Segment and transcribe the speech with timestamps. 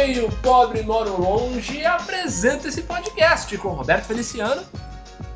[0.00, 4.62] feio, pobre, moro longe e apresento esse podcast com Roberto Feliciano.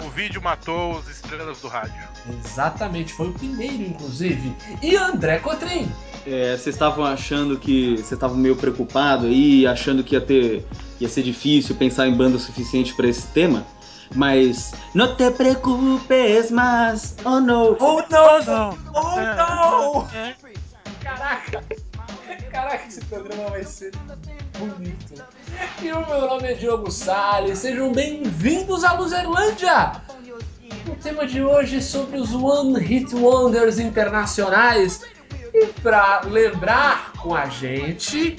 [0.02, 2.02] O vídeo matou as estrelas do rádio.
[2.42, 4.56] Exatamente, foi o primeiro, inclusive.
[4.82, 5.90] E André Cotrim.
[6.26, 7.96] É, vocês estavam achando que.
[7.96, 10.64] Vocês estavam meio preocupado aí, achando que ia ter.
[10.98, 13.66] ia ser difícil pensar em banda o suficiente para esse tema.
[14.14, 17.16] Mas não te preocupes mais.
[17.22, 17.76] Oh no.
[17.78, 18.78] Oh não!
[18.94, 20.08] Oh não!
[21.02, 21.83] Caraca!
[22.54, 23.90] Caraca, esse programa vai ser
[24.56, 25.24] bonito.
[25.82, 30.00] E o meu nome é Diogo Salles, sejam bem-vindos à Luzerlândia!
[30.86, 35.02] O tema de hoje é sobre os One Hit Wonders internacionais.
[35.52, 38.36] E para lembrar com a gente,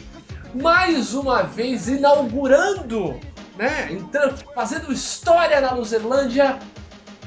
[0.53, 3.19] mais uma vez inaugurando,
[3.57, 3.89] né?
[3.91, 6.57] Então, fazendo história na Luzerlândia,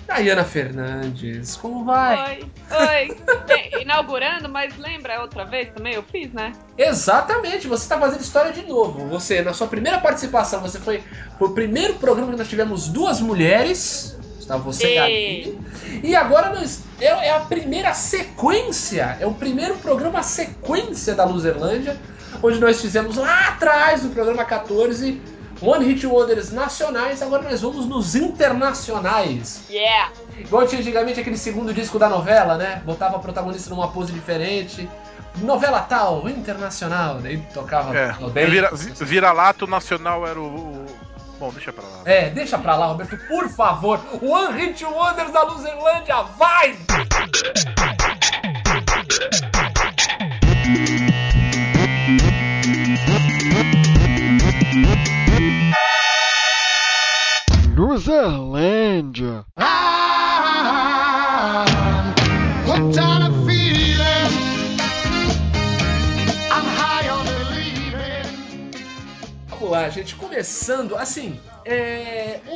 [0.09, 1.55] Dayana Fernandes.
[1.57, 2.41] Como vai?
[2.71, 3.17] Oi, oi.
[3.47, 5.93] Bem, inaugurando, mas lembra outra vez também?
[5.93, 6.55] Eu fiz, né?
[6.79, 9.07] Exatamente, você está fazendo história de novo.
[9.09, 11.05] Você, na sua primeira participação, você foi,
[11.39, 14.19] foi o primeiro programa que nós tivemos duas mulheres.
[14.41, 15.59] Estava você e a Gabi.
[16.03, 21.99] E agora nós, é, é a primeira sequência, é o primeiro programa sequência da Luzerlândia,
[22.43, 25.21] onde nós fizemos lá atrás, no programa 14,
[25.61, 29.63] One Hit Wonders nacionais, agora nós vamos nos internacionais.
[29.69, 30.13] Yeah!
[30.39, 32.81] Igual tinha antigamente aquele segundo disco da novela, né?
[32.85, 34.89] Botava a protagonista numa pose diferente.
[35.39, 38.49] Novela tal, internacional, daí tocava É, no bem.
[38.49, 40.87] vira, vira-lato nacional era o, o-
[41.39, 42.01] Bom, deixa pra lá.
[42.05, 44.01] É, deixa pra lá, Roberto, por favor.
[44.21, 46.77] One Hit Wonders da Luzerlândia, vai!
[57.79, 59.47] Luzerlândia.
[69.49, 72.55] Vamos lá, gente, começando, assim, é, o,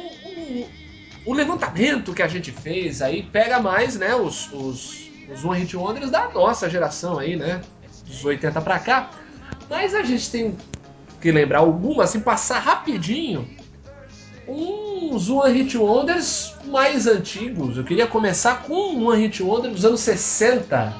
[0.60, 0.68] o-
[1.26, 5.76] o levantamento que a gente fez aí pega mais, né, os, os, os One Hit
[5.76, 7.60] Wonders da nossa geração aí, né,
[8.06, 9.10] dos 80 pra cá,
[9.70, 10.56] mas a gente tem
[11.20, 13.48] que lembrar algumas, assim, passar rapidinho
[14.48, 17.76] uns One Hit Wonders mais antigos.
[17.76, 20.94] Eu queria começar com um One Hit Wonder dos anos 60.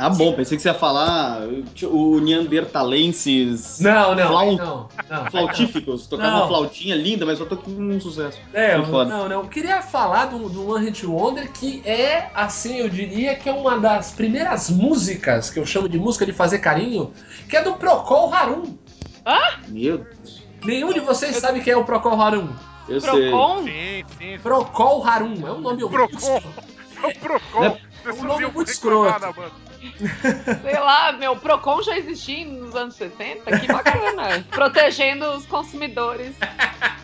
[0.00, 1.40] Ah, bom, pensei que você ia falar
[1.82, 5.26] o Neandertalenses Não, não, Flau- não, não.
[5.28, 6.06] flautíficos.
[6.06, 6.38] Tocava Não.
[6.38, 8.38] uma flautinha linda, mas só tô com um sucesso.
[8.54, 9.42] É, eu- não, não.
[9.42, 13.52] Eu queria falar do, do One Hit Wonder que é, assim, eu diria que é
[13.52, 17.12] uma das primeiras músicas que eu chamo de música de fazer carinho,
[17.48, 18.76] que é do Procol Harum.
[19.66, 20.46] Meu Deus.
[20.64, 22.48] Nenhum de vocês sabe quem é o Procol Harum.
[22.88, 23.30] Eu sei.
[23.30, 23.62] Procon?
[23.64, 24.38] Sim, sim.
[24.42, 26.42] Procol Harum é um nome Procon.
[26.98, 27.78] O Procon.
[28.04, 29.34] É um nome muito escroto.
[30.62, 34.44] Sei lá, meu, Procon já existia nos anos 60, que bacana.
[34.50, 36.34] Protegendo os consumidores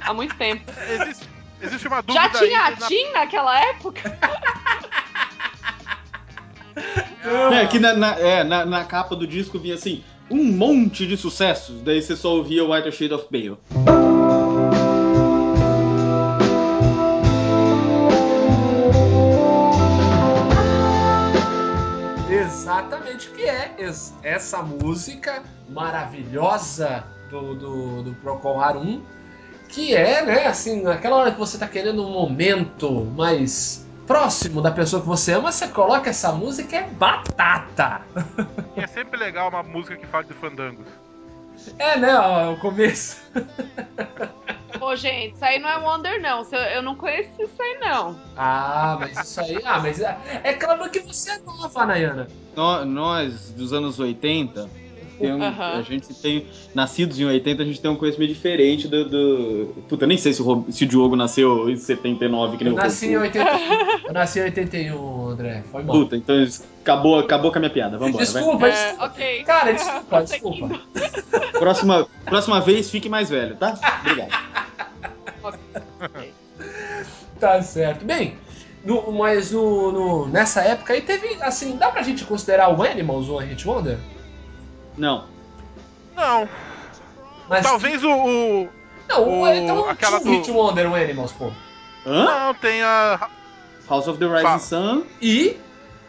[0.00, 0.64] há muito tempo.
[1.00, 1.28] Existe,
[1.62, 4.19] existe uma dúvida Já tinha a na- TIM naquela época?
[7.53, 11.16] É, aqui na, na- é, na, na capa do disco vinha assim, um monte de
[11.16, 11.80] sucessos.
[11.82, 13.56] Daí você só ouvia White Shade of Pale.
[22.28, 29.02] Exatamente, que é es- essa música maravilhosa do, do, do Procol Harum,
[29.68, 34.70] que é, né, assim, naquela hora que você tá querendo um momento mais próximo da
[34.70, 38.03] pessoa que você ama, você coloca essa música, é batata.
[38.76, 40.87] E é sempre legal uma música que fala de fandangos.
[41.78, 43.16] É, né, ó, o começo.
[44.78, 46.43] Pô, gente, isso aí não é Wonder, não.
[46.53, 48.19] Eu, não conheço isso aí, não.
[48.37, 52.28] Ah, mas isso aí, ah, mas é, é claro que você é nova, Nayana.
[52.56, 54.69] Nó- Nós, dos anos 80,
[55.19, 55.78] tem um- Aham.
[55.78, 56.47] a gente tem.
[56.75, 59.08] Nascidos em 80, a gente tem um conhecimento diferente do.
[59.08, 59.75] do...
[59.88, 63.06] Puta, nem sei se o, se o Diogo nasceu em 79, que nem Eu nasci
[63.06, 63.25] em Roku.
[63.38, 65.96] 81, eu nasci em 81, André, foi mal.
[65.96, 66.34] Puta, então
[66.82, 67.96] acabou, acabou com a minha piada.
[67.99, 68.43] Vambora, vai.
[68.43, 69.05] Desculpa, É, desculpa.
[69.06, 69.43] ok.
[69.44, 70.81] Cara, desculpa, Tá desculpa.
[71.58, 73.78] Próxima, próxima vez, fique mais velho, tá?
[74.00, 74.31] Obrigado.
[77.40, 78.05] Tá certo.
[78.05, 78.37] Bem,
[78.84, 83.28] no- mas no, no- nessa época aí teve, assim, dá pra gente considerar o Animals
[83.28, 83.99] um Hit Wonder?
[84.96, 85.25] Não.
[86.17, 86.49] Não,
[87.49, 88.11] Mas, talvez o.
[88.11, 88.69] o-
[89.08, 91.50] Não, o, o- então aquela tinha um do- Hit Wonder, o Animals, pô.
[92.06, 92.25] Hã?
[92.25, 93.29] Não, tem a.
[93.88, 94.58] House of the Rising Fala.
[94.61, 95.02] Sun.
[95.20, 95.58] E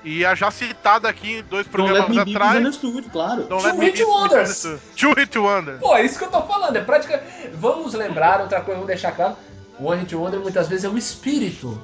[0.04, 2.52] E a já citada aqui em dois Don't Let programas atrás.
[2.64, 3.44] Misunderstood, claro.
[3.46, 4.68] Don't Two Hit Wonders.
[4.96, 5.80] Two Hit Wonder.
[5.80, 7.24] Pô, é isso que eu tô falando, é prática.
[7.56, 9.36] Vamos lembrar outra coisa, vamos deixar claro.
[9.80, 11.81] O One Hit Wonder muitas vezes é o espírito.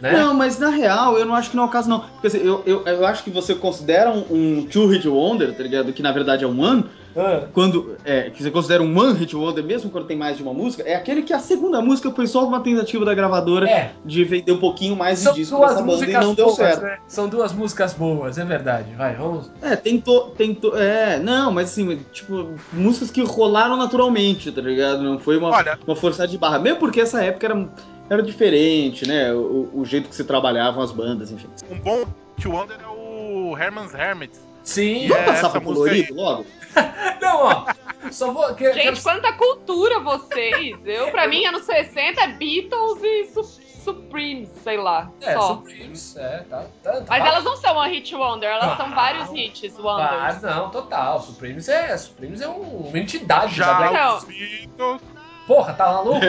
[0.00, 0.12] Né?
[0.12, 2.00] Não, mas na real, eu não acho que não é o caso, não.
[2.00, 5.62] Porque assim, eu, eu, eu acho que você considera um, um Two Hit Wonder, tá
[5.62, 5.92] ligado?
[5.92, 6.84] Que na verdade é um One,
[7.16, 7.96] Ah, quando.
[8.04, 10.82] É, que você considera um One Hit Wonder mesmo quando tem mais de uma música,
[10.84, 14.52] é aquele que a segunda música foi só uma tentativa da gravadora É, de vender
[14.52, 16.82] um pouquinho mais de são disco duas dessa banda e músicas não deu boas, certo.
[16.82, 16.98] né?
[17.08, 18.94] São duas músicas boas, é verdade.
[18.96, 19.50] Vai, vamos.
[19.60, 20.78] É, tentou, tentou.
[20.78, 25.02] É, não, mas assim, tipo, músicas que rolaram naturalmente, tá ligado?
[25.02, 26.58] Não foi uma, Olha- uma forçada de barra.
[26.58, 27.68] Mesmo porque essa época era,
[28.10, 29.32] era diferente, né?
[29.32, 31.48] O, o jeito que se trabalhavam as bandas, enfim.
[31.70, 32.04] Um bom
[32.36, 34.40] Hit Wonder é o Herman's Hermits.
[34.62, 35.08] Sim.
[35.08, 36.46] Vamos É, passar pro música colorido logo?
[37.22, 37.64] Não, ó.
[38.10, 38.54] Só vou.
[38.54, 40.76] Que, Gente, quero- quanta cultura vocês!
[40.84, 45.10] Eu, pra mim, anos 60 é Beatles e Su- Supremes, sei lá.
[45.22, 45.54] É, só.
[45.54, 46.66] Supremes, é, tá.
[46.82, 48.94] tá, tá Mas elas não são uma hit wonder, elas são Não.
[48.94, 50.20] vários hits wonders.
[50.20, 51.20] Mas não, total.
[51.20, 53.94] Supremes é, Supremes é um- uma entidade da Já Black.
[53.94, 54.16] Não.
[54.18, 55.02] os Beatles,
[55.50, 56.20] Porra, tá maluco?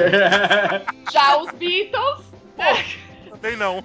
[1.14, 2.26] Já os Beatles,
[3.30, 3.84] também não.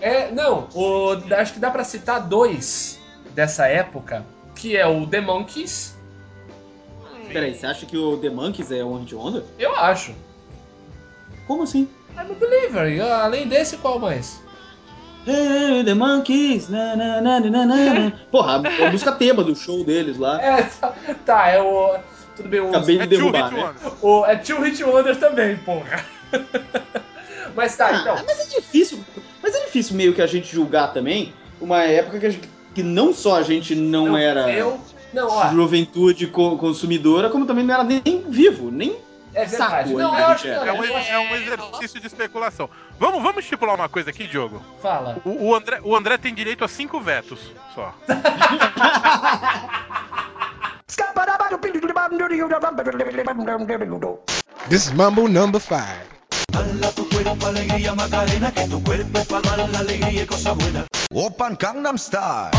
[0.00, 2.98] É, não, o, acho que dá pra citar dois
[3.34, 4.24] dessa época,
[4.54, 5.94] que é o The Monkeys,
[7.30, 9.44] Peraí, você acha que o The Monkeys é um Hit Wonder?
[9.58, 10.14] eu acho.
[11.46, 11.86] Como assim?
[12.16, 12.88] I'm a believer.
[12.90, 14.42] E, além desse, qual mais?
[15.26, 18.12] Hey, The Monkeys, na, na, na, na, na, na.
[18.30, 20.40] Porra, a, a música tema do show deles lá.
[20.40, 20.94] É, tá,
[21.26, 21.98] tá, é o.
[22.38, 23.90] Tudo bem, o, Acabei de É derrubar, Hit né?
[24.00, 26.02] O, é Two Hit Wonder também, porra.
[27.54, 28.14] Mas tá, Ah, então.
[28.24, 29.04] mas é difícil.
[29.42, 32.82] Mas é difícil meio que a gente julgar também uma época que, a gente- que
[32.84, 34.78] não só a gente não, era Eu.
[35.12, 38.96] Não, ó, juventude co- consumidora, como também não era nem vivo, nem.
[39.34, 39.88] é verdade.
[39.88, 42.68] saco, Não, não, É um, eu- é um exercício de especulação.
[43.00, 44.62] Vamos, vamos estipular uma coisa aqui, Diogo.
[44.80, 45.16] Fala.
[45.24, 47.40] O, o André, o André tem direito a cinco vetos
[47.74, 47.92] só.
[54.68, 56.06] This is Mambo number five.
[61.12, 62.50] Open Gangnam Style.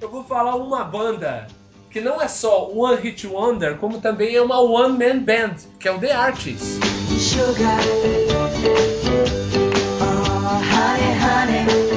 [0.00, 1.46] Eu vou falar uma banda
[1.90, 5.88] que não é só One Hit Wonder, como também é uma One Man Band, que
[5.88, 6.78] é o The Archies.
[7.18, 7.80] Sugar.
[10.00, 11.89] Oh, honey, honey.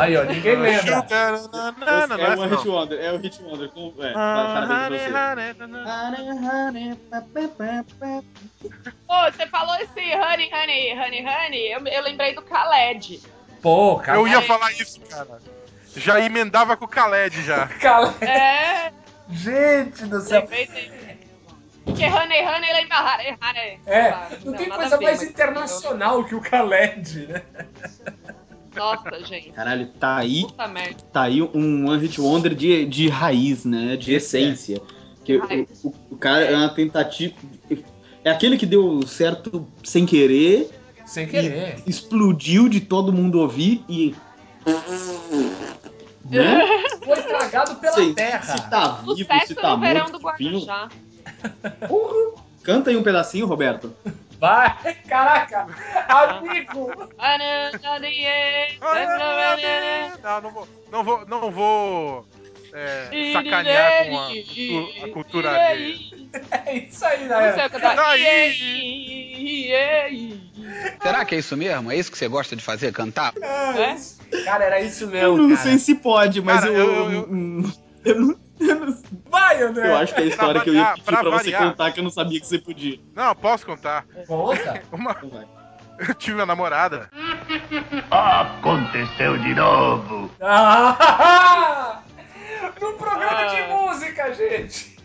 [0.00, 0.96] Aí, ó, ninguém lembra.
[1.02, 2.74] Sugar, na, na, na, é não é Hit não.
[2.74, 3.68] Wonder, é o Hit Wonder.
[3.70, 4.88] Com, é, Ah.
[9.06, 13.20] Pô, você falou esse honey, honey, honey, honey, eu, eu lembrei do Khaled.
[13.60, 14.18] Pô, cara.
[14.18, 15.38] Eu ia falar isso, cara.
[15.94, 17.66] Já emendava com o Khaled já.
[17.78, 18.90] Cara, É,
[19.30, 20.40] gente do céu.
[20.40, 21.18] lembrei dele.
[21.84, 23.80] Porque honey, honey lembra honey, honey.
[23.86, 27.42] É, Ah, não, tem coisa mais internacional que o Khaled, né?
[28.74, 29.50] Nossa, gente.
[29.50, 30.96] Caralho, tá aí, Puta merda.
[31.12, 33.96] tá aí um One Hit Wonder de, de raiz, né?
[33.96, 34.80] De essência.
[35.24, 35.44] Que o,
[35.84, 37.34] o, o cara é uma tentativa.
[38.24, 40.70] É aquele que deu certo sem querer,
[41.04, 41.82] Sem querer.
[41.86, 44.14] explodiu de todo mundo ouvir e.
[46.30, 46.60] Né?
[47.04, 48.42] Foi estragado pela Sei, terra.
[48.42, 50.18] se tá vivo, se Sucesso tá no verão morto.
[50.18, 50.44] do enfim.
[50.44, 50.88] Guarujá.
[52.62, 53.92] Canta aí um pedacinho, Roberto.
[54.42, 54.74] Vai,
[55.08, 55.68] caraca,
[56.08, 56.90] amigo.
[60.20, 60.68] Não, não vou.
[60.90, 61.26] Não vou.
[61.28, 62.26] Não vou
[62.72, 65.94] é, sacanear com a, a cultura alheia.
[66.66, 67.68] É isso aí, né?
[67.68, 67.94] cantar.
[67.94, 69.30] Daí.
[71.00, 71.92] Será que é isso mesmo?
[71.92, 73.32] É isso que você gosta de fazer, cantar?
[73.40, 73.96] É?
[74.44, 75.68] Cara, era isso Eu mesmo, não cara.
[75.68, 76.78] sei se pode, mas Cara, eu.
[76.78, 77.72] eu- eu- eu
[78.04, 78.36] eu
[79.30, 79.88] Vai, André.
[79.88, 82.00] eu acho que é a história que eu ia pedir pra pra você contar que
[82.00, 82.98] eu não sabia que você podia.
[83.14, 84.04] Não, posso contar.
[84.26, 84.82] Conta.
[84.92, 85.48] Uma, Então
[86.08, 87.08] eu tive uma namorada.
[88.10, 90.30] Aconteceu de novo.
[90.40, 92.02] Ah!
[92.80, 93.44] No programa Ah.
[93.46, 94.96] de música, gente.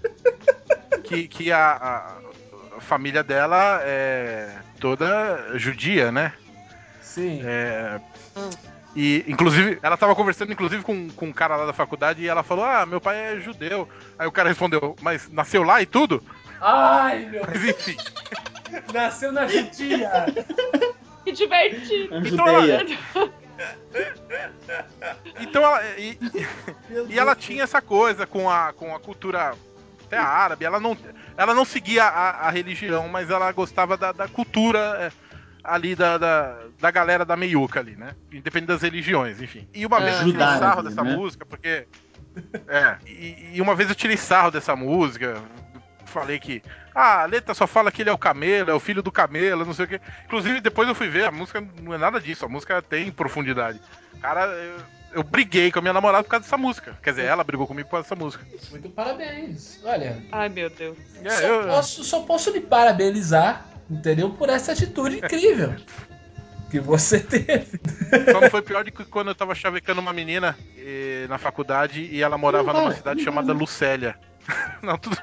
[1.04, 2.18] que, que a, a-
[2.78, 4.50] a família dela é
[4.80, 6.34] toda judia, né?
[7.02, 7.42] Sim.
[7.44, 8.00] É,
[8.98, 12.42] e, inclusive, ela tava conversando, inclusive, com, com um cara lá da faculdade e ela
[12.44, 13.88] falou: Ah, meu pai é judeu.
[14.18, 16.24] Aí o cara respondeu: Mas nasceu lá e tudo?
[16.60, 17.96] Ai, meu Mas enfim.
[18.94, 20.10] Nasceu na judia.
[21.24, 22.16] Que divertido.
[22.16, 22.86] A Então, judeia.
[25.40, 25.84] Então ela.
[25.98, 26.48] E, e-
[27.10, 29.54] e ela tinha essa coisa com a, com a cultura
[30.06, 30.64] até árabe.
[30.66, 30.98] Ela não,
[31.36, 35.12] ela não seguia a, a religião, mas ela gostava da, da cultura é,
[35.68, 38.16] ali da, da, da galera da meiuca ali, né?
[38.32, 39.68] Independente das religiões, enfim.
[39.74, 41.16] E uma É, vez eu tirei sarro dessa né?
[41.16, 41.86] música, porque.
[42.68, 45.42] É, e, e uma vez eu tirei sarro dessa música.
[46.06, 46.62] Falei que.
[46.94, 49.66] Ah, a letra só fala que ele é o camelo, é o filho do camelo,
[49.66, 50.00] não sei o quê.
[50.26, 53.80] Inclusive, depois eu fui ver, a música não é nada disso, a música tem profundidade.
[54.22, 54.78] Cara, eu,
[55.14, 56.96] eu briguei com a minha namorada por causa dessa música.
[57.02, 58.46] Quer dizer, ela brigou comigo por causa dessa música.
[58.70, 59.80] Muito parabéns.
[59.84, 60.98] Olha, Ai, meu Deus.
[61.24, 64.30] É, só, eu- posso, só posso lhe parabenizar, entendeu?
[64.32, 65.76] Por essa atitude incrível.
[66.70, 67.80] que você teve.
[68.32, 72.22] Só foi pior do que quando eu tava chavecando uma menina eh, na faculdade e
[72.22, 74.16] ela morava numa cidade chamada Lucélia.
[74.82, 75.18] Não, tudo.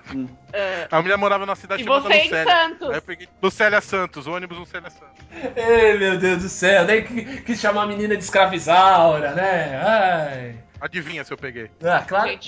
[0.52, 0.86] É.
[0.90, 2.52] A menina morava numa cidade E chamada você em Lucélia.
[2.52, 2.90] Santos.
[2.90, 5.24] Aí eu peguei Lucélia Santos, ônibus Lucélia Santos.
[5.56, 9.80] Ei, meu Deus do céu, nem que, que chamar a menina de escravizaura, né?
[9.82, 10.56] Ai.
[10.78, 11.70] Adivinha se eu peguei.
[11.82, 12.38] Ah, claro,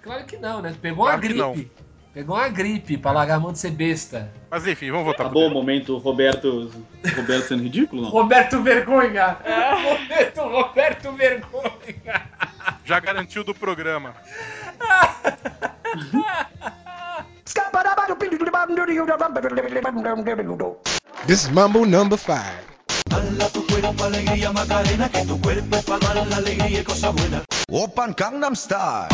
[0.00, 0.72] claro que não, né?
[0.80, 1.52] Pegou Claro uma que não.
[1.54, 1.72] gripe.
[2.14, 4.30] Pegou uma gripe pra largar a mão de ser besta.
[4.50, 5.60] Mas enfim, vamos voltar Acabou o pro tema.
[5.60, 6.70] momento Roberto,
[7.16, 8.10] Roberto sendo ridículo, não?
[8.10, 9.38] Roberto Vergonha!
[9.82, 12.22] Momento Roberto Vergonha!
[12.84, 14.14] Já garantiu do programa.
[21.26, 22.60] This is Mambo number five.
[27.70, 29.08] Open Gangnam Style.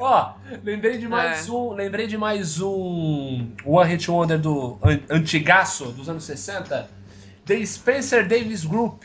[0.00, 0.32] Ó,
[0.64, 1.50] lembrei de mais É.
[1.52, 1.72] um.
[1.72, 6.88] Lembrei de mais um One Hit Wonder do an- antigaço dos anos 60.
[7.46, 9.02] The Spencer Davis Group.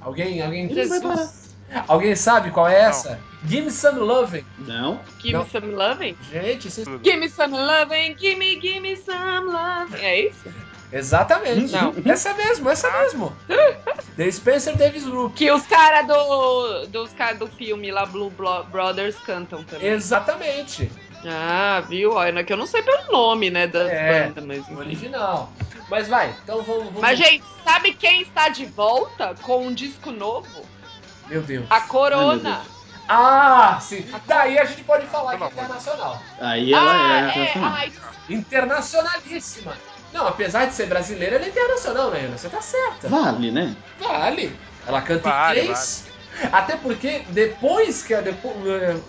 [0.00, 1.56] Alguém, alguém, Jesus.
[1.86, 3.18] alguém sabe qual é essa?
[3.46, 4.44] Give me some loving.
[4.58, 5.00] Não?
[5.20, 5.44] Give Não.
[5.44, 6.16] me some loving.
[6.32, 6.86] Gente, vocês...
[7.04, 9.96] Give me some loving, give me, give me some loving.
[10.04, 10.48] É isso?
[10.92, 11.72] Exatamente.
[11.72, 11.94] Não.
[12.04, 13.36] Essa mesmo, essa mesmo.
[14.16, 15.34] The Spencer Davis Group.
[15.34, 18.30] Que os caras do, dos caras do filme lá, Blue
[18.70, 19.88] Brothers, cantam também.
[19.88, 20.90] Exatamente.
[21.24, 22.12] Ah, viu?
[22.12, 25.52] Olha, que eu não sei pelo nome, né, das É, bandas, mas original.
[25.88, 26.84] Mas vai, então vamos.
[26.84, 27.00] vamos...
[27.00, 30.64] Mas, gente, sabe quem está de volta com um disco novo?
[31.28, 31.66] Meu Deus.
[31.70, 32.62] A Corona.
[32.64, 32.78] Deus.
[33.08, 34.04] Ah, sim.
[34.26, 36.22] Daí a gente pode falar que é internacional.
[36.38, 37.92] Aí ela ah, é é, ai,
[38.28, 39.74] Internacionalíssima.
[40.12, 42.38] Não, apesar de ser brasileira, ela é internacional, né, Ana?
[42.38, 43.08] Você tá certa.
[43.08, 43.76] Vale, né?
[44.00, 44.56] Vale.
[44.86, 46.04] Ela canta Vale, em inglês.
[46.52, 48.54] Até porque depois que a, depo-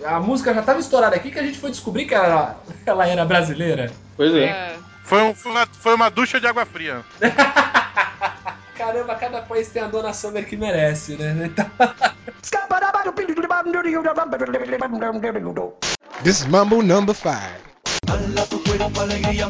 [0.04, 3.24] a música já tava estourada aqui, que a gente foi descobrir que ela, ela era
[3.24, 3.90] brasileira.
[4.16, 4.44] Pois é.
[4.44, 4.76] é.
[5.04, 7.04] Foi, um- foi uma, foi uma ducha de água fria.
[8.76, 11.46] Caramba, cada país tem a dona Summer que merece, né?
[11.46, 11.70] Então,
[16.22, 17.14] This is Mambo number
[18.06, 19.40] five.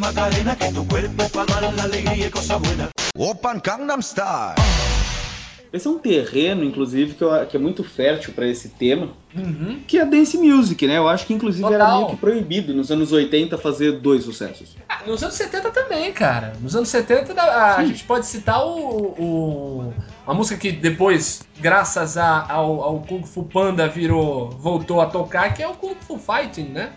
[3.16, 4.54] Open Gangnam Style.
[5.72, 9.78] Esse é um terreno, inclusive, que, eu- que é muito fértil pra esse tema, uhum.
[9.86, 10.98] que é dance music, né?
[10.98, 11.96] Eu acho que, inclusive, era Total.
[11.98, 14.74] meio que proibido nos anos 80 fazer dois sucessos.
[14.88, 16.54] Ah, Nos anos 70 também, cara.
[16.60, 19.94] Nos anos 70 a, a gente pode citar o, o-
[20.26, 25.54] a música que depois, graças a- ao, ao Kung Fu Panda, virou, voltou a tocar,
[25.54, 26.90] que é o Kung Fu Fighting, né?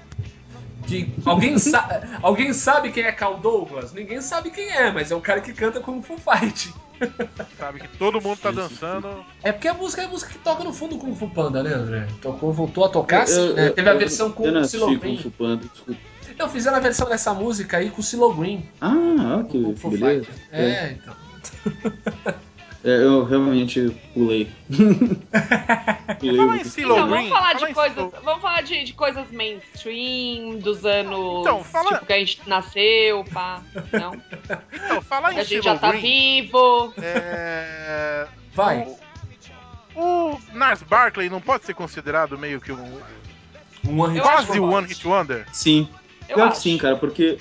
[0.88, 3.94] Que alguém, sa alguém sabe quem é Cal Douglas?
[3.94, 6.74] Ninguém sabe quem é, mas é o cara que canta Kung Fu Fighting.
[7.58, 7.80] Sabe?
[7.82, 9.26] Que todo mundo tá dançando.
[9.42, 11.62] É porque a música é a música que toca no fundo do Kung Fu Panda,
[11.64, 12.08] né, André?
[12.22, 13.68] Tocou, voltou a tocar, sim, Eu- né?
[13.70, 15.18] eu- Teve a eu- versão com o Silo Green.
[15.18, 15.66] Fu Panda.
[16.38, 18.66] Não, fizeram a versão dessa música aí com o Silo Green.
[18.80, 19.44] Ah,
[19.78, 20.26] Fu beleza.
[20.26, 20.42] Fighting.
[20.52, 21.14] É, então.
[22.84, 24.52] É, eu realmente pulei.
[26.20, 27.16] pulei Fala o- em Silo Então, Green.
[27.16, 27.96] vamos falar fala de em coisas.
[27.96, 31.40] Silo- Vamos falar de, de coisas mainstream dos anos.
[31.42, 33.62] Então, fala- Tipo, que a gente nasceu, pá.
[33.92, 34.16] Não.
[34.74, 36.02] Então, falar em A gente Silo já tá Green,
[36.42, 36.94] vivo.
[37.02, 38.28] é...
[38.54, 38.86] Vai.
[39.96, 43.00] O, o Nars Barkley não pode ser considerado meio que um
[43.88, 44.62] Um quase Wonder.
[44.62, 45.46] um One Hit Wonder?
[45.54, 45.88] Sim,
[46.28, 46.58] Eu pior acho.
[46.58, 47.38] que sim, cara, porque.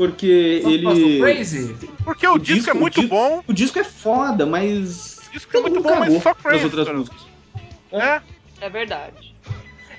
[0.00, 1.18] Porque ele.
[1.20, 1.76] Crazy?
[2.02, 3.42] Porque o, O disco, disco- é muito o disco- bom.
[3.46, 5.18] O disco é foda, mas.
[5.28, 6.64] O disco é muito bom, mas só Crazy.
[6.64, 6.96] outras cara.
[6.98, 7.20] músicas.
[7.92, 8.20] É,
[8.62, 9.34] É verdade.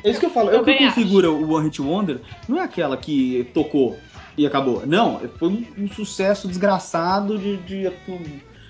[0.04, 0.50] É isso que eu falo.
[0.50, 0.96] É o que Também acho.
[0.96, 2.20] configura o One Hit Wonder.
[2.50, 3.96] Não é aquela que tocou
[4.36, 4.82] e acabou.
[4.88, 7.92] Não, foi um, um sucesso desgraçado de, de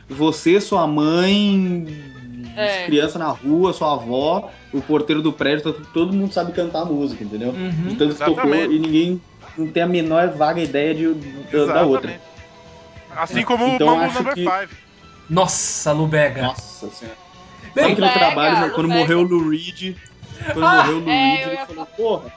[0.10, 1.88] você, sua mãe,
[2.58, 2.86] É.
[2.88, 7.24] criança na rua, sua avó, o porteiro do prédio, todo- mundo sabe cantar a música,
[7.24, 7.52] entendeu?
[7.52, 7.88] Uhum.
[7.88, 9.22] De tanto que tocou e ninguém
[9.58, 12.20] não tem a menor vaga ideia de, da, da outra.
[13.16, 14.82] Assim como Então, o Mambo acho Number que- 5.
[15.30, 16.42] Nossa, Lubega.
[16.44, 17.18] Nossa senhora.
[17.74, 19.00] Bem, que no trabalho, quando pega.
[19.00, 19.96] morreu o Lou Reed,
[20.54, 22.34] quando Ah, morreu o Lou é, Reed, ele falou, porra.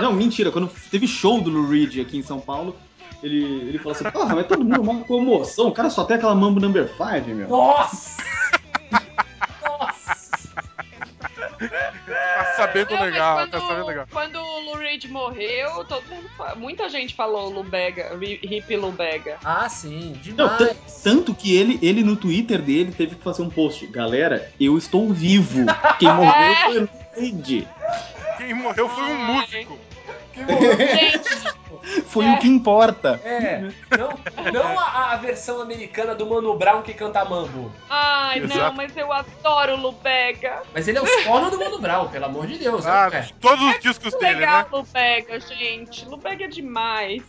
[0.00, 2.76] Não, mentira, quando teve show do Lou Reed aqui em São Paulo,
[3.22, 6.34] ele, ele falou assim, porra, mas todo mundo uma comoção, o cara só tem aquela
[6.34, 7.48] Mambo Number 5, meu.
[7.48, 8.22] Nossa!
[11.68, 14.06] Tá sabendo Não, legal, quando, tá sabendo legal.
[14.10, 19.38] quando o Lou Reed morreu, todo mundo, muita gente falou Lubega, hip Lubega.
[19.44, 20.58] Ah, sim, Não, demais.
[20.58, 23.86] tan- tanto que ele, ele no Twitter dele teve que fazer um post.
[23.86, 25.64] Galera, eu estou vivo.
[25.98, 27.68] Quem morreu foi o Lou Reed.
[28.36, 29.34] Quem morreu foi um Ai.
[29.36, 29.78] músico.
[30.34, 30.76] Que morreu.
[30.76, 31.54] Gente,
[32.06, 32.32] Foi É.
[32.32, 33.20] o que importa.
[33.24, 37.70] É, não, não a, a versão americana do Mano Brown que canta mambo.
[37.90, 38.76] ai não, Exato.
[38.76, 40.62] mas eu adoro Lubega.
[40.72, 42.86] Mas ele é o solo do Mano Brown, pelo amor de Deus.
[42.86, 43.28] Ah, né?
[43.40, 44.66] todos os discos dele, Legal, né?
[44.72, 46.06] Lubega, gente.
[46.06, 47.22] Lubega é demais.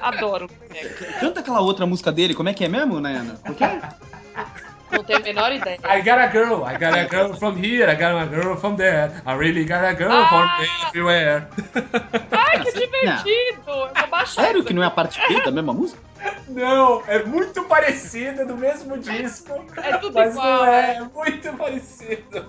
[0.00, 1.12] Adoro Lubega.
[1.18, 3.34] Canta aquela outra música dele, como é que é mesmo, Nayana?
[3.42, 3.80] Como que é?
[4.92, 5.78] Não tenho a menor ideia.
[5.84, 8.76] I got a girl, I got a girl from here, I got a girl from
[8.76, 9.10] there.
[9.26, 10.88] I really got a girl from Ah!
[10.88, 11.48] everywhere.
[12.30, 13.62] Ai, que divertido!
[13.66, 16.00] Eu vou baixar Sério que não é a parte B da mesma música?
[16.48, 19.64] Não, é muito parecida, do mesmo disco.
[19.76, 20.96] É tudo mas igual, não é, né?
[20.96, 22.46] é muito parecido.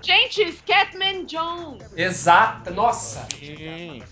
[0.00, 1.84] Gente, Scatman Jones.
[1.96, 3.26] Exato, nossa.
[3.38, 4.02] Sim.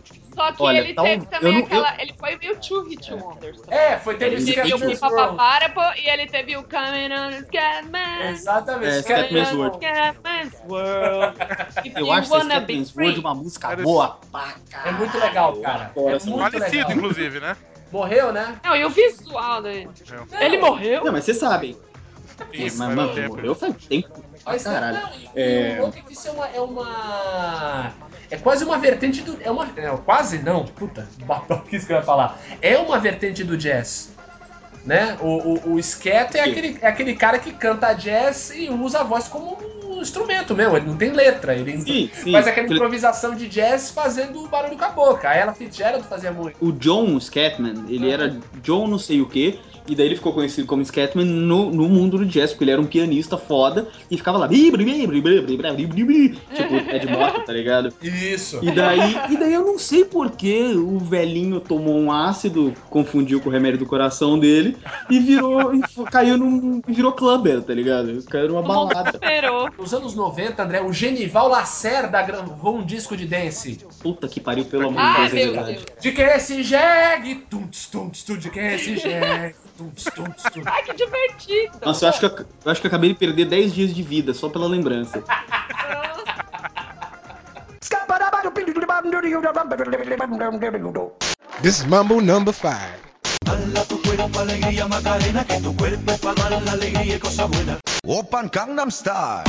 [0.41, 2.03] Só que Olha, ele tal- teve também eu não- aquela.
[2.03, 3.61] Ele foi meio Two Hit Wonders.
[3.61, 3.79] também.
[3.79, 5.17] É, foi teve Ele teve o Scatman's Scatman's.
[5.17, 8.31] Pipapaparapa e ele teve o Coming on Scatman.
[8.31, 8.87] Exatamente.
[8.87, 9.77] É, Scatman's Scatman's World.
[9.77, 11.37] Scatman's World.
[11.89, 13.05] If Eu you acho Captain's free.
[13.05, 14.89] World uma música Era boa pra caralho.
[14.89, 15.93] É muito legal, cara.
[15.95, 16.93] É muito Falecido, legal.
[16.93, 17.57] inclusive, né?
[17.93, 18.57] Morreu, né?
[18.65, 19.89] Não, e o visual dele.
[20.41, 21.05] Ele morreu?
[21.05, 21.77] Não, mas vocês sabem.
[22.55, 24.25] Sim, mas, mano, morreu faz tempo.
[24.47, 24.97] Mas caralho.
[24.97, 25.77] não, É.
[25.79, 27.93] o louco é que isso é uma, é uma.
[28.31, 29.37] É quase uma vertente do.
[29.43, 29.69] É uma.
[29.77, 32.39] É, quase não, puta, babaquice que eu ia falar.
[32.63, 34.11] É uma vertente do jazz.
[34.85, 35.19] Né?
[35.21, 39.03] O, o, o Scat é aquele, é aquele cara que canta jazz e usa a
[39.03, 40.77] voz como um instrumento mesmo.
[40.77, 41.55] Ele não tem letra.
[41.55, 42.33] Ele Sim, sim.
[42.33, 45.29] faz aquela improvisação de jazz fazendo barulho com a boca.
[45.29, 46.57] A Ella Fitzgerald fazia muito.
[46.65, 49.61] O John Scatman, ele era John não sei o que,
[49.91, 52.81] e daí ele ficou conhecido como Scatman no, no mundo do jazz, porque ele era
[52.81, 54.47] um pianista foda e ficava lá.
[56.55, 57.93] Tipo, Ed Mota, tá ligado?
[58.01, 58.61] Isso.
[58.63, 63.49] E daí, e daí eu não sei porque o velhinho tomou um ácido, confundiu com
[63.49, 64.77] o remédio do coração dele
[65.11, 65.75] e virou.
[65.75, 66.81] E caiu num.
[66.87, 68.23] virou clubber, tá ligado?
[68.27, 69.19] Caiu numa balada.
[69.77, 73.81] Nos anos 90, André, o Genival Lacerda gravou um disco de dance.
[74.01, 75.79] Puta que pariu, pelo amor de Deus, é verdade.
[76.01, 77.35] De que esse jegue?
[77.51, 79.55] Tum, tum, tum, de que esse jegue?
[80.67, 81.79] Ai, que divertido.
[81.85, 84.03] Nossa, eu acho, que eu, eu acho que eu acabei de perder 10 dias de
[84.03, 85.23] vida só pela lembrança.
[91.63, 93.11] This is Mambo number five.
[98.07, 99.45] Open Gangnam Style.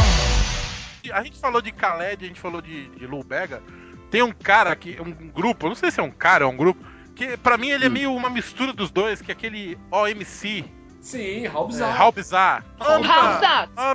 [1.11, 3.61] A gente falou de Khaled, a gente falou de, de Lou Bega.
[4.09, 5.00] Tem um cara que.
[5.01, 6.85] Um grupo, não sei se é um cara ou um grupo.
[7.22, 10.66] Que pra mim ele é meio uma mistura dos dois, que é aquele OMC.
[11.01, 11.50] Sim, É,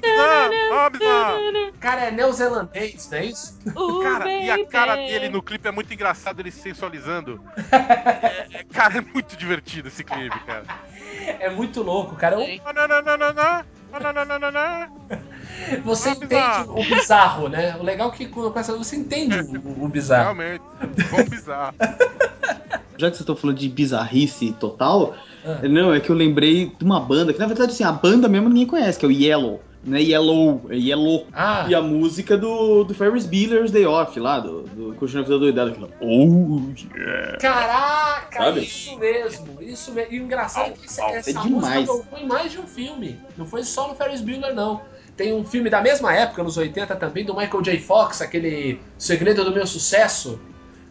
[0.01, 1.73] Bizarre, How Bizarre.
[1.81, 3.59] cara é neozelandês, não é isso?
[3.77, 4.69] Ooh, Cara, e a baby.
[4.69, 7.41] cara dele no clipe é muito engraçado, ele se sensualizando.
[7.73, 10.65] É, é, cara, é muito divertido esse clipe, cara.
[11.41, 12.37] É muito louco, cara.
[12.37, 13.65] Não, não, não, não, não.
[14.01, 15.83] Não, não, não, não, não.
[15.85, 16.81] Você entende bizarro.
[16.81, 17.77] o bizarro, né?
[17.81, 20.35] O legal é que quando começa, você entende o, o bizarro.
[20.37, 20.63] Realmente.
[21.11, 21.75] Bom bizarro.
[22.99, 25.69] Já que vocês estão falando de bizarrice total, Ah.
[25.69, 28.49] não, é que eu lembrei de uma banda, que na verdade, assim, a banda mesmo
[28.49, 29.61] ninguém conhece, que é o Yellow.
[29.87, 31.27] Não é Yellow, é Yellow.
[31.33, 35.23] Ah, E a música do, do Ferris Bueller's Day Off, lá, do, do Curtindo a
[35.23, 35.71] Vida Doidada.
[35.71, 36.61] Aquela, oh,
[36.97, 37.39] yeah.
[37.39, 38.61] caraca, Sabe?
[38.65, 40.13] isso mesmo, isso mesmo.
[40.13, 41.87] E o engraçado é que essa, Au, au, essa é música demais.
[41.87, 43.21] tocou em mais de um filme.
[43.37, 44.81] Não foi só no Ferris Bueller, não.
[45.17, 47.79] Tem um filme da mesma época, nos 80 também, do Michael J.
[47.79, 50.39] Fox, aquele Segredo do Meu Sucesso,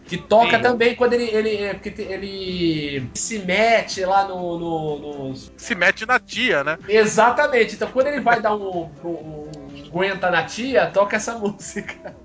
[0.05, 0.61] que toca Sim.
[0.63, 5.51] também quando ele, ele, é, ele se mete lá no, no- nos...
[5.57, 6.77] Se mete na tia, né?
[6.87, 9.49] Exatamente, então quando ele vai dar um, um, um
[9.87, 12.15] aguenta na tia, toca essa música.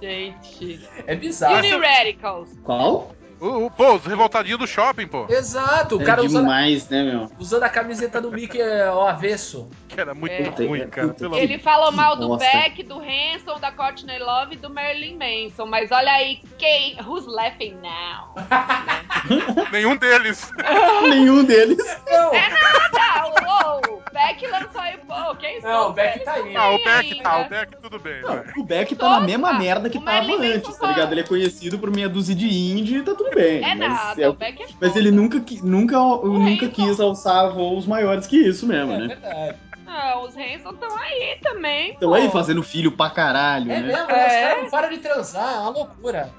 [0.00, 0.80] Gente.
[1.06, 1.56] É bizarro.
[1.56, 2.48] Uni Radicals.
[2.62, 3.14] Qual?
[3.44, 5.26] O, o, pô, os revoltadinhos do shopping, pô.
[5.28, 7.28] Exato, o é cara usando, demais, né, meu?
[7.38, 9.68] usando a camiseta do Mickey é, ao avesso.
[9.86, 10.66] Que era muito É.
[10.66, 11.14] ruim, cara.
[11.34, 12.46] Ele falou mal do bosta.
[12.50, 15.66] Beck, do Hanson, da Courtney Love e do Marilyn Manson.
[15.66, 16.96] Mas olha aí, quem.
[17.02, 18.34] Who's laughing now?
[19.70, 20.50] Nenhum deles.
[21.02, 21.78] Nenhum deles.
[22.10, 22.30] Não,
[22.92, 23.44] Tá, o
[24.26, 24.96] Beck lançou aí.
[24.98, 26.56] Pô, quem Não, o Beck tá aí.
[26.56, 29.90] Ah, o Beck tá, o Beck tudo bem, Não, o Beck tá na mesma merda
[29.90, 31.12] que o tava antes, tá ligado?
[31.12, 33.62] Ele é conhecido por meia dúzia de indie e tá tudo bem.
[33.64, 34.98] É mas, nada, é- o Beck é mas foda.
[34.98, 39.06] ele nunca, nunca, nunca quis alçar voos maiores que isso mesmo, É né?
[39.08, 39.58] verdade.
[39.84, 41.90] Não, os Hanson estão aí também.
[41.92, 42.14] Então pô.
[42.14, 43.86] aí fazendo filho pra caralho, É né?
[43.86, 44.14] mesmo, né?
[44.18, 44.26] É.
[44.26, 46.30] os caras não param de transar, é uma loucura.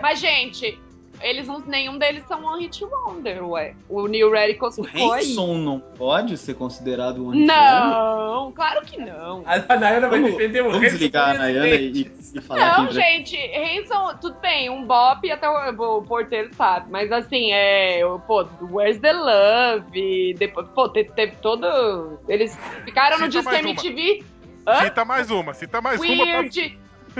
[0.00, 0.78] Mas, gente,
[1.24, 3.74] eles não, nenhum deles são One Hit Wonder, ué.
[3.88, 4.84] O New Radicals O.
[4.84, 9.42] Hanson não pode ser considerado um anti Não, claro que não.
[9.46, 12.94] A Nayana vai defender o vamos desligar a Nayana e, e falar Não, aqui.
[12.94, 18.18] gente, Hanson, tudo bem, um bop até o, o porteiro sabe, mas assim, é, o-
[18.20, 23.60] pô, Where's the Love, depois, pô, teve, teve todo, eles ficaram no Cita disco mais
[23.64, 23.70] uma.
[23.70, 24.24] MTV,
[24.66, 24.74] Hã?
[24.84, 26.26] Cita mais uma, cita mais uma.
[26.26, 26.42] pra-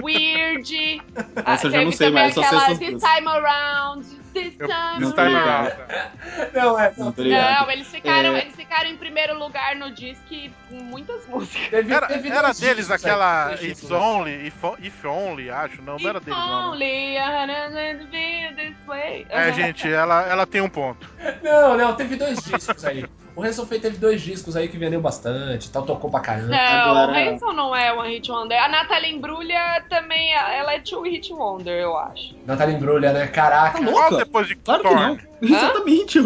[0.03, 1.03] Weird,
[1.47, 3.03] Essa eu já teve não sei também mais, só sei aquela essas This.
[3.03, 4.69] Time Around, This Eu-
[5.13, 5.73] Time around.
[6.55, 6.93] Não, é.
[6.97, 7.15] Não, Não.
[7.17, 8.41] Não, eles ficaram, É.
[8.41, 10.25] eles ficaram em primeiro lugar no disco
[10.69, 11.89] com muitas músicas.
[11.89, 13.97] Era, teve era deles aquela dois It's discos, né?
[13.99, 15.81] Only, If, if Only, acho.
[15.83, 16.61] Não, não era If deles, não.
[16.63, 16.67] né?
[16.69, 19.27] only I hadn't been this way.
[19.29, 21.09] É, gente, ela, ela tem um ponto.
[21.43, 23.05] Não, não, teve dois discos aí.
[23.37, 26.49] O Hanson Faith teve dois discos aí que vendeu bastante, tal, tocou pra caramba.
[26.49, 28.63] Não, Agora- o Hanson não é One Hit Wonder.
[28.63, 32.35] A Natalie Imbruglia também, ela é Two Hit Wonder, eu acho.
[32.47, 33.27] Natália Embrulha, né?
[33.27, 33.83] Caraca.
[33.83, 34.17] Tá louca?
[34.19, 35.19] depois de Claro que não.
[35.43, 36.19] Exatamente.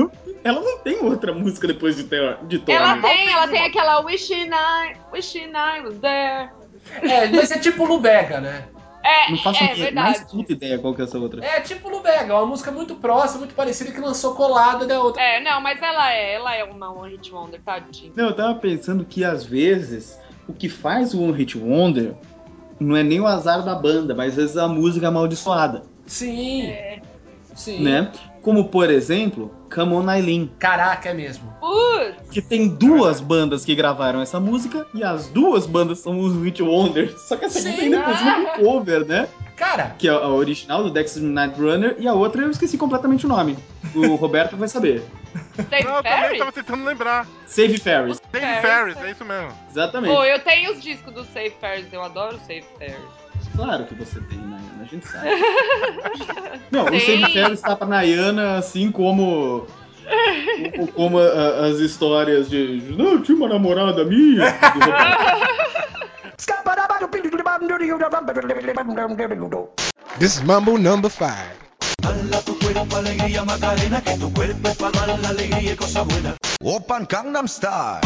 [0.44, 2.73] Ela não tem outra música depois de, ter, de Thorn.
[2.81, 6.51] Ela tem, ela tem aquela Wishing I, Wishing I was there.
[7.03, 8.64] É, mas é tipo Lubega, né?
[9.03, 11.45] É, Não faço é a mais puta ideia qual que é essa outra.
[11.45, 15.23] É tipo Lubega, uma música muito próxima, muito parecida que lançou colada da outra.
[15.23, 18.13] É, não, mas ela é, ela é uma One Hit Wonder, tadinha.
[18.17, 22.15] Não, eu tava pensando que às vezes o que faz o One Hit Wonder
[22.81, 26.67] não é nem o azar da banda, mas às vezes a música amaldiçoada, Sim.
[26.67, 27.01] É.
[27.55, 27.83] Sim.
[27.83, 28.11] né?
[28.43, 31.53] Como, por exemplo, Come On Eileen, Caraca, é mesmo.
[31.61, 36.43] Putz, que tem duas bandas que gravaram essa música e as duas bandas são os
[36.43, 37.95] Hit Wonder, só que a segunda Sim.
[37.95, 39.29] ainda é um cover, né?
[39.57, 43.27] Cara, Que é a original do Dexter Night Runner e a outra eu esqueci completamente
[43.27, 43.59] o nome.
[43.93, 45.03] O Roberto vai saber.
[45.69, 47.27] Dave Não, eu também tava tentando lembrar.
[47.45, 49.11] Save Ferris, Dave Ferris, Ferris, é.
[49.11, 49.53] isso mesmo.
[49.69, 50.15] exatamente.
[50.15, 52.97] Pô, eu tenho os discos do Save Ferris, eu adoro o Save Ferris.
[53.59, 55.27] Claro que você tem, Nayana, a gente sabe.
[56.71, 57.01] Não, o Tem.
[57.01, 59.66] Save Ferris tá pra Nayana, assim como.
[60.77, 62.94] como- Como a- a- as histórias de.
[62.97, 64.44] Não, eu tinha uma namorada minha.
[70.21, 71.59] This is Mambo number five.
[76.62, 78.01] Open Gangnam Style.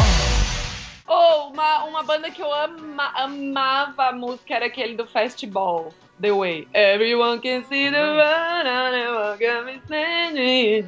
[1.13, 5.93] Ou uma, uma banda que eu ama, amava a música era aquele do Festival.
[6.19, 6.67] The Way.
[6.73, 10.85] Everyone can see the run, everyone can be standing.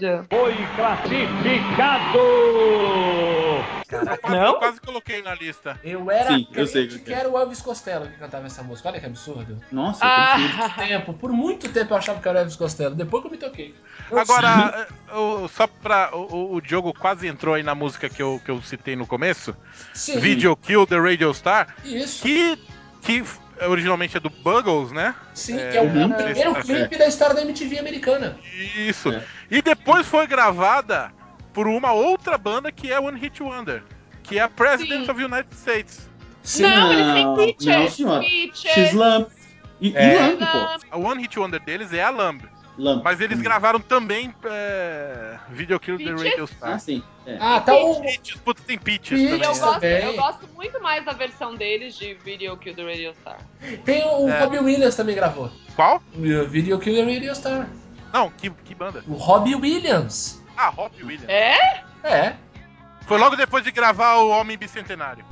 [4.00, 4.46] Quase- Não?
[4.46, 5.80] Eu quase coloquei na lista.
[5.84, 7.18] eu era Sim, eu sei o que que é.
[7.20, 8.90] era o Elvis Costello que cantava essa música.
[8.90, 9.58] Olha que absurdo.
[9.72, 10.64] Nossa, eu prefiro.
[10.64, 12.96] Ah, Tempo, por muito tempo eu achava que era o Elvis Costello.
[12.96, 13.76] Depois que eu me toquei.
[14.12, 16.10] Eu Agora, eh, o- só pra.
[16.16, 19.56] O, o- Diogo quase entrou aí na música que eu, que eu citei no começo.
[19.94, 21.76] Sim, Video Kill the Radio Star.
[21.84, 22.24] Isso.
[22.24, 22.58] Que,
[23.02, 23.24] que
[23.68, 25.16] originalmente é do Buggles, né?
[25.34, 26.12] Sim, É, que é o uhum.
[26.12, 28.38] primeiro clipe da história da MTV americana.
[28.76, 29.10] Isso.
[29.12, 29.24] É.
[29.50, 31.12] E depois foi gravada
[31.56, 33.82] por uma outra banda que é One Hit Wonder.
[34.22, 35.12] Que é a President Sim.
[35.12, 36.10] of United States.
[36.44, 36.64] Sim.
[36.64, 37.66] não, eles têm Não, Peaches.
[37.66, 38.24] não, senhora.
[38.54, 39.30] X-Lamp.
[39.82, 40.14] E, É.
[40.16, 40.88] e Lamp, pô.
[40.92, 42.44] A One Hit Wonder deles é a Lamb.
[42.78, 43.04] Lamp.
[43.04, 43.42] Mas eles Hum.
[43.44, 46.12] gravaram também é, Video Kill the?
[46.12, 46.80] Radio Ah, Star.
[46.80, 47.02] sim.
[47.26, 47.38] É.
[47.40, 48.02] Ah, tá o.
[48.02, 49.30] Peaches, putz, tem Peaches Peaches.
[49.30, 49.32] também.
[49.32, 49.48] Eu né?
[49.48, 50.04] gosto, também.
[50.04, 53.38] eu gosto muito mais da versão deles de Video Kill the Radio Star.
[53.86, 54.40] Tem o É.
[54.44, 55.50] Robbie Williams também gravou.
[55.76, 56.02] Qual?
[56.50, 57.68] Video Kill the Radio Star.
[58.14, 59.04] Não, que, que banda?
[59.08, 60.42] O Robbie Williams.
[60.58, 61.30] Ah, Robbie Williams.
[61.30, 61.82] É?
[62.04, 62.34] É.
[63.08, 65.24] Foi logo depois de gravar o Homem Bicentenário.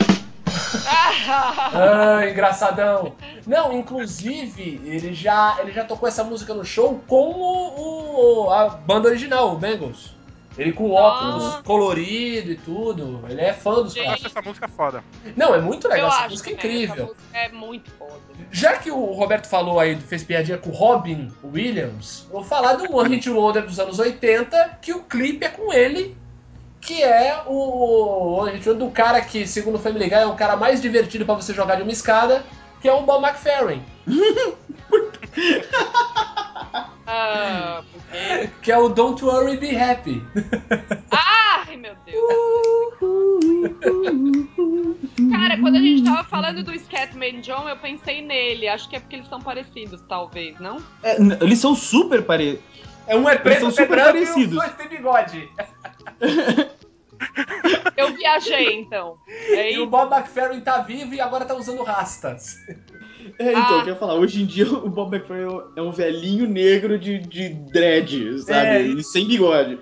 [0.85, 3.15] Ah, engraçadão.
[3.47, 8.69] Não, inclusive, ele já, ele já tocou essa música no show com o, o- a
[8.69, 10.12] banda original, o Bengals.
[10.57, 13.23] Ele com óculos colorido e tudo.
[13.27, 14.19] Ele é fã dos Eu caras.
[14.19, 15.03] acho essa música foda.
[15.35, 16.05] Não, é muito legal.
[16.05, 16.95] eu essa acho música é incrível.
[16.95, 18.19] Essa música é muito foda.
[18.51, 22.95] Já que o Roberto falou aí, fez piadinha com o Robin Williams, vou falar do
[22.95, 26.15] One Hit Wonder dos anos 80, que o clipe é com ele,
[26.79, 30.35] que é o One Hit Wonder do cara que, segundo o Family Guy, é o
[30.35, 32.43] cara mais divertido pra você jogar de uma escada,
[32.79, 33.81] que é o Bob McFerrin,
[37.05, 38.49] Ah, porque...
[38.61, 40.23] que é o Don't Worry Be Happy.
[41.11, 42.23] Ai, meu Deus.
[45.31, 48.67] Cara, quando a gente tava falando do Scatman John, eu pensei nele.
[48.67, 50.77] Acho que é porque eles são parecidos, talvez, não?
[51.03, 52.63] É, eles são super parecidos.
[53.05, 54.57] É um é preto, são outro é super branco e parecidos.
[54.57, 55.49] os dois têm bigode.
[57.95, 59.17] Eu viajei, então.
[59.27, 59.87] É E o?
[59.87, 62.57] Bob McFerrin tá vivo e agora tá usando rastas.
[63.39, 63.71] É, então, Ah.
[63.73, 67.49] eu queria falar, hoje em dia o Bob McFerrin é um velhinho negro de, de
[67.49, 68.67] dread, sabe?
[68.67, 69.77] É, e sem bigode.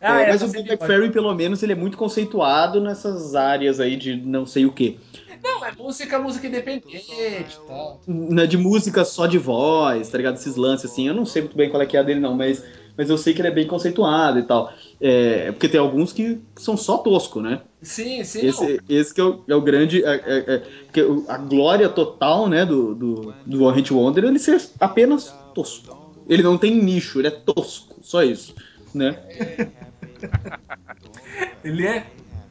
[0.00, 0.68] Ah, É, é, mas tá o Bob.
[0.68, 4.98] McFerrin, pelo menos, ele é muito conceituado nessas áreas aí de não sei o quê.
[5.42, 8.00] Não, é música, música independente e tal.
[8.06, 10.36] Na, de música só de voz, tá ligado?
[10.36, 11.06] Esses lances assim.
[11.08, 12.64] Eu não sei muito bem qual é que é a dele, não, mas,
[12.96, 14.72] mas eu sei que ele é bem conceituado e tal.
[15.00, 17.62] É, porque tem alguns que são só tosco, né?
[17.82, 18.46] Sim, sim.
[18.46, 20.04] Esse, esse que é o, é o grande.
[20.04, 20.62] É, é- é-
[21.28, 25.94] a glória total, né, do, do, do One Hit Wonder é ele ser apenas tosco.
[26.28, 28.54] Ele não tem nicho, ele é tosco, só isso,
[28.94, 29.18] né?
[31.62, 32.06] Ele é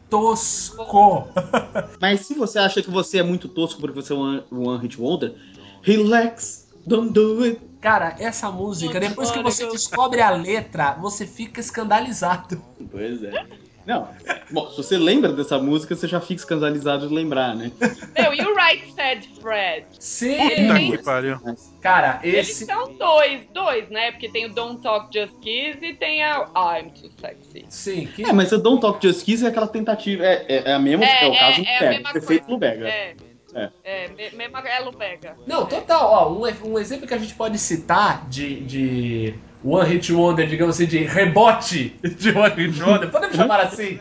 [0.10, 1.27] tosco.
[2.01, 4.99] Mas se você acha que você é muito tosco porque você é um One Hit
[4.99, 5.34] Wonder,
[5.82, 7.62] relax, don't do it.
[7.83, 12.63] Cara, essa música, depois que você descobre a letra, você fica escandalizado.
[12.89, 13.45] Pois é.
[13.85, 14.07] Não,
[14.49, 17.69] bom, se você lembra dessa música, você já fica escandalizado de lembrar, né?
[18.17, 19.85] Meu, e o Right Said Fred?
[19.99, 20.37] Sim!
[20.37, 21.37] Puta que pariu.
[21.81, 22.65] Cara, Eles esse.
[22.65, 24.11] são dois, dois, né?
[24.11, 27.65] Porque tem o Don't Talk Just Kiss e tem a I'm Too Sexy.
[27.67, 28.23] Sim, que.
[28.23, 31.03] É, mas o Don't Talk Just Kiss é aquela tentativa, é, é, é a mesma,
[31.03, 32.53] é, o caso do é Pega, perfeito coisa.
[32.53, 32.87] Lubega.
[32.87, 33.15] É.
[33.55, 33.69] É.
[33.83, 35.37] É, me- mesma é Lubega.
[35.47, 40.11] Não, total, ó, um, um exemplo que a gente pode citar de, de One Hit
[40.13, 43.99] Wonder, digamos assim, de rebote de One Hit Wonder, podemos chamar assim?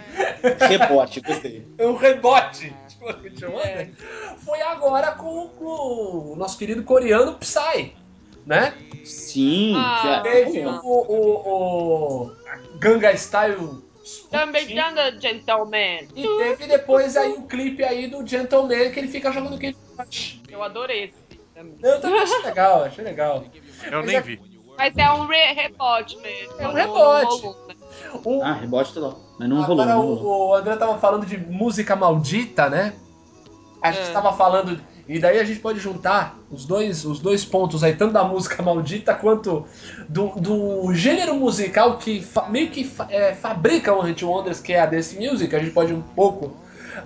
[0.69, 1.67] Rebote, gostei.
[1.81, 3.91] Um rebote de One Hit Wonder,
[4.45, 7.93] foi agora com, com o nosso querido coreano Psy,
[8.47, 8.73] né?
[9.05, 10.81] Sim, Ah, é, Teve bom.
[10.85, 12.33] o, o, o
[12.79, 13.83] Ganga Style
[14.31, 16.09] Também Jungle Gentleman.
[16.17, 20.41] e teve depois aí o clipe aí do Gentleman que ele fica jogando Candy Crush.
[20.51, 21.77] Eu adorei esse também.
[21.83, 23.45] Eu também achei legal, achei legal.
[23.91, 24.41] Eu Mas nem é- vi.
[24.77, 26.55] Mas é um re rebote mesmo.
[26.59, 27.47] É um rebote.
[27.69, 27.75] né?
[28.25, 29.21] O, Ah, rebote total.
[29.39, 30.49] Mas não rolou, Agora não rolou.
[30.49, 32.95] o, o André tava falando de música maldita, né?
[33.83, 34.13] A gente É.
[34.13, 34.81] tava falando.
[35.09, 38.63] E daí a gente pode juntar os dois, os dois pontos aí, tanto da música
[38.63, 39.67] maldita quanto
[40.09, 44.73] do, do gênero musical que fa- meio que fa- é, fabrica o Hit Wonders, que
[44.73, 45.55] é a Dance Music.
[45.55, 46.57] A gente pode ir um pouco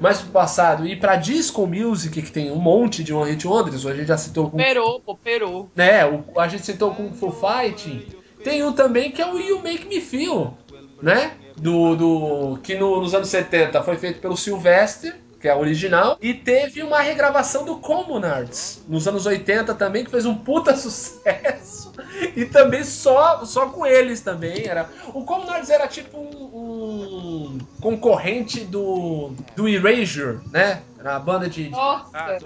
[0.01, 3.87] mais pro passado e pra Disco Music, que tem um monte de One Hit Wonders.
[3.87, 5.71] A gente já citou com Perou, pô, perou.
[5.75, 6.05] né?
[6.05, 8.07] O, a gente citou com o Full Fighting.
[8.45, 10.53] Tem um também que é o You Make Me Feel,
[11.03, 11.33] né?
[11.57, 16.17] Do, do que no- nos anos 70 foi feito pelo Sylvester, que é a original,
[16.21, 21.93] e teve uma regravação do Communards nos anos 80 também que fez um puta sucesso.
[22.35, 24.89] E também só só com eles também era.
[25.15, 30.83] O Communards era tipo um, um concorrente do do Erasure, né?
[30.99, 32.11] Era a banda de, de Nossa.
[32.15, 32.39] Ah.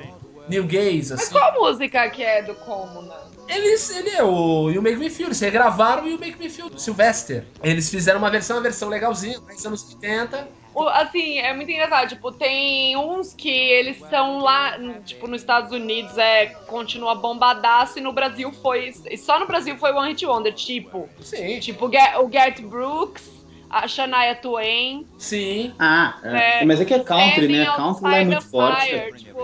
[0.49, 1.33] New Gaze Mas assim.
[1.33, 3.15] qual música que é do né?
[3.49, 6.69] Eles, ele é o You Make Me Feel, eles regravaram o You Make Me Feel
[6.69, 7.45] do Sylvester.
[7.63, 10.49] Eles fizeram uma versão, uma versão legalzinha, nos anos 80.
[10.75, 12.09] O- Assim, é muito engraçado.
[12.09, 18.03] Tipo, tem uns que eles são lá, tipo, nos Estados Unidos é continua bombadaço e
[18.03, 18.93] no Brasil foi.
[19.11, 20.53] E só no Brasil foi One Hit Wonder.
[20.55, 23.29] Tipo, Sim, tipo o Gert Brooks,
[23.69, 25.07] a Shania Twain.
[25.19, 25.75] sim.
[25.79, 26.63] Ah, é.
[26.63, 27.67] É, mas é que é country, né?
[27.67, 28.87] Country lá é muito forte.
[28.89, 29.41] Fire, tipo,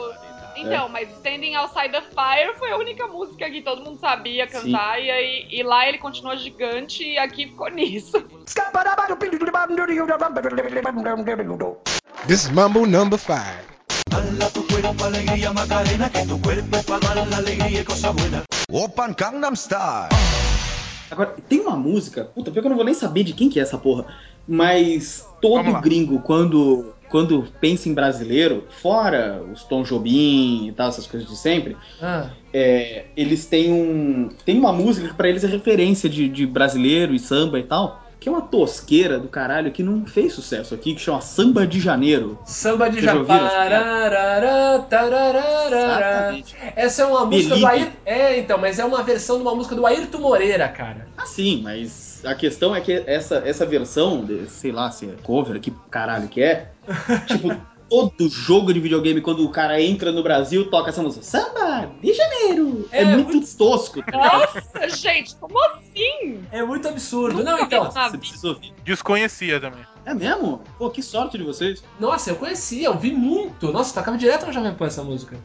[0.57, 5.01] Então, mas Standing Outside the Fire foi a única música que todo mundo sabia cantar.
[5.01, 8.25] E, aí, e lá ele continuou gigante e aqui ficou nisso.
[12.27, 13.77] This is Mambo number five.
[18.73, 20.09] Open Gangnam Style.
[21.11, 23.61] Agora, tem uma música, puta, pior que eu não vou nem saber de quem que
[23.61, 24.07] é essa porra,
[24.47, 31.07] mas todo gringo, quando, quando pensa em brasileiro, fora os Tom Jobim e tal, essas
[31.07, 34.29] coisas de sempre, Ah, é, eles têm um.
[34.45, 38.03] Tem uma música que pra eles é referência de, de brasileiro e samba e tal,
[38.19, 41.79] que é uma tosqueira do caralho que não fez sucesso aqui, que chama Samba de
[41.81, 42.39] Janeiro.
[42.45, 43.47] samba de ouviram
[46.75, 47.67] essa é uma música do.
[47.67, 47.93] Ayrton.
[48.05, 51.09] É, então, mas é uma versão de uma música do Ayrton Moreira, cara.
[51.17, 55.15] Ah, sim, mas a questão é que essa, essa versão, de, sei lá se é
[55.23, 56.73] cover, que caralho que é,
[57.27, 57.57] tipo,
[57.89, 61.25] todo jogo de videogame, quando o cara entra no Brasil, toca essa música.
[61.25, 62.89] Samba de Janeiro!
[62.91, 64.03] É, É, muito, muito- tosco.
[64.03, 64.55] tá ligado?
[64.55, 66.41] Nossa, gente, como assim?
[66.51, 67.43] É muito absurdo.
[67.45, 67.91] Não, então.
[67.91, 68.75] Você precisa ouvir.
[68.85, 69.85] Desconhecia também.
[70.05, 70.63] É mesmo?
[70.79, 71.83] Pô, que sorte de vocês.
[71.99, 73.73] Nossa, eu conhecia, eu vi muito.
[73.73, 75.37] Nossa, tocava direto no Jovem Pan essa música.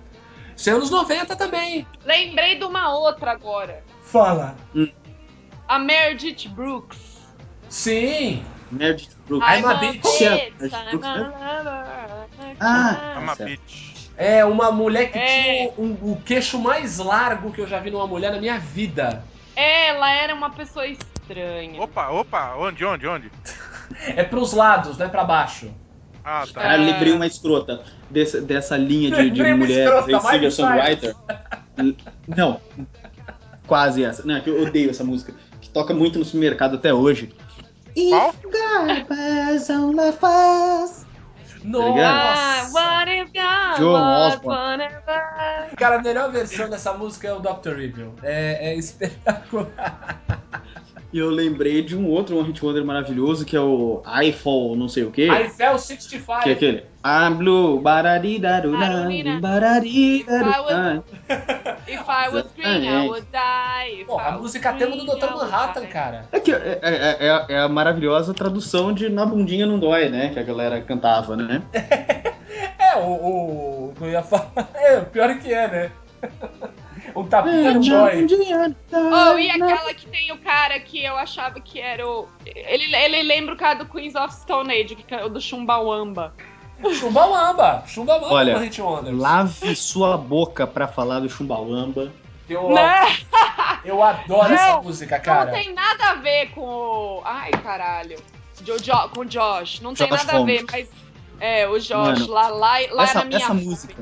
[0.56, 1.88] Isso é anos 90 também.
[2.06, 3.84] Lembrei de uma outra agora.
[4.04, 4.56] Fala.
[5.67, 6.99] A Meredith Brooks.
[7.69, 8.43] Sim.
[8.72, 9.44] Nerd Brook.
[9.46, 10.22] I'm a I'm bitch.
[10.24, 10.50] É?
[10.52, 11.24] bitch, I'm Brooks, a né?
[11.24, 12.56] lover.
[12.60, 13.50] Ah, Ama certo.
[13.50, 13.92] bitch.
[14.18, 15.26] É uma mulher que É.
[15.26, 19.24] tinha um- o queixo mais largo que eu já vi numa mulher na minha vida.
[19.56, 21.82] Ela era uma pessoa estranha.
[21.82, 23.32] Opa, opa, onde, onde, onde?
[24.16, 25.70] É pros lados, não é pra baixo.
[26.24, 26.62] Ah, tá.
[26.62, 26.92] Caralho, É.
[26.94, 29.86] lembrei uma escrota desse- dessa linha de, de aí, Miley
[30.22, 31.16] singer-songwriter.
[32.28, 32.62] Não,
[33.68, 34.26] quase essa.
[34.26, 35.34] Não, é que eu odeio essa música.
[35.60, 37.34] Que toca muito no supermercado até hoje.
[37.95, 38.36] Qual?
[41.63, 41.93] Nossa!
[42.01, 44.80] Ah, what if God John was Osborne.
[44.80, 45.75] whatever.
[45.77, 47.80] Cara, a melhor versão dessa música é o Dr.
[47.80, 48.15] Evil.
[48.23, 50.17] É, é espetacular.
[51.13, 54.88] E eu lembrei de um outro One Hit Wonder maravilhoso que é o Eiffel, não
[54.88, 55.24] sei o quê.
[55.24, 56.39] Eiffel 65.
[56.41, 56.84] Que é aquele.
[57.04, 59.10] I'm blue, bararidaruna,
[59.41, 61.04] bararidaruna.
[61.88, 64.06] If I was green, I would die.
[64.06, 65.32] Pô, a música tema do Dr.
[65.36, 66.26] Manhattan, cara.
[66.32, 70.30] É, que é, é- é- é a maravilhosa tradução de Na Bundinha Não Dói, né?
[70.30, 71.62] Que a galera cantava, né?
[72.78, 73.08] É, o.
[73.08, 74.52] o eu ia falar.
[74.76, 75.91] É, o pior é que é, né?
[77.15, 78.28] Um tapinha não dói.
[79.34, 82.28] Oh, e aquela que tem o cara que eu achava que era o.
[82.45, 86.34] Ele, ele lembra o cara do Queens of Stone Age, que é o do Chumbawamba.
[87.00, 87.84] Chumbawamba.
[87.88, 88.58] Chumbawamba, Olha.
[89.12, 92.12] Lave sua boca pra falar do Chumbawamba.
[92.50, 93.17] Eu, Né?
[93.86, 95.52] eu adoro essa Não, música, Não cara.
[95.52, 97.21] tem nada a ver com o.
[97.24, 98.17] Ai, caralho.
[98.65, 99.80] Jo, Jo- com o Josh.
[99.80, 100.89] Não tem Josh nada a ver, mas.
[101.39, 103.95] É, o Josh, Mano, lá, lá, lá essa na minha essa música,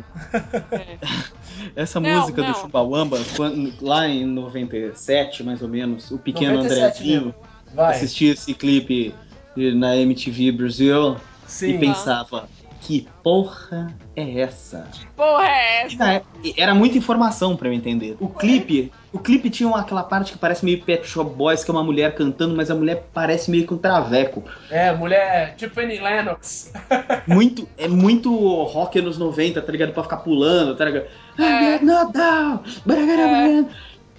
[0.74, 0.98] É.
[1.76, 2.56] essa Não, música do não.
[2.56, 7.36] Chumbawamba, quando- lá em 97, mais ou menos, o pequeno 97 Andrezinho mesmo.
[7.74, 7.96] Vai.
[7.96, 9.14] assistia esse clipe
[9.56, 11.76] na MTV Brasil Sim.
[11.76, 12.48] e pensava,
[12.82, 14.88] que porra é essa?
[15.16, 16.04] Porra, é essa?
[16.14, 18.16] época, Era muita informação pra eu entender.
[18.20, 21.72] O clipe, o clipe tinha uma- aquela parte que parece meio Pet Shop Boys, que
[21.72, 24.44] é uma mulher cantando, mas a mulher parece meio que um traveco.
[24.70, 26.72] É, mulher tipo Annie Lennox.
[27.28, 28.32] Muito, é muito
[28.64, 29.94] rock anos 90, tá ligado?
[29.94, 31.06] Pra ficar pulando, tá ligado?
[31.38, 31.80] É.
[31.80, 33.66] Not down, É.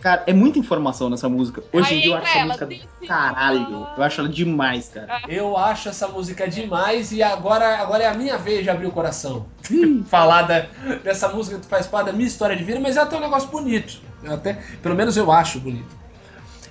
[0.01, 1.63] Cara, é muita informação nessa música.
[1.75, 3.71] Hoje em dia eu acho essa ela, música "This do caralho.
[3.71, 3.91] love".
[3.99, 5.21] Eu acho ela demais, cara.
[5.29, 8.91] Eu acho essa música demais e agora, agora é a minha vez de abrir o
[8.93, 9.45] coração.
[10.09, 10.67] Falar da-
[11.05, 13.51] dessa música que faz parte da minha história de vida, mas é até um negócio
[13.51, 14.01] bonito.
[14.27, 15.99] Até, pelo menos eu acho bonito.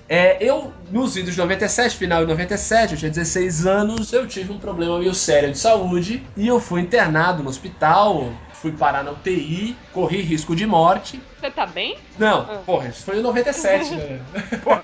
[0.08, 4.52] É, eu, nos idos de 97, final de 97, eu tinha 16 anos, eu tive
[4.52, 9.12] um problema meio sério de saúde e eu fui internado no hospital, fui parar na
[9.12, 11.20] UTI, corri risco de morte.
[11.38, 11.96] Você tá bem?
[12.18, 12.62] Não, Ah.
[12.66, 14.20] porra, isso foi em 97, né?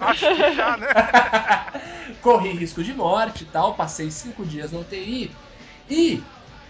[0.00, 0.86] Acho que já, né?
[2.22, 5.32] Corri risco de morte e tal, passei cinco dias na UTI.
[5.90, 6.22] E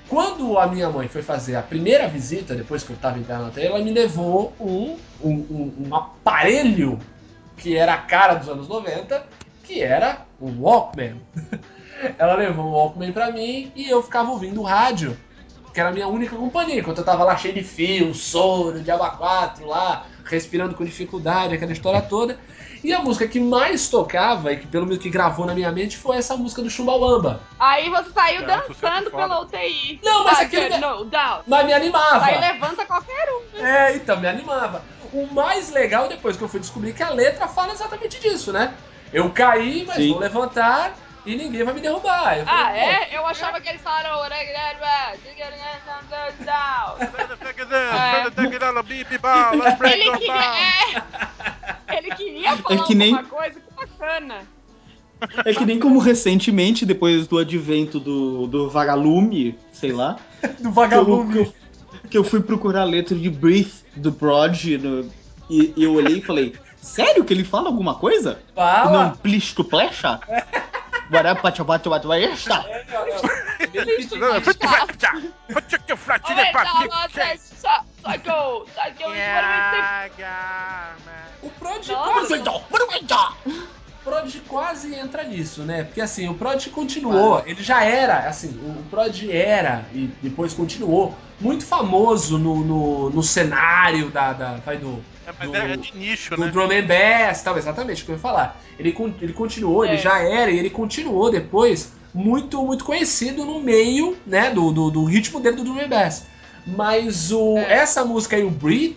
[0.08, 3.50] quando a minha mãe foi fazer a primeira visita, depois que eu tava internado na
[3.50, 6.98] UTI, ela me levou um, um, um- aparelho
[7.56, 9.26] que era a cara dos anos 90,
[9.64, 11.20] que era um Walkman.
[12.16, 15.16] ela levou um Walkman pra mim e eu ficava ouvindo rádio,
[15.74, 18.90] que era a minha única companhia, enquanto eu tava lá cheio de fio, soro, de
[18.90, 22.38] aba 4 lá, respirando com dificuldade, aquela história toda.
[22.82, 25.96] E a música que mais tocava, e que pelo menos que gravou na minha mente,
[25.96, 27.40] foi essa música do Chumbawamba.
[27.58, 30.00] Aí você saiu É, dançando pela UTI.
[30.02, 31.42] Não, mas Ah, aquele- que- No, down.
[31.46, 32.24] Mas me animava.
[32.24, 33.64] Aí levanta qualquer um.
[33.64, 34.82] É, então, me animava.
[35.12, 38.74] O mais legal, depois que eu fui descobrir que a letra fala exatamente disso, né?
[39.12, 40.10] Eu caí, mas Sim.
[40.12, 42.36] vou levantar e ninguém vai me derrubar.
[42.38, 43.08] Eu Ah, falei, pô, é?
[43.12, 43.98] Eu achava que eles falaram.
[49.78, 50.34] Break Ele queria.
[50.34, 51.02] É,
[51.98, 54.36] ele queria falar que nem- alguma coisa que bacana.
[55.44, 60.16] É que nem como recentemente, depois do advento do, do vagalume, sei lá,
[60.60, 61.32] do vagabundo.
[61.32, 61.52] que eu-
[62.10, 65.10] que eu fui procurar a letra de Breathe do Prod no-
[65.50, 68.38] e, e eu olhei e falei, sério que ele fala alguma coisa?
[68.56, 69.18] Não Fala!
[69.22, 70.20] plish to plecha?
[81.42, 85.84] O Prod quase, o Prod quase entra nisso, né?
[85.84, 91.16] Porque assim, o Prod continuou, ele já era, assim, o Prod era, e depois continuou,
[91.40, 95.96] muito famoso no, no, no cenário da, da, vai, do, É, mas Do- é de
[95.96, 96.50] nicho, do né?
[96.50, 98.58] drum and bass, tal, exatamente o que eu ia falar.
[98.78, 99.98] Ele, ele continuou, ele É.
[99.98, 105.04] já era, e ele continuou depois muito muito conhecido no meio, né, do, do, do
[105.04, 106.24] ritmo dele do drum and bass.
[106.66, 107.74] Mas o, É.
[107.74, 108.96] essa música aí, o Breathe,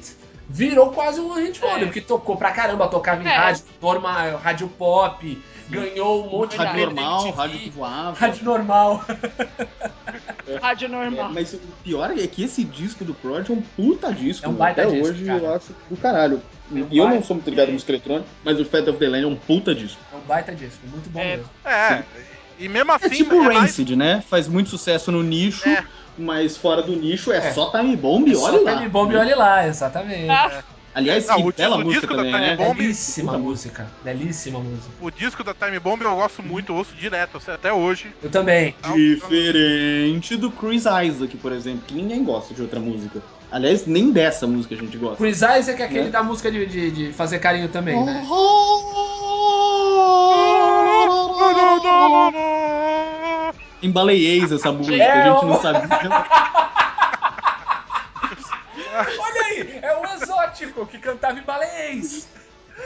[0.50, 1.86] virou quase um hit wonder, É.
[1.86, 3.36] porque tocou pra caramba, tocava em É.
[3.36, 8.19] rádio normal, rádio pop, ganhou um monte de Rádio prêmio normal, MTV, rádio que voava.
[8.19, 9.05] rádio normal.
[10.62, 11.31] Rádio É, normal.
[11.34, 14.45] mas o pior é que esse disco do Prod é um puta disco.
[14.45, 15.39] É um baita Até disco, hoje cara.
[15.39, 16.41] eu acho do caralho.
[16.71, 18.97] É um e eu não sou muito ligado à música eletrônica, mas o Fat of
[18.99, 19.99] the Land é um puta disco.
[20.13, 21.38] É um baita disco, muito bom É.
[21.38, 21.49] mesmo.
[21.65, 22.03] É,
[22.60, 23.05] e mesmo assim.
[23.05, 24.23] É tipo é o mais- Rancid, né?
[24.29, 25.84] Faz muito sucesso no nicho, É.
[26.17, 27.51] mas fora do nicho é, É.
[27.53, 28.75] só Time Bomb e É olha só lá.
[28.75, 30.29] Time Bomb e olhe lá, exatamente.
[30.29, 32.56] Ah, Aliás, Não, que bela música também, né?
[32.58, 34.89] Bomb- Belíssima música, belíssima música.
[34.99, 38.13] O disco da Time Bomb eu gosto muito, eu ouço direto, até hoje.
[38.21, 38.75] Eu também.
[38.93, 43.21] Diferente do Chris Isaac, por exemplo, que ninguém gosta de outra música.
[43.49, 45.17] Aliás, nem dessa música a gente gosta.
[45.17, 46.10] Chris Isaac é aquele Né?
[46.10, 48.25] da música de, de, de fazer carinho também, né?
[53.82, 55.88] Em baleiês essa música, É, a gente não sabe.
[59.19, 62.27] Olha aí, é o exótico que cantava em baleiês.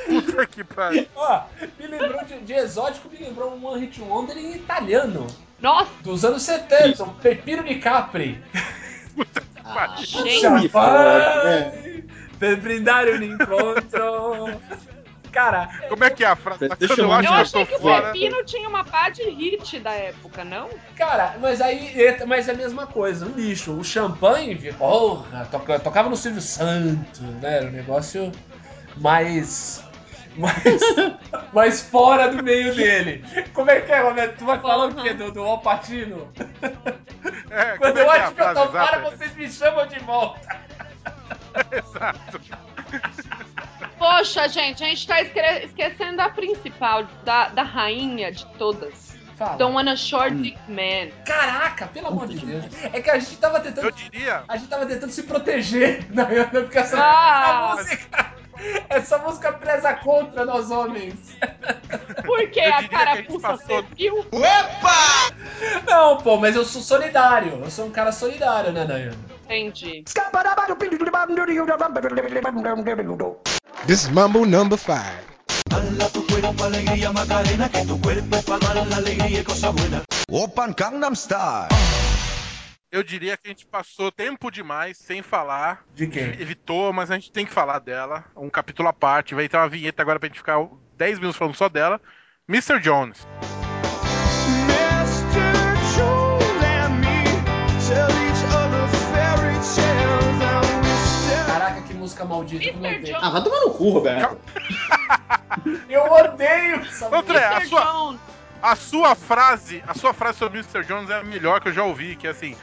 [0.06, 1.08] Puta que pariu.
[1.16, 1.44] Ó,
[1.80, 5.28] me lembrou de, de exótico, me lembrou um One Hit Wonder em italiano,
[5.60, 8.44] nossa, dos anos 70, um Pepino di Capri.
[9.64, 10.62] Ah, gente.
[10.62, 12.04] que foda, né?
[12.40, 14.62] Per brindare un incontro.
[15.36, 16.66] Cara, Como é que é a frase?
[16.70, 18.14] Mas Deixa quando eu eu acho Eu que eu achei que o.
[18.14, 20.70] Pepino tinha uma pá de hit da época, não?
[20.96, 21.94] cara, mas aí,
[22.26, 23.74] mas é a mesma coisa, um lixo.
[23.78, 27.58] O champanhe, porra, toca- tocava no Silvio Santos, né?
[27.58, 28.32] Era um negócio
[28.96, 29.84] mais.
[30.38, 30.82] mais.
[31.52, 33.24] mais fora do meio dele.
[33.54, 34.38] Como é que é, Roberto?
[34.38, 35.14] Tu vai falar o quê?
[35.14, 36.32] Do, do Alpatino?
[37.50, 40.00] É, Quando é eu que é acho que eu tô fora, vocês me chamam de
[40.00, 40.42] volta.
[41.72, 42.42] Exato.
[43.98, 49.16] Poxa, gente, a gente tá esque- esquecendo da principal, da, da rainha de todas.
[49.38, 49.58] Fala.
[49.58, 51.12] Don't wanna short dick man.
[51.26, 52.64] Caraca, pelo amor de Deus.
[52.94, 54.44] É que a gente tava tentando Eu diria.
[54.48, 57.76] A gente tava tentando se proteger na porque essa, Ah!
[57.78, 58.36] essa música.
[58.88, 61.38] Essa música preza contra nós homens.
[62.26, 64.26] Porque a diria que a cara gente puxa passou- serviu.
[65.86, 67.60] Não, pô, mas eu sou solidário.
[67.64, 69.18] Eu sou um cara solidário, né, Dayana?
[69.46, 70.04] Entendi.
[73.86, 75.24] This is Mambo number five.
[80.32, 81.70] Open Gangnam Style.
[82.92, 85.84] Eu diria que a gente passou tempo demais sem falar.
[85.94, 86.24] De quem?
[86.42, 88.26] Evitou, mas a gente tem que falar dela.
[88.36, 89.36] Um capítulo à parte.
[89.36, 90.68] Vai ter uma vinheta agora pra gente ficar
[90.98, 92.02] 10 minutos falando só dela.
[92.50, 92.80] Mr.
[92.80, 93.28] Jones.
[102.26, 102.74] Música maldita.
[102.74, 103.02] Como eu Mr.
[103.02, 103.18] odeio.
[103.22, 104.38] Ah, vai tomar no cu, Roberto.
[105.90, 107.18] Eu odeio essa música.
[107.18, 107.70] André, a Mr.
[107.70, 108.22] sua, Jones.
[108.62, 110.84] a sua frase, a sua frase sobre Mr.
[110.84, 112.56] Jones é a melhor que eu já ouvi, que é assim,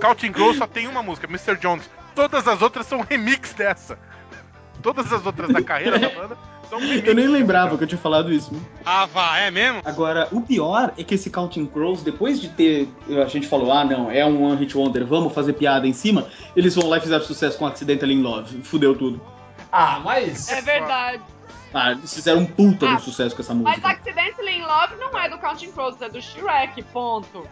[0.00, 1.56] Counting Crow só tem uma música, Mr.
[1.56, 1.88] Jones.
[2.14, 3.98] Todas as outras são remix dessa.
[4.86, 6.38] Todas as outras da carreira da banda
[6.70, 6.80] são.
[6.80, 8.52] Eu nem lembrava que eu tinha falado isso.
[8.84, 9.82] Ah, vá, é mesmo?
[9.84, 12.88] Agora, o pior é que esse Counting Crows, depois de ter.
[13.20, 16.28] A gente falou, ah, não, é um One Hit Wonder, vamos fazer piada em cima.
[16.54, 18.62] Eles vão lá e fizeram sucesso com Accidental in Love.
[18.62, 19.20] Fudeu tudo.
[19.72, 20.48] Ah, mas.
[20.52, 21.20] É verdade.
[21.74, 23.88] Ah, eles fizeram um puta Ah, no sucesso com essa Mas música.
[23.88, 27.44] Accidentally in Love não é do Counting Crows, é do Shrek, ponto.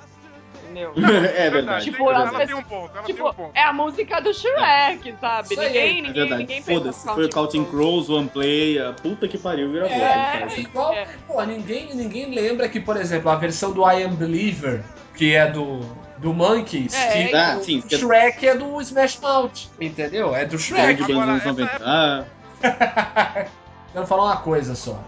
[0.64, 0.92] Entendeu?
[1.36, 1.84] é verdade.
[1.84, 3.50] Tipo, ela, as ela tem um ponto, ela tem um Tipo, ponto.
[3.54, 5.48] é a música do Shrek, sabe?
[5.50, 6.36] Ninguém, é É ninguém, verdade.
[6.42, 7.04] ninguém pensa Foda-se.
[7.14, 8.06] Foi o Counting Crows.
[8.06, 9.94] Crows, One Play, a puta que pariu, vira boa.
[10.00, 10.48] É, né?
[10.58, 10.92] igual.
[10.92, 11.06] É.
[11.28, 14.82] Pô, ninguém, ninguém lembra que, por exemplo, a versão do I Am Believer,
[15.14, 15.80] que é do,
[16.18, 19.68] do Monkeys, É, que Ah, o sim, que é- Shrek é do Smash Mouth.
[19.80, 20.34] Entendeu?
[20.34, 21.02] É do Shrek.
[21.12, 21.80] Agora, 90.
[21.84, 22.24] Ah,
[23.92, 24.98] Quero falar uma coisa só.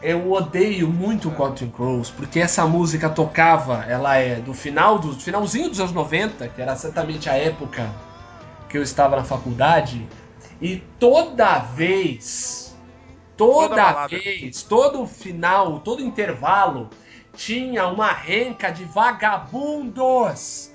[0.00, 5.12] Eu odeio muito o Counting Crows, porque essa música tocava, ela é do final do
[5.12, 7.90] finalzinho dos anos 90, que era exatamente a época
[8.68, 10.06] que eu estava na faculdade,
[10.60, 12.76] e toda vez,
[13.36, 16.90] toda, Toda vez, todo final, todo intervalo,
[17.34, 20.72] tinha uma renca de vagabundos.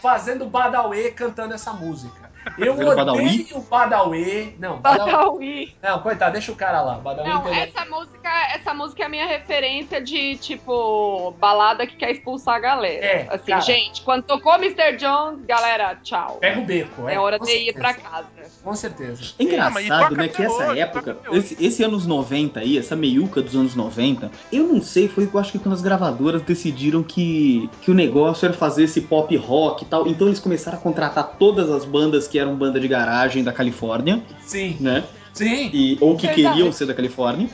[0.00, 2.29] Fazendo Badauê cantando essa música.
[2.58, 3.18] Eu Fazendo Badawi?
[3.18, 4.52] odeio Badauê.
[4.58, 4.78] Não.
[4.78, 5.74] Badawi.
[5.82, 6.94] Não, coitado, deixa o cara lá.
[6.94, 7.62] Badauê Não, entendeu?
[7.62, 12.58] essa música, essa música é a minha referência de, tipo, balada que quer expulsar a
[12.58, 13.04] galera.
[13.04, 13.60] É, assim, cara.
[13.60, 14.96] gente, quando tocou Mr.
[14.96, 16.38] Jones, galera, tchau.
[16.40, 17.14] Pega o beco, é.
[17.14, 18.28] É hora com de ir certeza, pra casa.
[18.62, 19.34] Com certeza.
[19.38, 23.54] É engraçado, né, que essa hoje, época, esse, esse anos 90 aí, essa meiuca dos
[23.54, 27.90] anos 90, eu não sei, foi eu acho que quando as gravadoras decidiram que, que
[27.90, 31.70] o negócio era fazer esse pop rock e tal, então eles começaram a contratar todas
[31.70, 35.70] as bandas que eram banda de garagem da Califórnia, Sim, né, sim.
[35.72, 37.48] e, ou que queriam ser da Califórnia,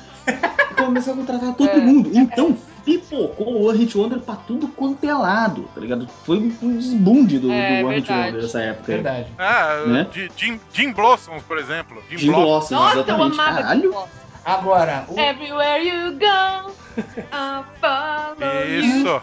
[0.71, 1.77] e começaram a contratar todo É.
[1.79, 6.07] mundo, então pipocou o One Hit Wonder pra tudo quanto é lado, tá ligado?
[6.25, 8.13] Foi um desbunde do, É, do One Hit.
[8.13, 8.93] Wonder nessa época.
[8.93, 9.27] Verdade.
[9.37, 10.07] Ah, Né?
[10.13, 12.01] de Jim, Jim Blossoms, por exemplo.
[12.09, 12.69] Jim, Jim Blossoms.
[12.69, 13.95] Blossom, Nossa, exatamente, amava caralho.
[14.47, 16.71] Agora, o- Everywhere you go,
[17.33, 18.81] I follow you.
[18.81, 19.23] Isso.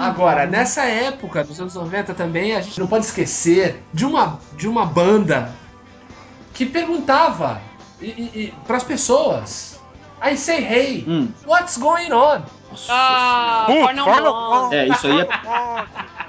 [0.00, 4.68] agora, nessa época dos anos 90 também, a gente não pode esquecer de uma, de
[4.68, 5.50] uma banda
[6.54, 7.60] que perguntava
[8.00, 9.80] e, e, e, pras pessoas.
[10.22, 11.28] I say, hey, Hum.
[11.44, 12.42] what's going on?
[12.88, 14.76] Ah, Forno Blonde.
[14.76, 15.26] É, isso aí é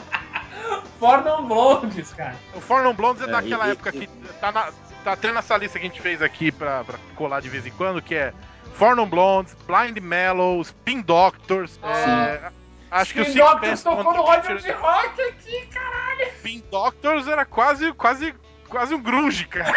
[1.00, 2.36] For non blondes, cara.
[2.56, 4.08] O Fornon Blondes é, É, daquela e- época e- que
[4.40, 4.68] tá, na,
[5.04, 7.72] tá tendo essa lista que a gente fez aqui pra, pra colar de vez em
[7.72, 8.34] quando, que é
[8.76, 11.80] Fornon Blondes, Blind Mellow, Spin Doctors.
[11.84, 12.52] é,
[12.90, 16.30] acho que o Spin Six Doctors tocou no Roger de Rock aqui, cara.
[16.38, 18.34] Spin Doctors era quase, quase,
[18.70, 19.74] quase um grunge, cara.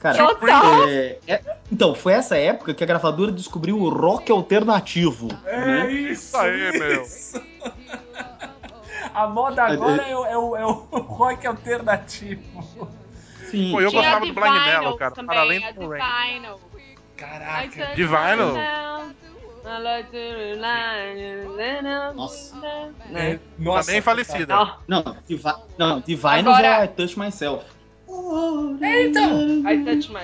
[0.00, 0.18] Cara,
[0.88, 5.28] é- é- então, foi essa época que a gravadora descobriu o rock alternativo.
[5.46, 5.92] É né?
[5.92, 7.06] isso, aí, meu.
[9.14, 12.42] A moda agora é o, é o- é o rock alternativo.
[13.52, 13.70] Sim.
[13.70, 15.10] Pô, eu Tinha gostava do Blind Mellow, cara.
[15.14, 15.94] também, Para além do.
[15.94, 15.98] I
[17.16, 17.70] Caraca.
[17.76, 17.94] rely-
[22.14, 22.56] Nossa.
[23.10, 23.38] Né?
[23.58, 24.54] Nossa, Também falecida.
[24.56, 24.76] Não.
[24.88, 25.42] Não, Divi
[25.78, 27.64] não Divinos Agora- é I Touch Myself.
[28.80, 29.70] É, então.
[29.70, 30.20] I touch my...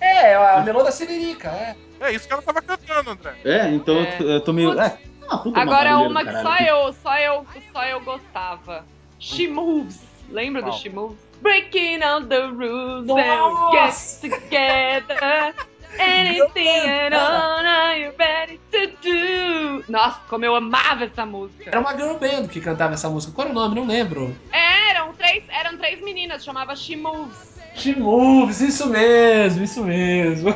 [0.00, 1.76] É, a melô da Siririca, é.
[2.00, 3.34] É isso que ela tava cantando, André.
[3.44, 4.00] É, então É.
[4.14, 4.80] eu tô- eu tô meio.
[4.80, 8.84] É, ah, Agora barulheira uma do que só eu, só eu, só eu gostava.
[9.18, 10.00] She Moves.
[10.30, 10.78] Lembra do Qual?
[10.78, 11.18] She Moves?
[11.42, 14.26] Breaking all the rules Nossa!
[14.26, 15.54] and get together.
[15.98, 19.84] Anything and all are you ready to do?
[19.88, 21.64] Nossa, como eu amava essa música.
[21.66, 23.32] Era uma girl band que cantava essa música.
[23.32, 23.74] Qual era o nome?
[23.74, 24.36] Não lembro.
[24.52, 27.58] Eram três, eram três meninas, chamava She Moves.
[27.74, 30.54] She Moves, isso mesmo, isso mesmo.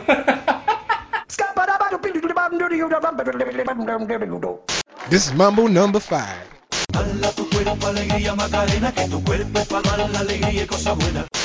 [5.11, 6.49] This is Mumble number five.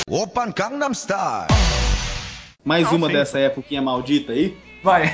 [0.08, 1.46] Open Gangnam Style.
[2.64, 3.12] Mais uma sim.
[3.12, 4.56] dessa época maldita aí.
[4.82, 5.06] Vai.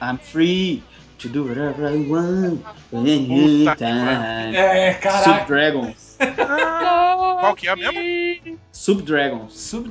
[0.00, 0.82] I'm free
[1.18, 2.60] to do whatever I want.
[2.90, 4.56] Puta que Anytime.
[4.56, 5.38] É, caraca.
[5.38, 6.16] Subdragons.
[7.40, 8.58] Qual que é mesmo?
[8.72, 9.48] Subdragon.
[9.50, 9.90] Super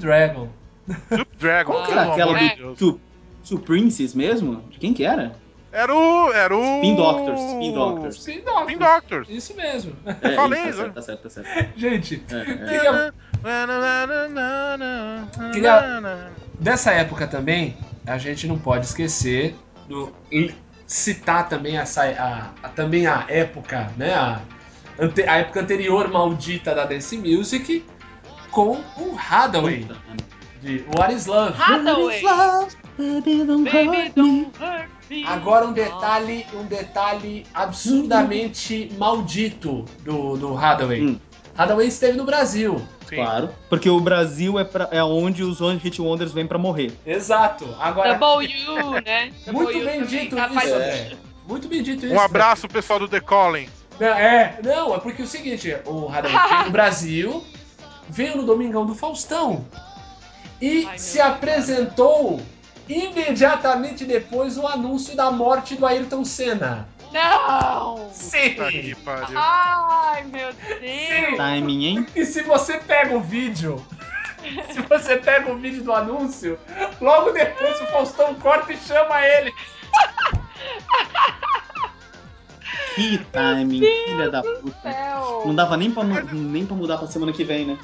[1.38, 1.72] Dragon.
[1.72, 2.74] Qual que era aquela É.
[2.76, 3.00] Do
[3.48, 4.64] Two Princes mesmo?
[4.72, 5.36] De quem que era?
[5.78, 6.32] Era o.
[6.34, 6.76] Era o.
[6.78, 8.16] Spin Doctors, Spin Doctors.
[8.16, 8.68] Spin Doctors.
[8.68, 9.30] Spin Doctors.
[9.30, 9.94] Isso mesmo.
[10.22, 10.74] É, Falei, tá né?
[10.74, 11.70] certo, tá certo, tá certo.
[11.80, 12.44] Gente, É, é.
[12.68, 13.14] queria-
[15.54, 19.56] Queria- dessa época também, a gente não pode esquecer
[19.88, 20.12] do
[20.88, 24.42] citar também essa a, a- também a época, né, a,
[25.00, 27.86] ante- a época anterior maldita da dance music
[28.52, 30.18] com o Hathaway Puta, mano.
[30.62, 31.54] de What Is Love.
[31.62, 32.22] Hathaway.
[32.98, 34.46] Baby, don't Baby, hurt me.
[34.46, 34.97] don't hurt me.
[35.26, 41.02] Agora um detalhe, um detalhe absurdamente maldito do, do Hathaway.
[41.02, 41.20] Hum.
[41.58, 42.82] Hathaway esteve no Brasil.
[43.08, 43.16] Sim.
[43.16, 43.50] Claro.
[43.70, 46.92] Porque o Brasil é, pra, é onde os One Hit Wonders vêm pra morrer.
[47.06, 47.66] Exato.
[47.80, 48.50] Agora, W,
[49.06, 49.32] né?
[49.52, 51.18] muito W bem dito isso, faz- André.
[51.48, 52.14] Muito bem dito isso.
[52.14, 53.70] Um abraço, pessoal do The Calling.
[54.00, 57.44] Não, é, não, é porque é o seguinte, o Hathaway veio no Brasil,
[58.10, 59.66] veio no Domingão do Faustão
[60.62, 62.40] e Ai, se apresentou
[62.88, 66.88] imediatamente depois o anúncio da morte do Ayrton Senna.
[67.12, 68.10] Não!
[68.12, 68.52] Sim!
[68.52, 69.38] Puta que pariu.
[69.38, 71.38] Ai, meu Deus!
[71.38, 72.06] Timing, hein?
[72.16, 73.86] E se você pega o vídeo,
[74.72, 76.60] se você pega o vídeo do anúncio,
[77.00, 79.54] logo depois o Faustão corta e chama ele.
[82.96, 84.92] Que timing, filha da puta.
[84.92, 85.44] Céu.
[85.46, 87.78] Não dava nem pra, nem pra mudar pra semana que vem, né?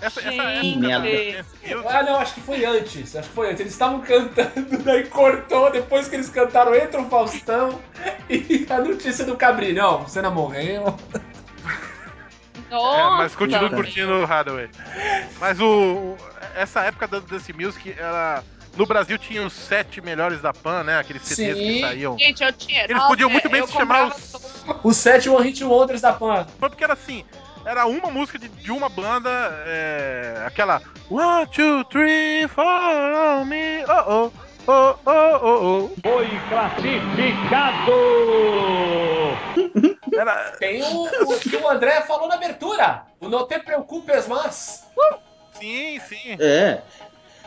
[0.00, 1.46] Essa, essa época da Merda.
[1.90, 3.16] Ah, não, acho que foi antes.
[3.16, 3.60] Acho que foi antes.
[3.60, 5.70] Eles estavam cantando, daí cortou.
[5.72, 7.80] Depois que eles cantaram, entra o Faustão
[8.30, 9.72] e a notícia do Cabri.
[9.72, 10.96] Não, você não morreu.
[12.70, 13.00] Nossa!
[13.00, 13.74] É, mas continuo Cara.
[13.82, 14.68] curtindo o Hathaway.
[15.40, 16.18] Mas o, o-
[16.54, 18.44] essa época da Dance Music, ela.
[18.78, 21.00] No Brasil tinha os sete melhores da Pan, né?
[21.00, 21.64] Aqueles CDs Sim.
[21.64, 22.16] que saíam.
[22.16, 22.84] Gente, eu tinha.
[22.84, 24.36] Eles nossa, podiam muito bem eu se chamar os.
[24.84, 26.46] Os sete One Hit Wonders da Pan.
[26.60, 27.24] Foi porque era assim,
[27.64, 29.30] era uma música de, de uma banda,
[29.66, 34.32] é, aquela One, two, three, follow me, oh, oh,
[34.68, 35.90] oh, oh, oh, oh.
[36.00, 37.92] Foi classificado!
[40.16, 43.06] Era, Tem o, o que o André falou na abertura.
[43.20, 44.86] O Não Te Preocupes Mas.
[45.58, 46.36] sim, sim.
[46.38, 46.80] É.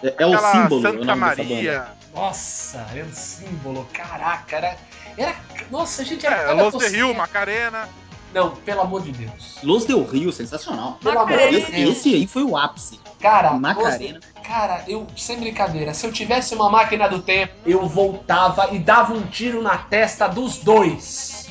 [0.03, 0.79] É, é o símbolo.
[0.79, 1.97] o Santa Maria, banda.
[2.13, 3.87] Nossa, era um símbolo.
[3.93, 4.77] Caraca, era.
[5.17, 5.35] era
[5.69, 6.35] nossa, a gente era.
[6.35, 6.87] é, Los de.
[6.89, 7.87] Rio, Macarena.
[8.33, 9.57] Não, pelo amor de Deus.
[9.61, 10.97] Los Del Rio, sensacional.
[11.01, 11.57] Pelo amor de Macarena.
[11.57, 11.97] Esse, Deus.
[11.97, 12.99] esse aí foi o ápice.
[13.19, 14.19] Cara, Macarena.
[14.43, 19.13] cara, eu, sem brincadeira, se eu tivesse uma máquina do tempo, eu voltava e dava
[19.13, 21.49] um tiro na testa dos dois.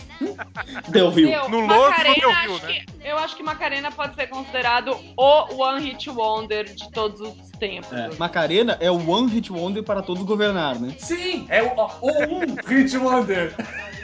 [0.89, 1.29] Del Rio.
[1.29, 2.73] Meu, No Macarena, você ouviu, acho né?
[2.73, 7.51] que, eu acho que Macarena pode ser considerado o One Hit Wonder de todos os
[7.59, 7.93] tempos.
[7.93, 10.95] É, Macarena é o One Hit Wonder para todos governar, né?
[10.99, 13.55] Sim, é o, o um Hit Wonder.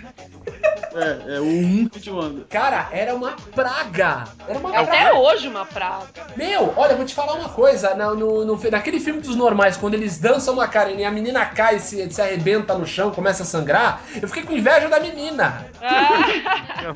[0.96, 2.44] É, é o Um Hit Wonder.
[2.48, 4.24] Cara, era uma praga.
[4.48, 5.18] Era uma É até praga.
[5.18, 6.06] hoje uma praga.
[6.36, 7.94] Meu, olha, eu vou te falar uma coisa.
[7.94, 11.76] No, no- no- naquele filme dos normais, quando eles dançam Macarena e a menina cai
[11.76, 15.66] e se, se arrebenta no chão, começa a sangrar, eu fiquei com inveja da menina.
[15.82, 16.94] Ah,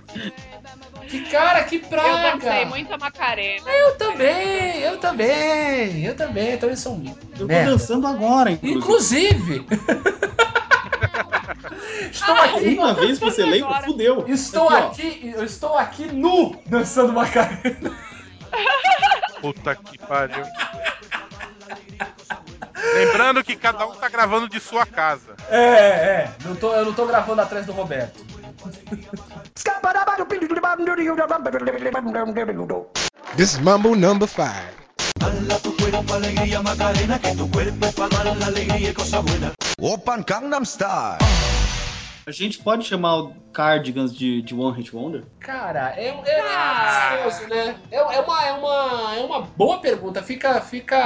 [1.08, 2.08] Que cara, que praga.
[2.28, 3.68] eu dancei muito a Macarena.
[3.68, 6.52] Eu também, eu também, eu também.
[6.54, 7.72] Então eles são Eu tô merda.
[7.72, 9.56] dançando agora, inclusive.
[9.56, 9.66] Inclusive.
[12.10, 13.86] estou Ai, aqui, Uma vez que você lembra, Agora.
[13.86, 14.24] fudeu.
[14.28, 17.96] estou Aqui, aqui, eu estou aqui nu dançando Macarena.
[19.40, 20.44] Puta que pariu.
[22.94, 25.34] Lembrando que cada um tá gravando de sua casa.
[25.48, 28.24] É, é, não tô, eu não tô gravando atrás do Roberto.
[33.36, 34.26] This is Mumble number
[35.20, 35.50] five.
[39.80, 41.18] Open Gangnam Style.
[42.26, 45.24] A gente pode chamar o Cardigans de, de One Hit Wonder?
[45.40, 47.16] Cara, é, é, Ah.
[47.18, 47.74] é gostoso, né?
[47.90, 50.22] É, é uma, é, uma, é uma boa pergunta.
[50.22, 50.60] Fica.
[50.60, 50.96] fica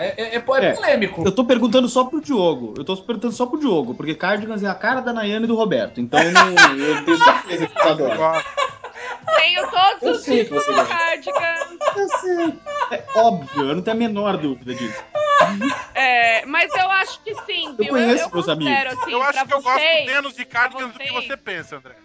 [0.00, 0.72] é, é, é é É.
[0.72, 1.22] polêmico.
[1.24, 2.74] Eu tô perguntando só pro Diogo.
[2.76, 5.54] Eu tô perguntando só pro Diogo, porque Cardigans é a cara da Nayane e do
[5.54, 6.00] Roberto.
[6.00, 8.42] Então eu, não, eu tenho certeza que você adora.
[9.36, 11.78] Tenho todos Eu os tipos de cardigan.
[11.96, 12.60] Eu sei.
[12.90, 15.02] É óbvio, eu não tenho a menor dúvida disso.
[15.94, 17.88] É, mas eu acho que sim, viu?
[17.88, 20.98] conheço eu, meus considero, assim, Eu acho que eu gosto vocês, menos de cardigans do
[20.98, 21.26] que vocês.
[21.26, 21.96] você pensa, André.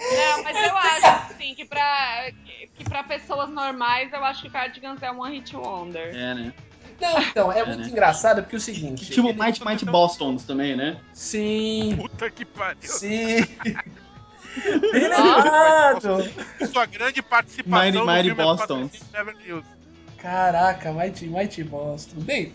[0.00, 4.50] Não, mas eu acho, assim, que pra, que, que pra pessoas normais, eu acho que
[4.50, 6.14] Cardigans é um One Hit Wonder.
[6.14, 6.52] É, né?
[7.00, 7.88] Não, então, é, É, muito né?
[7.88, 9.06] engraçado porque é o seguinte.
[9.10, 10.98] Tipo ele- Mighty Mighty Bostons também, né?
[11.14, 12.78] Sim, Puta que pariu.
[12.82, 13.46] sim.
[14.92, 16.28] Bem lembrado.
[16.72, 18.34] Sua grande participação Mighty no Mighty.
[18.34, 19.66] Patrocínio Beverly Hills.
[20.18, 22.16] Caraca, Mighty, Mighty Boston.
[22.20, 22.52] Bem,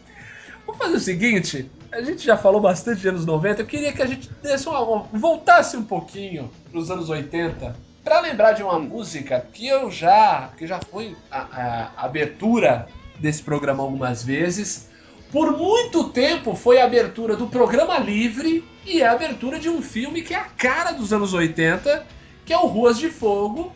[0.66, 1.72] vamos fazer o seguinte.
[1.92, 3.62] A gente já falou bastante de anos 90.
[3.62, 8.52] Eu queria que a gente desse uma, voltasse um pouquinho pros anos 80 pra lembrar
[8.52, 12.88] de uma música que eu já que já foi a, a abertura
[13.20, 14.90] desse programa algumas vezes.
[15.32, 19.82] Por muito tempo foi a abertura do programa Livre e é a abertura de um
[19.82, 22.06] filme que é a cara dos anos 80,
[22.46, 23.76] que é o Ruas de Fogo,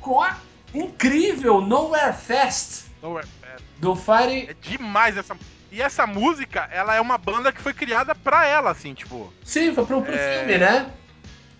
[0.00, 0.36] com a
[0.74, 3.64] incrível Nowhere Fest Nowhere Fast.
[3.78, 4.48] do Fire.
[4.50, 5.36] É demais essa.
[5.72, 9.32] E essa música, ela é uma banda que foi criada pra ela, assim, tipo.
[9.44, 10.38] Sim, foi pro, pro É.
[10.40, 10.90] filme, né?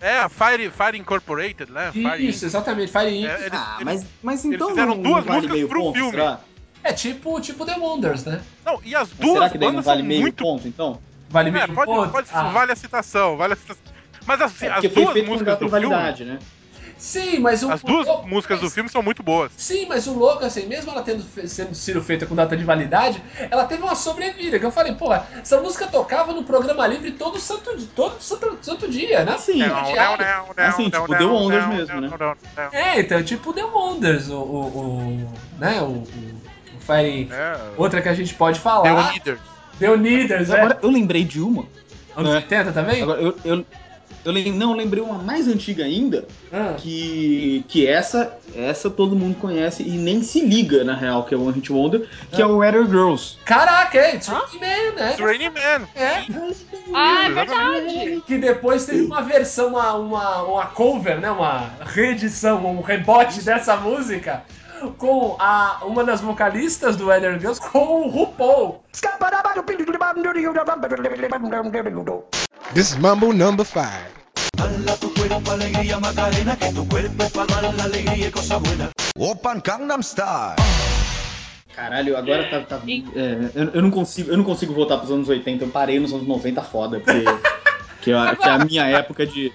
[0.00, 1.92] É, a Fire, Fire Incorporated, né?
[1.92, 3.28] Fire Isso, exatamente, Fire Inc.
[3.30, 5.80] É, eles- ah, eles- mas, mas eles então fizeram não, duas vale músicas meio pro
[5.80, 6.16] ponto, filme.
[6.82, 8.40] É tipo, tipo The Wonders, né?
[8.64, 10.42] Não, e as Mas duas será que daí não vale são meio muito.
[10.44, 10.98] ponto, então?
[11.28, 12.10] Vale É, meio pode, ponto?
[12.10, 13.82] pode Ah, vale a citação, vale a citação.
[14.26, 15.94] Mas assim, É, as porque foi duas músicas data de do filme.
[15.94, 16.38] validade, né?
[16.98, 17.70] Sim, mas o.
[17.72, 19.50] As duas o- músicas do mas- filme são muito boas.
[19.56, 22.62] Sim, mas o louco, assim, mesmo ela tendo fe- sendo sido feita com data de
[22.62, 24.58] validade, ela teve uma sobrevida.
[24.58, 28.86] Que eu falei, porra, essa música tocava no programa livre todo santo, todo santo, santo
[28.90, 29.32] dia, né?
[29.32, 30.16] Assim, Não, não, não,
[30.54, 32.08] não, Assim, não, tipo, não, The não, Wonders não, mesmo, não, né?
[32.10, 32.78] não, não, não.
[32.78, 34.34] É, então, tipo The Wonders, o.
[34.36, 36.39] o, o né, o, o,
[36.96, 37.28] Fire.
[37.32, 39.12] É, Outra que a gente pode The falar.
[39.12, 39.40] Leaders.
[39.78, 40.56] The Unidas, é.
[40.60, 41.64] Agora, eu lembrei de uma.
[42.16, 42.36] Anos né?
[42.38, 43.02] 80 também?
[43.02, 43.64] Agora, eu, eu,
[44.24, 46.74] eu lem- não, eu lembrei uma mais antiga ainda, Ah.
[46.76, 51.38] que, que essa, essa todo mundo conhece e nem se liga, na real, que é
[51.38, 53.36] o One Hit Wonder, que é o Weather Girls.
[53.46, 55.08] Caraca, é, It's Raining Man, né?
[55.12, 55.88] It's Raining Man.
[55.94, 56.24] É.
[56.92, 58.22] Ah, é verdade.
[58.26, 61.30] Que depois teve uma versão, uma, uma, uma cover, né?
[61.30, 64.42] Uma reedição, um rebote dessa música
[64.88, 68.82] com a, uma das vocalistas do Weather Girls com o RuPaul.
[72.74, 74.08] This is Mambo number five.
[79.18, 80.56] Open Gangnam Style.
[81.74, 82.60] Caralho, agora tá.
[82.60, 85.98] tá- é, eu, eu não consigo, eu não consigo voltar pros anos 80, eu parei
[86.00, 87.24] nos anos 90 foda, porque.
[88.02, 89.52] que, é, que é a minha época de.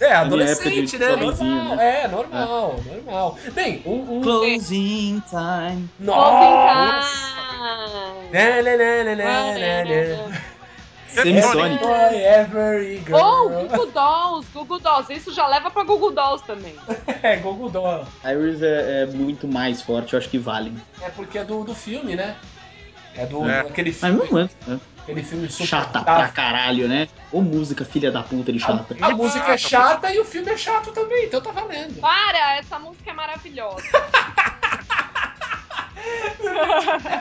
[0.00, 1.10] É, adolescente, de né?
[1.10, 3.38] jovenzinho, Normal, é, normal, normal.
[3.52, 4.18] Bem, um.
[4.18, 5.88] um Closing time.
[5.98, 7.00] Nossa!
[7.00, 8.32] Closing time.
[8.32, 10.42] Né, né, né, né, né, né, né.
[11.08, 11.82] Semisonic.
[13.12, 15.12] Ou Google Dolls, Google Dolls.
[15.12, 16.74] Isso já leva pra Google Dolls também.
[17.22, 18.06] É, Google Doll.
[18.24, 20.72] Iris é, é muito mais forte, eu acho que vale.
[21.02, 22.36] É porque é do, do filme, né?
[23.16, 23.60] É do É.
[23.60, 24.78] aquele Mas filme, não é.
[25.08, 27.08] Aquele filme super Chata pra caralho, né?
[27.32, 28.94] Ô música filha da puta de chata.
[29.00, 32.00] A música é chata e o filme é chato também, então tá valendo.
[32.00, 33.82] Para, essa música é maravilhosa.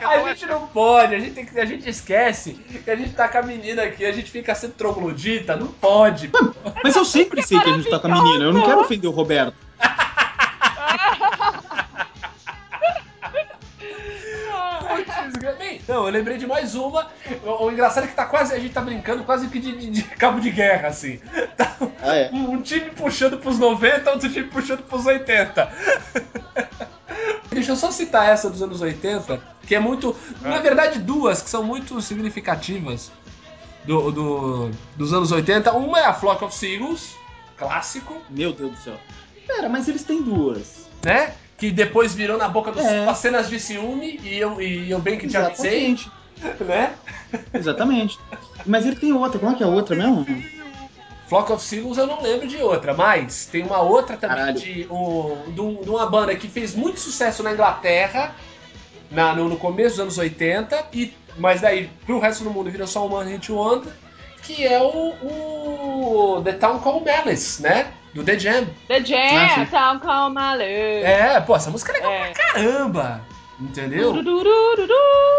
[0.07, 3.27] A gente não pode, a gente, tem que, a gente esquece que a gente tá
[3.27, 6.29] com a menina aqui, a gente fica sendo troglodita, não pode.
[6.83, 9.09] Mas eu sempre sei que a gente tá com a menina, eu não quero ofender
[9.09, 9.66] o Roberto.
[16.08, 17.08] Eu lembrei de mais uma.
[17.45, 19.89] O, o engraçado é que tá quase, a gente tá brincando quase que de, de-
[19.91, 21.20] de cabo de guerra, assim.
[21.55, 22.30] Tá Ah, é.
[22.34, 25.72] um, um time puxando pros 90, outro time puxando pros 80.
[27.51, 30.16] Deixa eu só citar essa dos anos 80, que é muito.
[30.41, 33.12] Na verdade, duas que são muito significativas
[33.86, 35.72] do, do- dos anos 80.
[35.74, 37.16] Uma é a Flock of Seagulls,
[37.58, 38.95] clássico, Meu Deus do céu.
[39.47, 40.88] Pera, mas eles têm duas.
[41.03, 41.34] né?
[41.58, 43.08] Que depois virou na boca dos É.
[43.08, 45.97] as cenas de ciúme e eu, e eu bem que te avisei,
[46.66, 46.93] né?
[47.53, 48.20] Exatamente.
[48.66, 50.26] Mas ele tem outra, como é que é a outra mesmo?
[51.28, 54.60] Flock of Seagulls eu não lembro de outra, mas tem uma outra também Caralho.
[54.60, 58.34] de, um, de, um- de uma banda que fez muito sucesso na Inglaterra
[59.12, 62.88] na- no, no começo dos anos 80, e, mas daí pro resto do mundo virou
[62.88, 63.91] só uma Hit Wonder,
[64.43, 67.91] que é o, o The Town Called Malice, né?
[68.18, 68.65] Do The Jam.
[68.88, 69.72] The Ah, Jam, sim.
[69.72, 71.03] Town Come Alive.
[71.05, 72.32] É, pô, essa música é legal É.
[72.32, 73.22] pra caramba,
[73.61, 74.11] entendeu?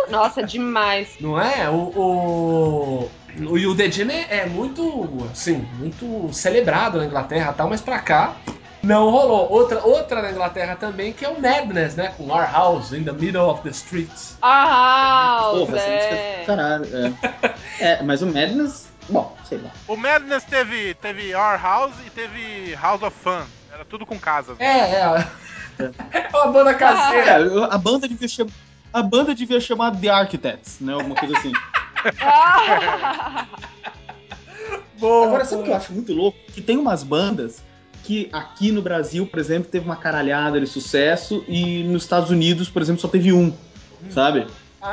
[0.09, 1.17] Nossa, demais.
[1.21, 1.69] Não é?
[1.69, 3.11] O, o,
[3.51, 7.69] o, e o The Jam é, é muito, assim, muito celebrado na Inglaterra e tal,
[7.69, 8.37] mas pra cá
[8.81, 9.51] não rolou.
[9.51, 12.13] Outra, outra na Inglaterra também, que é o Madness, né?
[12.17, 14.39] Com Our House in the Middle of the Streets.
[14.41, 16.45] Ah, Porra, essa música é é.
[16.47, 16.87] caralho.
[16.95, 17.55] É.
[17.99, 19.71] é, mas o Madness, bom, sei lá.
[19.87, 23.43] O Madness teve, teve Our House e teve House of Fun.
[23.73, 24.57] Era tudo com casas.
[24.61, 25.29] É, é.
[25.79, 27.67] É uma banda É, caseira.
[27.67, 28.51] a banda devia chamar.
[28.93, 30.95] A banda devia chamar The Architects, né?
[30.95, 31.53] Alguma coisa assim.
[32.21, 33.47] Ah.
[34.99, 36.37] Boa, Agora, sabe o que eu acho muito louco?
[36.53, 37.63] Que tem umas bandas
[38.03, 42.69] que aqui no Brasil, por exemplo, teve uma caralhada de sucesso e nos Estados Unidos,
[42.69, 43.55] por exemplo, só teve um.
[44.11, 44.47] Sabe?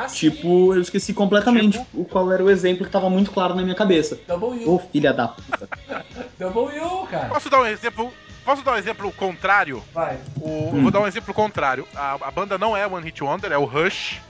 [0.04, 0.30] Ah, sim.
[0.30, 3.74] Tipo, eu esqueci completamente o qual era o exemplo que tava muito claro na minha
[3.74, 4.18] cabeça.
[4.28, 5.68] W, Ô, filha da puta.
[6.38, 7.28] W, cara.
[7.28, 8.12] Posso dar um exemplo?
[8.44, 9.82] Posso dar um exemplo contrário?
[9.92, 10.18] Vai.
[10.40, 11.86] O- eu vou dar um exemplo contrário.
[11.94, 14.20] A, a banda não é One Hit Wonder, é o Rush.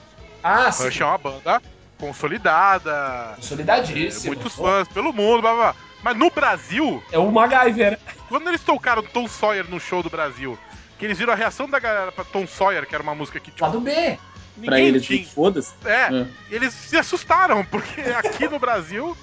[0.43, 0.85] Ah, sim.
[0.85, 1.63] Rush é uma banda
[1.99, 4.35] consolidada, Solidadíssimo.
[4.35, 5.75] muitos fãs pelo mundo, blá, blá, blá.
[6.03, 7.99] Mas no Brasil, É o MacGyver.
[8.29, 10.59] quando eles tocaram Tom Sawyer no show do Brasil,
[10.99, 13.51] que eles viram a reação da galera pra Tom Sawyer, que era uma música que
[13.51, 14.19] tipo, Lado B.
[14.65, 15.25] pra eles, tinha.
[15.27, 15.73] foda-se.
[15.85, 16.27] É, É.
[16.51, 19.17] eles se assustaram, porque aqui no Brasil,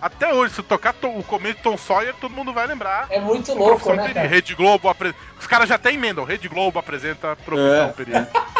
[0.00, 3.06] até hoje, se tocar o começo de Tom Sawyer, todo mundo vai lembrar.
[3.10, 4.28] É muito O louco, né, cara?
[4.28, 5.14] Rede Globo apre...
[5.40, 6.24] Os caras já até emendam.
[6.24, 7.92] Rede Globo apresenta Profissão É.
[7.92, 8.26] Perigo.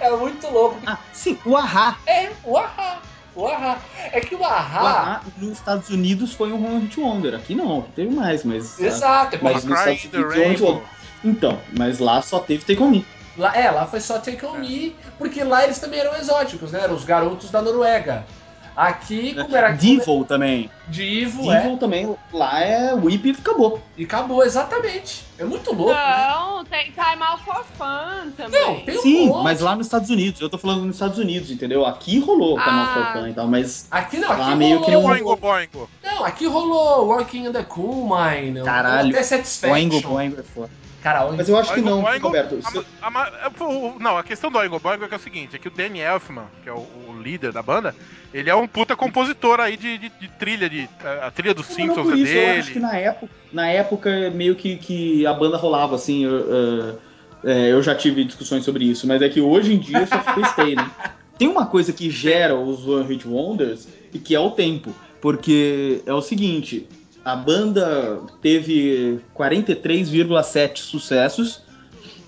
[0.00, 0.78] É muito louco.
[0.86, 1.96] Ah, sim, o Ahá.
[2.06, 2.98] É, o Ahá.
[3.34, 3.78] O Ahá.
[4.12, 4.80] É que o O Ahá.
[4.80, 7.34] Ahá nos Estados Unidos foi um One Hit Wonder.
[7.34, 8.78] Aqui não, aqui teve mais, mas.
[8.80, 9.36] Exato.
[9.36, 10.82] é Mas nos Estados Unidos é Rainbow.
[11.24, 13.06] Então, mas lá só teve Take On Me.
[13.38, 16.80] Lá, é, lá foi só Take On Me, porque lá eles também eram exóticos, né?
[16.82, 18.24] Eram os garotos da Noruega.
[18.76, 20.70] Aqui, como era Devil também.
[20.86, 21.62] Divo, é.
[21.62, 23.80] Devil também, lá é Whip e acabou.
[23.96, 25.24] E acabou, exatamente.
[25.36, 26.28] É muito louco, né?
[26.28, 28.60] Não, tem Time Out for Fun também.
[28.60, 29.42] Não, tem um Sim, monte.
[29.42, 30.40] mas lá nos Estados Unidos.
[30.40, 31.84] Eu tô falando nos Estados Unidos, entendeu?
[31.84, 32.94] Aqui rolou o canal Ah.
[33.12, 33.88] for Fun e tal, mas.
[33.90, 35.08] Aqui não, Lá aqui meio que rolou.
[35.08, 35.90] Boingo, boingo.
[36.04, 38.62] Não, aqui rolou Working in the Cool Mine.
[38.62, 39.10] Caralho.
[39.10, 39.88] Até Satisfaction.
[39.88, 40.70] Boingo, boingo é foda.
[41.02, 41.36] Cara, Oingo.
[41.36, 42.58] Mas eu acho que Oingo, não, Boingo, Roberto.
[43.00, 45.54] a- a ma- é, não, a questão do Oingo Boingo é, que é o seguinte:
[45.54, 46.78] é que o Danny Elfman, que é o,
[47.08, 47.94] o líder da banda,
[48.34, 51.68] ele é um puta compositor aí de, de- de trilha, de, a, a trilha dos
[51.68, 52.80] não Simpsons por é isso, eu acho que dele.
[52.86, 56.24] na época, na época meio que, que a banda rolava, assim.
[56.24, 56.94] eu, eh,
[57.44, 60.18] eh, eu já tive discussões sobre isso, mas é que hoje em dia eu só
[60.34, 60.90] testei, né?
[61.38, 64.92] Tem uma coisa que gera os One Hit Wonders e que é o tempo.
[65.20, 66.88] Porque é o seguinte,
[67.24, 71.62] a banda teve 43,7 sucessos.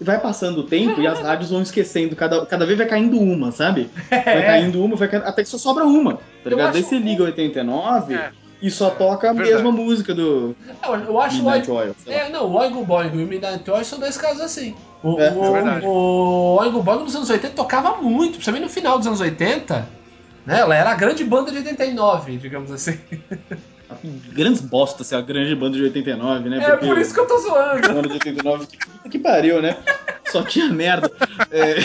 [0.01, 3.19] E vai passando o tempo e as rádios vão esquecendo, cada, cada vez vai caindo
[3.21, 3.91] uma, sabe?
[4.09, 6.73] Vai caindo uma, vai caindo, até que só sobra uma, tá Eu ligado?
[6.73, 8.31] Daí você liga 89 É.
[8.63, 9.55] e só toca a verdade.
[9.57, 11.71] mesma música do Não, eu acho o Midnight.
[11.71, 11.95] Oil.
[12.07, 14.75] É, não, o Oingo Boingo e o Midnight Oil são dois casos assim.
[15.03, 18.97] O, É, o, é o Oingo Boingo nos anos 80 tocava muito, principalmente no final
[18.97, 19.87] dos anos 80.
[20.47, 20.61] Né?
[20.61, 22.99] Ela era a grande banda de 89, digamos assim.
[24.33, 26.65] Grandes bosta ser a grande banda de 89, né?
[26.65, 27.91] É por isso que eu tô zoando.
[27.91, 29.77] Ano de 89, que que pariu, né?
[30.31, 31.11] Só tinha merda.
[31.51, 31.81] É,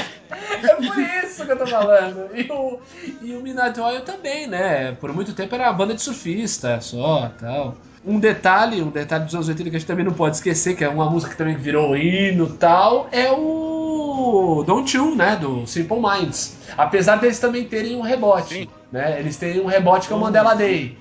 [0.64, 2.30] É por isso que eu tô falando.
[2.36, 2.80] E o,
[3.22, 4.92] e o Midnight Oil também, né?
[4.94, 7.76] Por muito tempo era a banda de surfista só tal.
[8.06, 10.84] Um detalhe, um detalhe dos anos 80 que a gente também não pode esquecer, que
[10.84, 15.36] é uma música que também virou hino e tal, é o Don't You, né?
[15.36, 16.56] Do Simple Minds.
[16.78, 18.54] Apesar deles também terem um rebote.
[18.54, 18.68] Sim.
[18.92, 19.20] Né?
[19.20, 20.96] Eles têm um rebote que é o Mandela Day.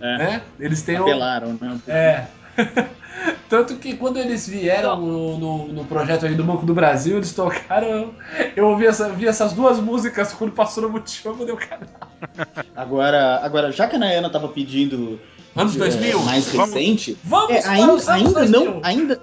[0.00, 0.18] É.
[0.18, 0.42] Né?
[0.58, 1.02] Eles têm um.
[1.02, 1.78] apelaram, né?
[1.86, 2.24] É.
[3.48, 7.32] Tanto que quando eles vieram no, no, no projeto aí do Banco do Brasil, eles
[7.32, 8.14] tocaram.
[8.56, 11.86] Eu ouvi, essa, vi essas duas músicas quando passou no Multishow, deu canal.
[12.74, 15.20] Agora, agora, já que a Nayana tava pedindo
[15.54, 16.22] Anos é, 2000?
[16.22, 18.64] mais Vamos- recente, Vamos é, para ainda, os anos ainda 2000.
[18.64, 19.20] não, ainda,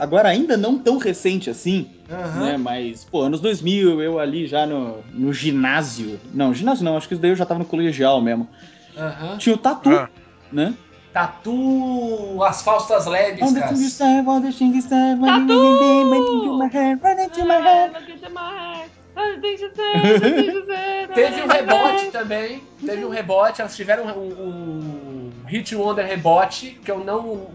[0.00, 2.40] agora ainda não tão recente assim, Aham.
[2.44, 2.56] né?
[2.56, 7.14] Mas, pô, anos 2000, eu ali já no, no ginásio, não, ginásio não, acho que
[7.14, 8.48] isso daí eu já tava no colegial mesmo.
[8.96, 9.38] Aham.
[9.38, 10.08] Tinha o Tatu, Ah.
[10.52, 10.74] né?
[11.12, 13.06] Tatu, as faustas
[15.20, 16.58] when you Tatu!
[21.14, 22.62] Teve um rebote também.
[22.84, 25.11] Teve um rebote, elas tiveram um, um
[25.52, 27.46] Hit Wonder rebote, que eu não.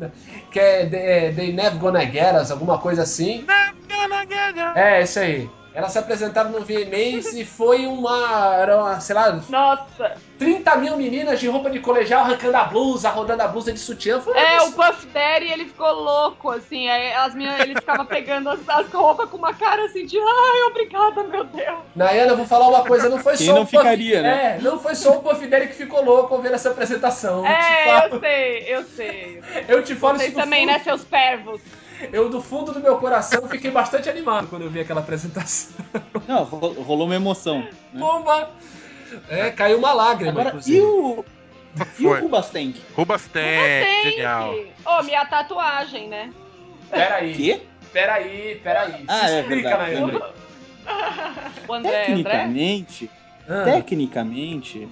[0.52, 3.44] que é The- They Never Gonna Get Us, alguma coisa assim.
[4.78, 5.50] É, isso aí.
[5.78, 8.56] Elas se apresentaram no VMAs e foi uma.
[8.56, 9.40] Era uma, sei lá.
[9.48, 13.78] Nossa, 30 mil meninas de roupa de colegial arrancando a blusa, rodando a blusa de
[13.80, 14.20] sutiã.
[14.20, 14.70] Foi É, isso.
[14.70, 16.90] o Puff Daddy, ele ficou louco, assim.
[16.90, 20.64] Aí as meninas, ele ficava pegando as, as roupas com uma cara assim de ai,
[20.68, 21.78] obrigada, meu Deus.
[21.96, 24.58] Nayana, eu vou falar uma coisa, não foi Quem só não o Puff, ficaria, né?
[24.58, 27.46] É, não foi só o Puff Daddy que ficou louco ao ver essa apresentação.
[27.46, 29.42] Eu te É, falo, eu sei, eu sei.
[29.68, 31.62] eu te falo Vocês isso também, fundo, né, seus pervos?
[32.12, 35.76] Eu, do fundo do meu coração, fiquei bastante animado quando eu vi aquela apresentação.
[36.28, 37.60] Não, ro- rolou uma emoção.
[37.60, 37.70] né?
[37.94, 38.50] Bomba!
[39.30, 40.78] É, caiu uma lágrima, Agora, inclusive.
[40.78, 41.26] e o.
[42.00, 42.22] E o Foi.
[42.22, 42.82] Rubastank?
[42.96, 44.12] Rubastank, Tem.
[44.12, 44.54] genial.
[44.86, 46.32] Ô, minha tatuagem, né?
[46.90, 47.62] Peraí, Quê?
[47.94, 49.06] peraí, peraí.
[49.08, 50.06] Ah, Se é explica, verdade, Nayana.
[50.14, 50.30] lembrei.
[51.68, 52.06] O André, André?
[52.06, 53.12] Tecnicamente,
[53.48, 54.88] Ah, tecnicamente,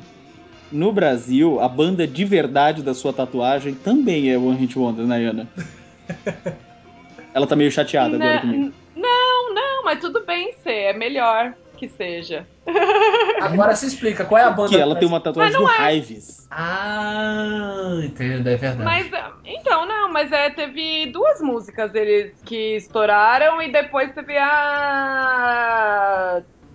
[0.72, 5.48] no Brasil, a banda de verdade da sua tatuagem também é One Hit Wonder, Nayana.
[7.36, 8.74] Ela tá meio chateada agora Não, comigo.
[8.96, 12.48] não, não, mas tudo bem ser, é melhor que seja.
[13.42, 14.70] Agora se explica, qual é a banda?
[14.70, 16.48] Que ela tem uma tatuagem do não Hives.
[16.50, 18.86] Ah, entendo, é verdade.
[18.86, 19.12] Mas,
[19.44, 25.62] então, não, mas é, teve duas músicas deles que estouraram e depois teve a.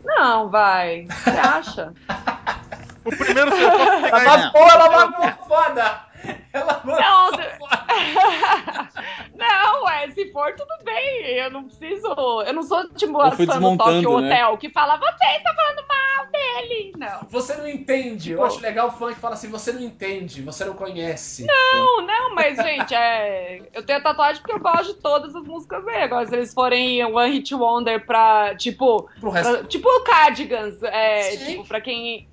[0.05, 1.07] Não, vai.
[1.09, 1.95] Você acha?
[3.03, 6.10] O primeiro Ela babou, ela babou foda!
[6.53, 7.31] Ela Não,
[9.37, 11.23] não, é, se for, tudo bem.
[11.37, 12.09] Eu não preciso.
[12.47, 14.45] Eu não sou tipo Eu a fui fã do desmontando, Tokyo né?
[14.45, 16.93] Hotel que fala, você está falando mal dele.
[16.97, 17.21] Não.
[17.31, 18.33] Você não entende.
[18.33, 21.47] Eu Tipo- acho legal o fã que fala assim: você não entende, você não conhece.
[21.47, 23.63] Não, não, mas, gente, é.
[23.73, 26.03] Eu tenho tatuagem porque eu gosto de todas as músicas dele.
[26.03, 29.09] Agora, se eles forem One Hit Wonder pra, tipo.
[29.21, 29.53] Pro resto.
[29.59, 31.23] pra- tipo o Cardigans, é.
[31.23, 31.47] Sim.
[31.53, 32.29] Tipo, pra quem.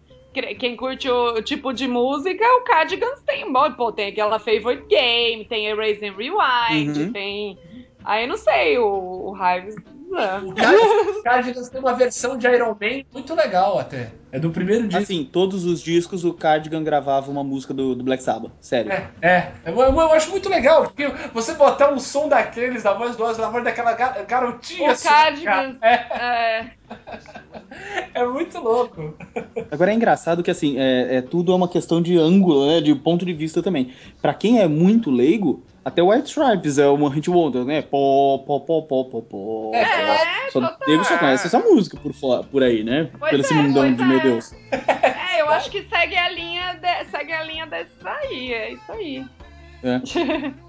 [0.60, 3.46] Quem curte o tipo de música, o Cardigans tem.
[3.76, 7.12] Pô, tem aquela Favorite Game, tem Erase and Rewind, Uhum.
[7.12, 7.58] tem.
[8.04, 9.76] Aí não sei, o, o Hives.
[10.16, 10.40] É.
[11.20, 14.12] O Cardigans- tem uma versão de Iron Man muito legal até.
[14.32, 15.04] É do primeiro disco.
[15.04, 18.52] Assim, todos os discos o Cardigan gravava uma música do, do Black Sabbath.
[18.62, 18.92] Sério.
[18.92, 19.52] É, é.
[19.66, 23.24] Eu, eu- eu acho muito legal, porque você botar um som daqueles, da voz do
[23.24, 25.78] Ozzy, da voz daquela ga- garotinha O assim, Cardigans.
[25.82, 26.72] É, É,
[28.22, 29.14] é muito louco.
[29.72, 32.82] Agora é engraçado que assim, é, é tudo é uma questão de ângulo, né?
[32.82, 33.94] De ponto de vista também.
[34.22, 37.82] Pra quem é muito leigo, até o White Stripes é uma hit wonder, né?
[37.82, 39.72] Pó, pó, pó, pó, pó, pó.
[39.74, 40.78] É, Só, total.
[40.88, 43.10] nego só conhece essa música por, fora, por aí, né?
[43.18, 44.06] Pois Pelo esse é, mundão pois de é.
[44.06, 44.54] meu Deus.
[44.72, 48.92] é, eu acho que segue a linha, de, segue a linha dessa aí, é isso
[48.92, 49.26] aí.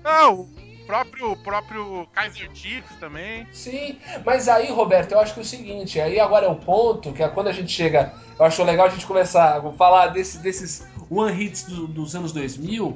[0.04, 0.40] Não,
[0.82, 3.46] o próprio, o próprio Kaiser Chiefs também.
[3.52, 7.12] Sim, mas aí, Roberto, eu acho que é o seguinte, aí agora é o ponto,
[7.12, 10.38] que é quando a gente chega, eu acho legal a gente começar a falar desse,
[10.38, 12.94] desses one hits do- dos anos 2000,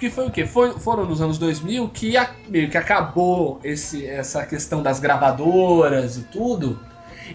[0.00, 0.46] porque foi o quê?
[0.46, 6.16] Foi, foram nos anos 2000 que a- meio que acabou esse, essa questão das gravadoras
[6.16, 6.80] e tudo,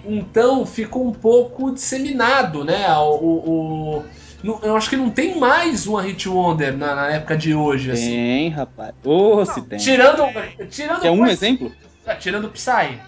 [0.03, 3.13] então ficou um pouco disseminado, né, o...
[3.24, 4.03] o-
[4.43, 7.91] não- eu acho que não tem mais One Hit Wonder na, na época de hoje,
[7.91, 8.09] assim.
[8.09, 8.93] Tem, rapaz.
[9.03, 9.78] Ô, se tem.
[9.78, 10.24] Tirando,
[10.70, 11.72] tirando, Quer um coisa- exemplo?
[12.05, 12.99] Ah, tirando Psy.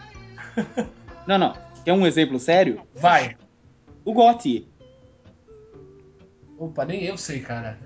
[1.26, 1.53] Não, não.
[1.84, 2.82] Quer um exemplo sério?
[2.95, 3.36] Vai.
[4.05, 4.68] O Gotti.
[6.60, 7.78] Opa, nem eu sei, cara.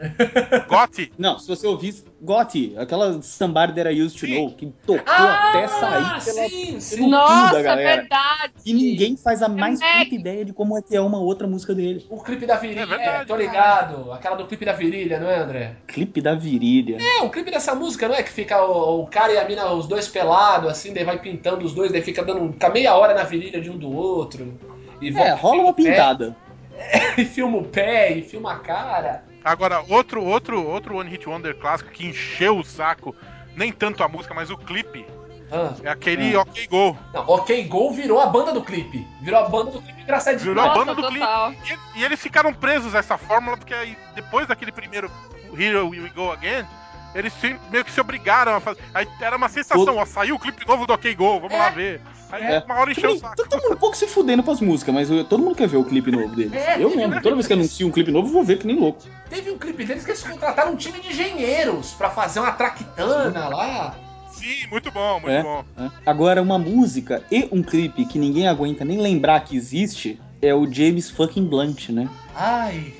[0.70, 1.12] Gotti.
[1.18, 4.36] Não, se você ouvisse Gotti, aquela Somebody That I Used to Sim.
[4.36, 7.08] Know, que tocou Ah, até sair pela, sim, sim.
[7.10, 8.02] Nossa, da galera.
[8.02, 8.54] verdade.
[8.66, 10.04] E ninguém faz a mais Mac.
[10.04, 12.06] puta ideia de como é que é uma outra música dele.
[12.10, 14.12] O clipe da virilha, É verdade, tô ligado.
[14.14, 15.76] Aquela do clipe da virilha, não é, André?
[15.88, 16.98] Clipe da virilha.
[17.02, 18.24] É, o clipe dessa música, não é?
[18.24, 21.66] Que fica o, o cara e a mina, os dois pelados, assim, daí vai pintando
[21.66, 24.58] os dois, daí fica dando fica meia hora na virilha de um do outro.
[25.02, 26.36] E É, rola uma pintada.
[27.18, 29.24] E filma o pé, e filma a cara.
[29.44, 33.16] Agora, outro, outro, outro One Hit Wonder clássico que encheu o saco,
[33.56, 35.06] nem tanto a música, mas o clipe,
[35.52, 36.98] Ah, é aquele OK Go.
[37.14, 39.06] não, Ok Go virou a banda do clipe.
[39.22, 40.54] Virou a banda do clipe engraçadinho.
[40.54, 41.20] Virou a Nossa, banda do clipe.
[41.20, 41.52] total.
[41.54, 45.12] E, e eles ficaram presos a essa fórmula, porque aí, depois daquele primeiro
[45.58, 46.66] Here We Go Again,
[47.14, 48.80] eles se- meio que se obrigaram a fazer.
[48.94, 51.58] Aí era uma sensação, Todo- ó, saiu o clipe novo do OK Go, vamos É.
[51.58, 52.02] lá ver.
[52.32, 52.64] Aí É.
[52.66, 53.36] uma hora encheu o saco.
[53.36, 55.84] todo mundo um pouco se fudendo pras músicas, mas eu- todo mundo quer ver o
[55.84, 56.54] clipe novo deles.
[56.54, 58.66] É, eu mesmo, um toda vez que anuncio um clipe novo, eu vou ver que
[58.68, 59.02] nem louco.
[59.30, 63.50] Teve um clipe deles que eles contrataram um time de engenheiros pra fazer uma traquitana
[63.50, 63.96] lá.
[64.32, 65.44] Sim, muito bom, muito É.
[65.44, 65.64] bom.
[65.78, 65.92] né?
[66.06, 70.72] Agora, uma música e um clipe que ninguém aguenta nem lembrar que existe é o
[70.72, 72.10] James fucking Blunt, né?
[72.34, 72.94] Ai.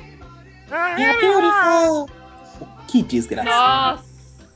[0.70, 2.10] Yeah, beautiful.
[2.92, 3.50] Que desgraça.
[3.50, 4.12] Nossa.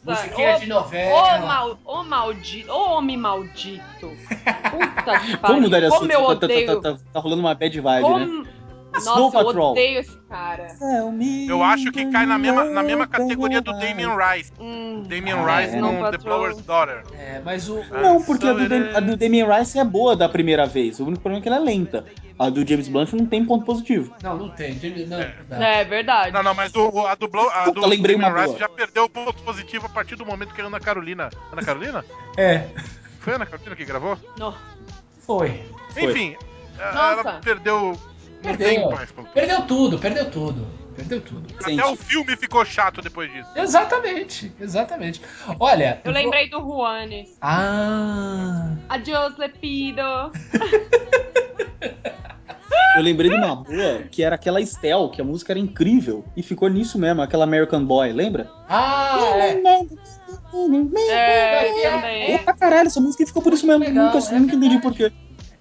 [0.06, 1.40] Musiquinha de Ô, novela.
[1.40, 4.12] mal, ô maldito, ô homem maldito.
[4.30, 5.40] Puta que pariu.
[5.42, 6.82] Vamos mudar de assunto, Como eu tá, tá- odeio.
[6.82, 8.46] tá- tá- tá rolando uma bad vibe, né?
[9.00, 9.72] Snow Nossa, eu Patrol.
[9.72, 10.68] odeio esse cara.
[11.48, 14.52] Eu acho que cai na mesma, na mesma categoria do Damien Rice.
[14.60, 15.04] Hum.
[15.08, 15.80] Damien Ah, Rice é.
[15.82, 16.18] no The.
[16.18, 17.04] Blower's Daughter.
[17.14, 17.84] É, mas o.
[17.92, 21.00] Não, porque a do, Dam- a do Damien Rice é boa da primeira vez.
[21.00, 22.06] O único problema é que ela é lenta.
[22.38, 24.14] A do James Blunt não tem ponto positivo.
[24.22, 24.74] Não, não tem.
[25.08, 25.66] Não, não dá.
[25.68, 26.32] É verdade.
[26.34, 28.60] Não, não, mas o, a do, Blow, a Puta, do lembrei uma Damien Rice boa.
[28.60, 31.30] já perdeu o ponto positivo a partir do momento que a Ana Carolina.
[31.52, 32.04] Ana Carolina?
[32.38, 32.66] É,
[33.20, 34.18] Foi a Ana Carolina que gravou?
[34.38, 34.54] Não.
[35.26, 35.64] foi.
[35.94, 36.04] Foi.
[36.12, 36.36] Enfim,
[36.78, 37.22] Nossa.
[37.22, 37.98] ela perdeu.
[38.46, 38.90] Perdeu.
[39.34, 40.68] Perdeu tudo, perdeu tudo.
[40.96, 41.46] Perdeu tudo.
[41.62, 41.80] Sente.
[41.82, 43.50] Até o filme ficou chato depois disso.
[43.56, 45.22] Exatamente, exatamente.
[45.60, 46.00] Olha.
[46.06, 47.30] Eu vou- lembrei do Juanes.
[47.42, 48.72] Ah.
[48.88, 50.02] Adiós, Lepido.
[52.96, 56.24] Eu lembrei de uma boa, que era aquela Estel, que a música era incrível.
[56.36, 58.50] E ficou nisso mesmo, aquela American Boy, lembra?
[58.70, 59.62] Ah, é.
[61.10, 61.68] É,
[62.32, 62.34] É.
[62.36, 63.84] É caralho, essa música ficou por isso mesmo.
[63.84, 65.12] Legal, nunca, é nunca entendi por quê.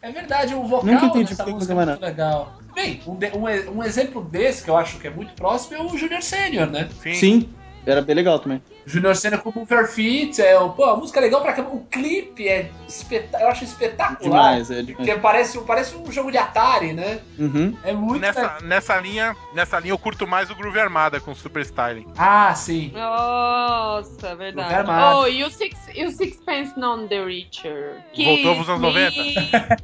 [0.01, 2.53] É verdade, o vocal Nunca entendi dessa por que música é muito legal.
[2.75, 5.77] Bem, um, de- um e- um exemplo desse que eu acho que é muito próximo
[5.77, 6.89] é o Junior Senior, né?
[7.03, 7.15] Sim.
[7.15, 7.55] Sim,
[7.87, 8.63] era bem legal também.
[8.87, 11.75] Junior Senior com Mover Fit, é, pô, a música é legal pra caramba.
[11.75, 14.21] O clipe é espeta eu acho espetacular.
[14.53, 14.97] Demais, é demais.
[14.97, 17.21] Porque parece, um- parece um jogo de Atari, né?
[17.39, 17.75] Uhum.
[17.83, 21.63] É muito Nessa, nessa, linha, nessa linha eu curto mais o Groove Armada com Super
[21.63, 22.07] Styling.
[22.19, 22.93] Ah, sim.
[22.95, 24.69] Nossa, verdade.
[24.69, 25.19] Lugar armado.
[25.21, 27.97] Oh, e o, Six, e o Sixpence Non The Richer?
[28.17, 29.79] Voltou pros anos 90?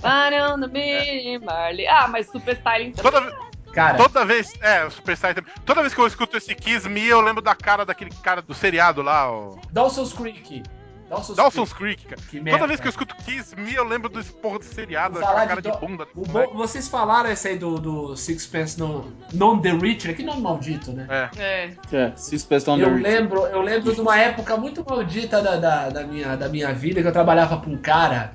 [0.00, 1.86] Parando me, Marley.
[1.86, 3.10] Ah, mas Super Styling também.
[3.12, 4.52] Toda, ve- Cara, toda vez.
[4.60, 5.44] É, o Super também.
[5.64, 8.52] Toda vez que eu escuto esse Kiss Me, eu lembro da cara daquele cara do
[8.54, 9.58] seriado lá, o.
[9.72, 10.62] Dawson's Creek.
[11.08, 12.20] Dawson's, Dawson's Creek, cara.
[12.30, 12.58] Que merda.
[12.58, 15.60] Toda vez que eu escuto Kiss Me, eu lembro desse porra do seriado, aquela cara
[15.60, 16.06] de de, do- bunda.
[16.14, 20.40] O bom- vocês falaram esse aí do, do Sixpence no Non The Richer, que nome
[20.40, 21.06] maldito, né?
[21.10, 21.30] É.
[21.38, 21.76] É.
[21.92, 23.02] É, Sixpence on the Eu Rich.
[23.02, 27.02] lembro, eu lembro de uma época muito maldita da, da, da minha, da minha vida
[27.02, 28.32] que eu trabalhava pra um cara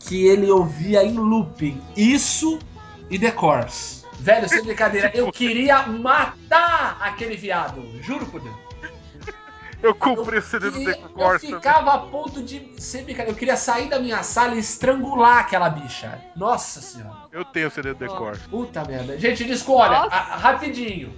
[0.00, 2.58] que ele ouvia em looping isso
[3.08, 4.01] e The Course.
[4.22, 8.54] Velho, sem brincadeira, eu queria matar aquele viado, juro por Deus.
[9.82, 13.36] Eu comprei o CD do E The eu ficava a ponto de, sem brincadeira, eu
[13.36, 16.20] queria sair da minha sala e estrangular aquela bicha.
[16.36, 17.16] Nossa senhora.
[17.32, 18.40] Eu tenho o CD do The Course.
[18.48, 19.18] Puta merda.
[19.18, 21.12] Gente, desculpa, olha, a- rapidinho.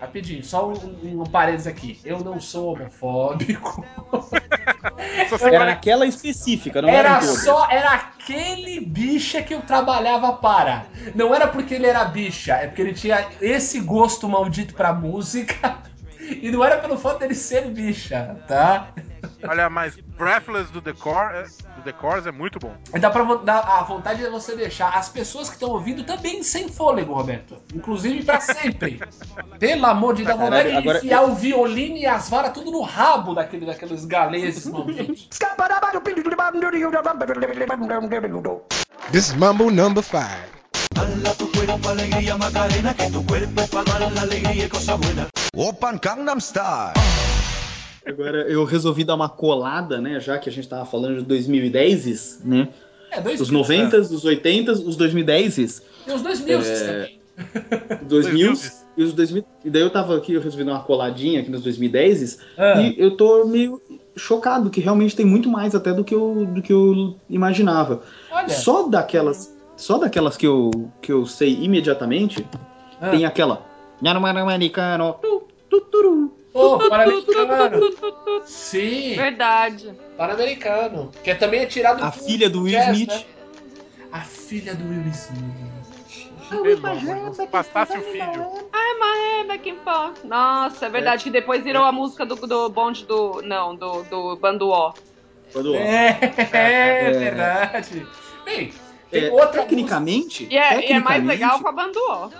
[0.00, 2.00] Rapidinho, só um, um parênteses aqui.
[2.04, 3.84] Eu não sou homofóbico.
[5.40, 10.86] Era naquela específica, não era, Era só, era aquele bicha que eu trabalhava para.
[11.14, 15.78] Não era porque ele era bicha, é porque ele tinha esse gosto maldito pra música.
[16.28, 18.88] E não era pelo fato dele ser bicha, tá?
[19.46, 22.74] Olha, mas Breathless do The, Cor é, do The Course é muito bom.
[22.94, 26.68] E dá pra a vontade é você deixar as pessoas que estão ouvindo também sem
[26.68, 27.58] fôlego, Roberto.
[27.74, 29.00] Inclusive pra sempre.
[29.58, 33.34] Pelo amor de Deus, vontade de enfiar o violino e as varas tudo no rabo
[33.34, 35.28] daquele, daqueles galeses malditos.
[39.12, 39.34] This
[40.96, 41.86] is Mumble number
[43.66, 45.30] five.
[45.54, 46.92] Open Gangnam Style.
[48.06, 50.20] Agora eu resolvi dar uma colada, né?
[50.20, 52.68] Já que a gente tava falando de 2010s, né?
[53.10, 57.20] É, dois Os mil, 90s, os 80s, os 2010s, E os dois mil É, também.
[58.02, 58.72] 2000 2000s.
[58.96, 59.44] e os 2000.
[59.64, 62.94] E daí eu tava aqui, eu resolvi dar uma coladinha aqui nos 2010s Ah, e
[62.98, 63.80] eu tô meio
[64.16, 68.02] chocado que realmente tem muito mais até do que eu, do que eu imaginava.
[68.30, 68.48] olha.
[68.48, 70.70] Só daquelas, só daquelas que eu,
[71.02, 72.46] que eu sei imediatamente,
[73.00, 73.10] Ah.
[73.10, 73.64] tem aquela
[74.40, 75.16] americano.
[76.54, 77.92] Ô, Pan-Americano.
[78.46, 79.92] Sim, Verdade.
[80.16, 81.10] Pan-Americano.
[81.22, 83.08] Que também é tirado a do filha do Will Smith.
[83.10, 83.24] né?
[84.12, 85.76] A filha do Will Smith.
[86.48, 88.68] De Deus, se passasse o filho.
[88.72, 88.94] Ai,
[89.68, 90.24] and forth.
[90.24, 93.42] Nossa, é verdade que depois virou a música do, do bonde do.
[93.42, 94.94] Não, do, do bando O.
[95.52, 96.18] Quando- É,
[96.52, 97.10] é, É.
[97.10, 98.06] verdade.
[98.44, 98.72] Bem,
[99.20, 102.30] tem É, outra tecnicamente, E é, e é mais tecnicamente- legal com a bando O.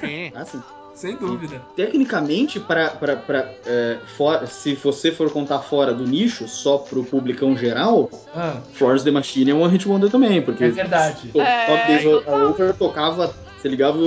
[0.00, 0.32] Sim.
[0.36, 0.56] Ah, sim.
[0.58, 1.62] música, sem dúvida.
[1.74, 7.02] Tecnicamente, pra, pra, pra, é, for- se você for contar fora do nicho, só pro
[7.04, 11.28] publicão geral, Ah, Florence The Machine é um hit wonder também, porque é verdade.
[11.28, 12.50] to- É, Top Days total.
[12.50, 14.02] Over tocava, você ligava o,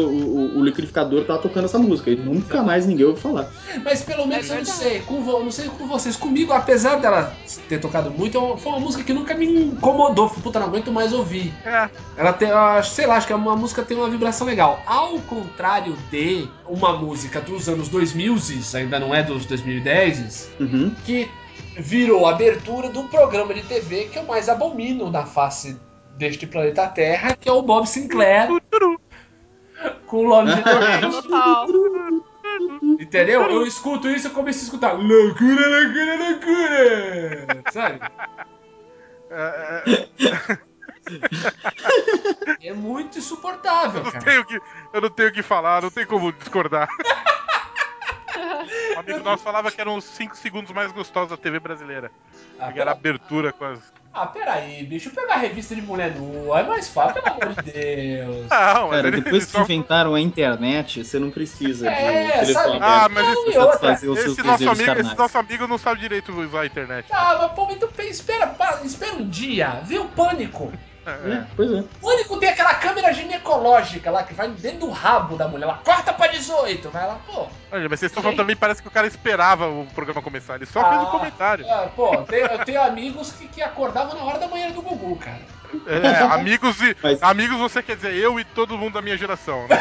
[0.55, 3.49] o, o liquidificador tava tocando essa música, e nunca mais ninguém ouviu falar.
[3.83, 6.15] Mas pelo menos É eu não sei, com vo- não sei com vocês.
[6.15, 7.35] Comigo, apesar dela
[7.69, 10.29] ter tocado muito, é foi uma música que nunca me incomodou.
[10.29, 11.53] Puta, não aguento mais ouvir.
[11.65, 11.89] É.
[12.17, 12.49] Ela tem,
[12.83, 14.79] sei lá, acho que uma música tem uma vibração legal.
[14.87, 18.35] Ao contrário de uma música dos anos 2000,
[18.75, 20.93] ainda não é dos 2010, Uhum.
[21.05, 21.29] que
[21.77, 25.77] virou a abertura do programa de TV que eu mais abomino na face
[26.17, 28.47] deste planeta Terra, que é o Bob Sinclair.
[30.07, 31.11] Com o Love Generation.
[31.21, 31.67] Total.
[32.99, 33.41] Entendeu?
[33.49, 37.63] Eu escuto isso e começo a escutar loucura, loucura, loucura.
[37.71, 37.99] Sabe?
[39.29, 40.57] É, é,
[42.61, 44.23] É muito insuportável, Eu não cara.
[44.23, 44.61] tenho que,
[44.93, 46.87] eu não tenho o que falar, não tem como discordar.
[48.95, 52.11] Um amigo nosso falava que eram os 5 segundos mais gostosos da TV brasileira.
[52.59, 53.79] Ah, Que era a abertura com as.
[54.15, 57.71] Ah, peraí, bicho, pegar a revista de mulher nua é mais fácil, pelo amor de
[57.71, 58.45] Deus.
[58.51, 62.77] Não, mas Cara, depois que só- inventaram a internet, você não precisa de É, sabe?
[62.79, 65.99] Ah, mas Não, esse, satisfazer os seus esse nosso amigo, esse nosso amigo não sabe
[65.99, 67.07] direito usar a internet.
[67.11, 70.71] Ah, mas pô, então pe- espera, espera um dia, vê o pânico.
[71.05, 71.79] É, pois é.
[71.79, 75.79] O pânico tem aquela câmera ginecológica lá que vai dentro do rabo da mulher lá,
[75.83, 77.47] corta pra 18, vai lá, pô.
[77.71, 80.55] Olha, mas vocês estão falando também, parece que o cara esperava o programa começar.
[80.55, 81.65] Ele só fez um Ah, comentário.
[81.69, 85.15] ah, pô, tem- eu tenho amigos que, que acordavam na hora da manhã do Gugu,
[85.17, 85.41] cara.
[85.87, 86.95] É, amigos e.
[87.01, 89.75] Mas- Amigos, você quer dizer eu e todo mundo da minha geração, né?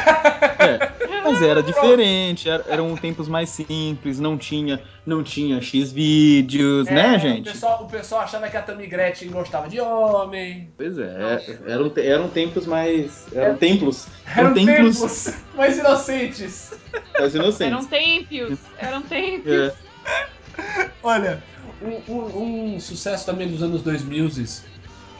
[0.59, 0.93] É,
[1.25, 6.93] mas era diferente, era- eram tempos mais simples, não tinha, não tinha X vídeos, É,
[6.95, 7.51] né, O gente?
[7.53, 10.71] pessoal, o pessoal achava que a Tammy Gretchen gostava de homem.
[10.77, 13.27] Pois é, eram, eram tempos mais.
[13.33, 14.07] Eram templos.
[14.37, 16.73] Eram templos tempos mais inocentes.
[17.19, 17.87] mais Eram inocentes.
[17.87, 18.59] tempos.
[18.79, 19.53] Eram tempos.
[19.53, 19.73] É.
[21.03, 21.43] Olha,
[21.81, 24.29] um, um- um sucesso também dos anos 2000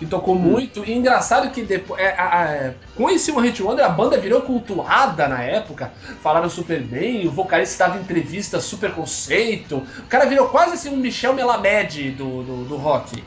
[0.03, 0.85] que tocou muito.
[0.85, 2.01] E engraçado que depois.
[2.01, 5.93] É, a- a- com esse One Hit Wonder, a banda virou cultuada na época.
[6.23, 9.77] Falaram super bem, o vocalista estava em entrevista super conceito.
[9.99, 13.23] O cara virou quase assim um Michel Melamed do, do, do rock.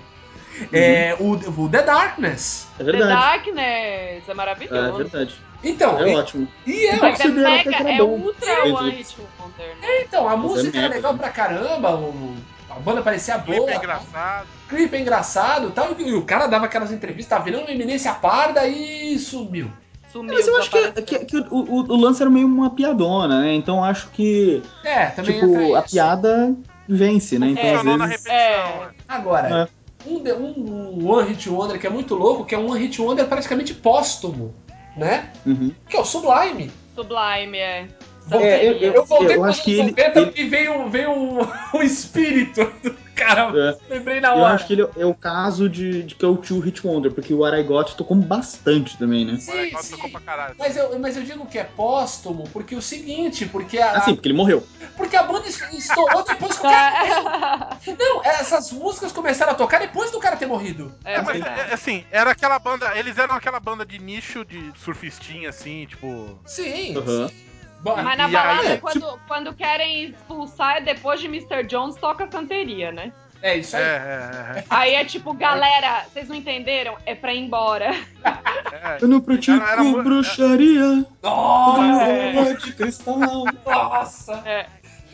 [0.72, 2.68] É, o, o The Darkness.
[2.80, 3.14] É The verdade.
[3.14, 4.98] Darkness é É maravilhoso.
[4.98, 5.36] verdade.
[5.64, 6.48] Então, É e, ótimo.
[6.68, 8.04] e é, Mas é mega, que era é bom.
[8.06, 8.92] ultra Dentro One.
[8.92, 10.02] Hit Wonder, né?
[10.02, 11.20] então, a Mas é música é mega, legal né?
[11.20, 11.96] pra caramba.
[11.96, 12.36] o-
[12.70, 13.72] a banda parecia O clipe boa.
[13.72, 14.48] é engraçado.
[14.66, 18.12] O clipe é engraçado tal, e o cara dava aquelas entrevistas, tá virando uma eminência
[18.14, 19.70] parda e sumiu.
[20.12, 23.42] Sumiu, Mas eu acho que, que, que o, o, o lance era meio uma piadona,
[23.42, 23.54] né?
[23.54, 25.92] Então acho que, É, também tipo, entra a isso.
[25.94, 26.56] piada
[26.88, 27.50] vence, né?
[27.50, 28.26] Então Funcionou às na vezes.
[28.26, 28.58] É.
[28.58, 28.88] né?
[29.08, 29.70] Agora,
[30.08, 32.80] um, de- um, um One Hit Wonder que é muito louco, que é um One
[32.80, 34.54] Hit Wonder praticamente póstumo,
[34.98, 35.30] né?
[35.46, 35.72] Uhum.
[35.90, 36.72] Que é o Sublime.
[36.96, 37.88] Sublime, é.
[38.32, 38.88] É, eu- Santeria.
[38.96, 41.40] Eu voltei Eu acho que ele- 90 ele- e veio, veio um,
[41.78, 43.52] um espírito do cara.
[43.58, 43.94] É.
[43.94, 44.54] Lembrei na Eu hora.
[44.54, 47.34] acho que ele é o caso de, de que é o Tio Hit Wonder, porque
[47.34, 49.34] o What I Got tocou bastante também, né?
[49.34, 49.92] O Sim, sim.
[49.92, 50.56] tocou pra caralho.
[50.60, 54.14] Mas eu, mas eu digo que é póstumo porque é o seguinte, porque a, Assim,
[54.16, 54.66] porque ele morreu.
[54.98, 57.70] porque a banda es- estourou depois que o cara.
[57.98, 60.94] Não, essas músicas começaram a tocar depois do cara ter morrido.
[61.04, 61.70] É, É, mas verdade.
[61.72, 62.98] é, assim, era aquela banda.
[62.98, 66.38] Eles eram aquela banda de nicho de surfistinha, assim, tipo.
[66.46, 66.98] Sim.
[66.98, 67.28] Aham.
[67.30, 67.46] sim.
[67.86, 71.64] Bom, Mas na balada, aí, quando, quando querem expulsar, é depois de Mr.
[71.68, 73.14] Jones, toca santeria, né?
[73.44, 74.58] É isso É, aí.
[74.58, 76.98] é, Aí é tipo, galera, vocês não entenderam?
[77.06, 77.94] É pra ir embora.
[78.24, 78.98] é, é.
[79.00, 82.34] Eu não pratico Era- bruxaria, Nossa!
[82.34, 83.20] bola de cristal.
[83.64, 84.44] Nossa!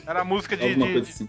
[0.07, 0.73] Era a música de.
[0.75, 1.27] De- assim.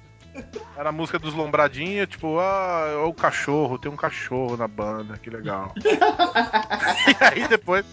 [0.77, 5.19] era a música dos lombradinhos, tipo, ah, é o cachorro, tem um cachorro na banda,
[5.19, 5.75] que legal.
[5.77, 5.83] e
[7.25, 7.85] aí depois,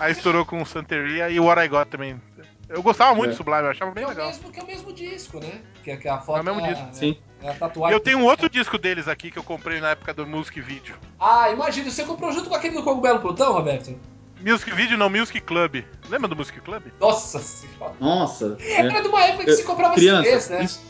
[0.00, 2.20] aí estourou com o Santeria e o What I Got também.
[2.68, 3.32] Eu gostava muito É.
[3.32, 4.26] do Sublime, eu achava bem É o legal.
[4.26, 5.60] mesmo que é o mesmo disco, né?
[5.84, 6.88] Que é que a foto É o mesmo a- disco.
[6.92, 7.16] Sim.
[7.42, 7.94] É a E tatuagem.
[7.96, 10.96] eu tenho um outro disco deles aqui que eu comprei na época do Music Video.
[11.20, 13.96] Ah, imagina, você comprou junto com aquele do Cogumelo Plutão, Roberto?
[14.40, 15.82] Music Video não, Music Club.
[16.10, 16.82] Lembra do Music Club?
[17.00, 17.94] Nossa senhora.
[18.00, 18.56] Nossa.
[18.60, 18.80] é.
[18.80, 20.64] Era de uma época que se comprava Criança, CDs, né?
[20.64, 20.80] isso,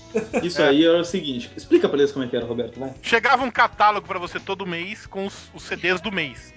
[0.46, 1.50] isso aí era o seguinte.
[1.56, 2.92] Explica pra eles como é que era, Roberto, vai.
[3.02, 6.52] Chegava um catálogo pra você todo mês com os, os CDs do mês.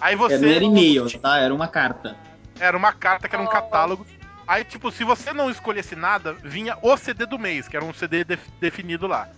[0.00, 0.34] Aí você.
[0.34, 1.38] É, não era e-mail, tá?
[1.38, 2.16] Era uma carta.
[2.60, 3.50] Era uma carta que era um Oh.
[3.50, 4.06] catálogo.
[4.48, 7.92] Aí, tipo, se você não escolhesse nada, vinha o CD do mês, que era um
[7.92, 9.28] CD def- definido lá.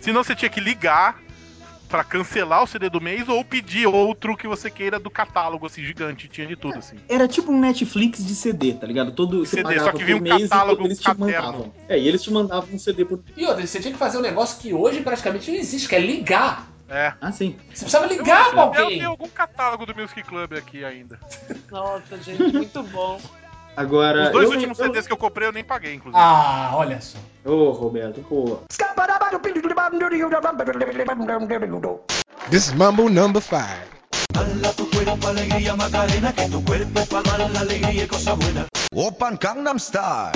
[0.00, 1.18] Senão você tinha que ligar
[1.88, 5.84] pra cancelar o CD do mês ou pedir outro que você queira do catálogo, assim,
[5.84, 6.26] gigante.
[6.26, 6.96] Tinha de tudo, assim.
[7.08, 9.12] Era tipo um Netflix de CD, tá ligado?
[9.12, 11.72] Todo CD, só que vinha um mês catálogo e eles te mandavam.
[11.88, 13.22] É, e eles te mandavam um CD por.
[13.36, 16.00] E outra, você tinha que fazer um negócio que hoje praticamente não existe, que é
[16.00, 16.66] ligar.
[16.88, 17.12] É.
[17.20, 17.56] Ah, sim.
[17.72, 18.98] Você precisava ligar pra Eu alguém.
[18.98, 21.20] tenho algum catálogo do Music Club aqui ainda.
[21.70, 23.20] Nossa, gente, muito bom.
[23.76, 24.26] Agora.
[24.26, 26.18] Os dois eu, últimos eu, CDs que eu comprei eu nem paguei, inclusive.
[26.20, 27.18] Ah, olha só.
[27.44, 28.58] Ô, Roberto, pô.
[32.50, 33.86] This is Mumble number five.
[38.94, 40.32] Open Gangnam Style.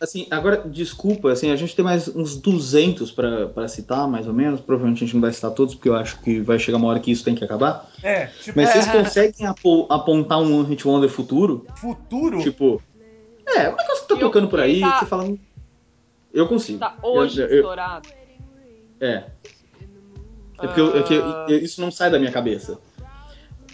[0.00, 4.34] Assim, agora, desculpa, assim, a gente tem mais uns 200 pra, pra citar, mais ou
[4.34, 4.60] menos.
[4.60, 7.00] Provavelmente a gente não vai citar todos, porque eu acho que vai chegar uma hora
[7.00, 7.90] que isso tem que acabar.
[8.02, 11.66] É, tipo, Mas vocês conseguem apo- apontar um One Hit Wonder futuro?
[11.76, 12.42] futuro.
[12.42, 12.82] Tipo.
[13.46, 15.24] É, um negócio que tá Eu- tocando por aí, tá- que você fala.
[15.24, 15.38] "Hum,
[16.34, 16.78] Eu consigo.
[16.78, 18.08] Tá hoje Eu- eu- estourado.
[19.00, 19.24] É.
[20.58, 21.46] É porque eu- é que Ah.
[21.48, 22.78] eu- isso não sai da minha cabeça.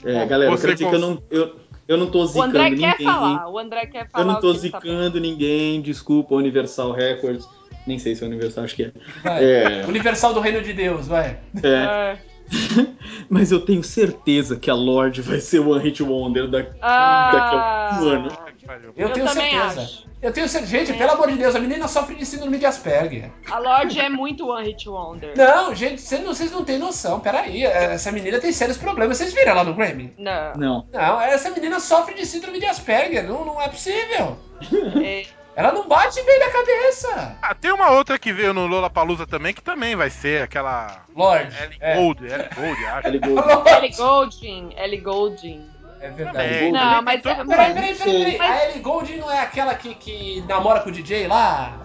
[0.05, 1.57] É, galera, eu Você quero dizer que eu não, eu,
[1.89, 2.91] eu não tô O zicando André ninguém.
[2.97, 4.25] quer falar, o André quer falar.
[4.25, 7.49] Eu não tô o tá zicando ninguém, desculpa, Universal Records.
[7.87, 8.93] Nem sei se é Universal, acho que é.
[9.25, 9.45] Vai.
[9.45, 11.39] É, Universal do Reino de Deus, vai.
[11.63, 11.69] é.
[11.69, 12.19] É.
[13.31, 16.77] Mas eu tenho certeza que a Lorde vai ser o One Hit Wonder da- daqui
[16.83, 18.29] a Ah, um ano.
[18.69, 19.83] Eu, Eu tenho também certeza.
[19.83, 20.07] acho.
[20.23, 20.71] Eu tenho certeza.
[20.71, 23.31] Gente, pelo amor de Deus, a menina sofre de síndrome de Asperger.
[23.51, 25.37] A Lorde é muito One Hit Wonder.
[25.37, 27.19] Não, gente, vocês não, vocês não têm noção.
[27.21, 29.19] Peraí, essa menina tem sérios problemas.
[29.19, 30.15] Vocês viram ela no Grammy?
[30.17, 30.53] Não.
[30.55, 30.87] Não.
[30.93, 33.25] Não, essa menina sofre de síndrome de Asperger.
[33.27, 34.39] Não, não é possível.
[35.05, 35.27] É,
[35.57, 37.37] Ela não bate bem na cabeça.
[37.43, 41.55] Ah, tem uma outra que veio no Lollapalooza também, que também vai ser aquela Lorde.
[41.63, 43.07] Ellie É, Gold, Ellie Gold, acho.
[43.09, 43.99] Ellie Goulding.
[43.99, 44.75] Lorde.
[44.79, 45.69] Ellie Goulding.
[46.03, 46.23] Ellie Goulding.
[46.23, 46.49] É verdade.
[46.55, 46.73] Também.
[46.73, 47.23] Não, mas...
[47.23, 48.39] Todo- Peraí, peraí, peraí, peraí.
[48.39, 51.79] Mas- A Ellie Goulding não é aquela que, que namora com o DJ lá?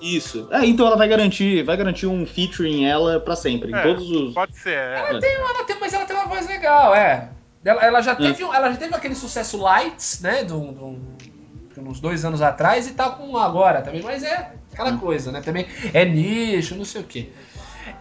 [0.00, 0.48] Isso.
[0.50, 3.70] É, então ela vai garantir, vai garantir um featuring ela pra sempre.
[3.70, 3.82] Em É.
[3.82, 4.34] todos os.
[4.34, 4.98] Pode ser, é.
[5.08, 7.30] Ela tem, ela tem, mas ela tem uma voz legal, é.
[7.64, 10.44] Ela, ela já teve, um- ela já teve aquele sucesso Lights, né?
[10.44, 11.14] Do, do-
[11.78, 15.40] uns dois anos atrás e tá com um agora também, mas é aquela coisa, né?
[15.40, 17.30] Também é nicho, não sei o quê.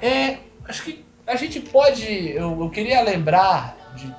[0.01, 0.37] É,
[0.67, 2.05] acho que a gente pode.
[2.31, 4.13] Eu, eu queria lembrar de,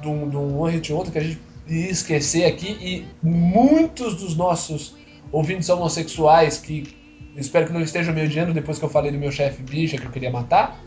[0.00, 4.36] de, um, de um Hit Wonder que a gente ia esquecer aqui e muitos dos
[4.36, 4.96] nossos
[5.32, 6.94] ouvintes homossexuais que
[7.36, 10.04] espero que não estejam me odiando depois que eu falei do meu chefe bicha que
[10.06, 10.78] eu queria matar.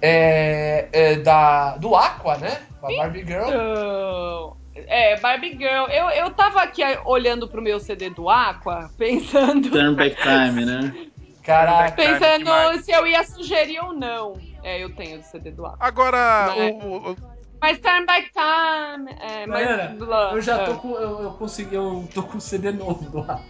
[0.00, 2.60] É, é da, do Aqua, né?
[2.80, 3.48] Com a Barbie Girl.
[3.48, 4.56] Então,
[4.86, 5.86] é, Barbie Girl.
[5.88, 10.94] Eu, eu tava aqui olhando pro meu CD do Aqua, pensando, Turn Back Time, né?
[11.42, 11.92] Caraca.
[11.96, 12.84] pensando demais.
[12.84, 14.34] se eu ia sugerir ou não.
[14.62, 15.78] É, eu tenho o CD do Aqua.
[15.80, 17.16] Agora, o- o-
[17.60, 19.10] Mas Turn Back Time.
[19.20, 19.66] É, mas.
[19.66, 20.64] Galera, blá, eu já é.
[20.66, 20.94] tô com.
[20.94, 23.40] Eu, eu consegui, eu tô com CD novo do Aqua.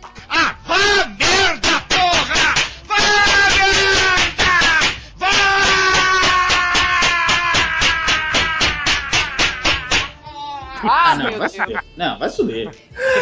[10.90, 11.80] Ah, não, meu vai Deus.
[11.96, 12.70] Não, vai subir.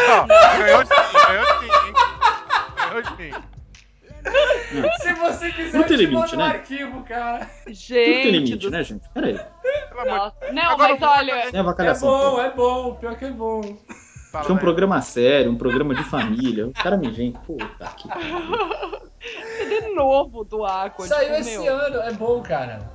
[0.09, 0.27] Ó,
[0.59, 1.95] ganhou de mim, ganhou de mim, hein?
[2.77, 3.56] Ganhou de mim.
[5.03, 6.45] Se você quiser, eu tem te limite, um né?
[6.45, 7.39] arquivo, cara.
[7.65, 9.09] Tudo tem Gente limite, do né, gente?
[9.11, 9.41] Pera aí.
[10.07, 10.37] Nossa.
[10.53, 11.51] Não, Agora mas eu olha.
[11.51, 12.41] Sem É bom, pô.
[12.41, 12.95] é bom.
[12.97, 13.61] Pior que é bom.
[14.33, 16.67] Fala, Isso é um programa sério, um programa de família.
[16.67, 18.37] O cara me vem, puta que pariu.
[19.59, 21.07] CD novo do Aqua.
[21.07, 21.75] Saiu tipo, esse meu.
[21.75, 22.91] ano, é bom, cara.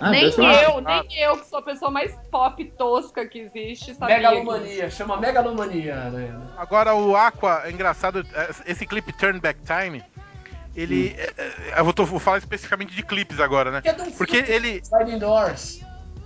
[0.00, 3.94] Ah, Nem uma- eu, nem eu, que sou a pessoa mais pop tosca que existe,
[3.96, 6.40] sabia Megalomania, chama Megalomania, né?
[6.56, 10.04] Agora o Aqua, é engraçado, é, esse clipe Turn Back Time,
[10.80, 11.14] ele.
[11.18, 13.80] é, é, eu vou, tô- vou falar especificamente de clipes agora, né?
[13.84, 14.80] É um Porque filme, ele.
[14.84, 15.80] Sliding Doors.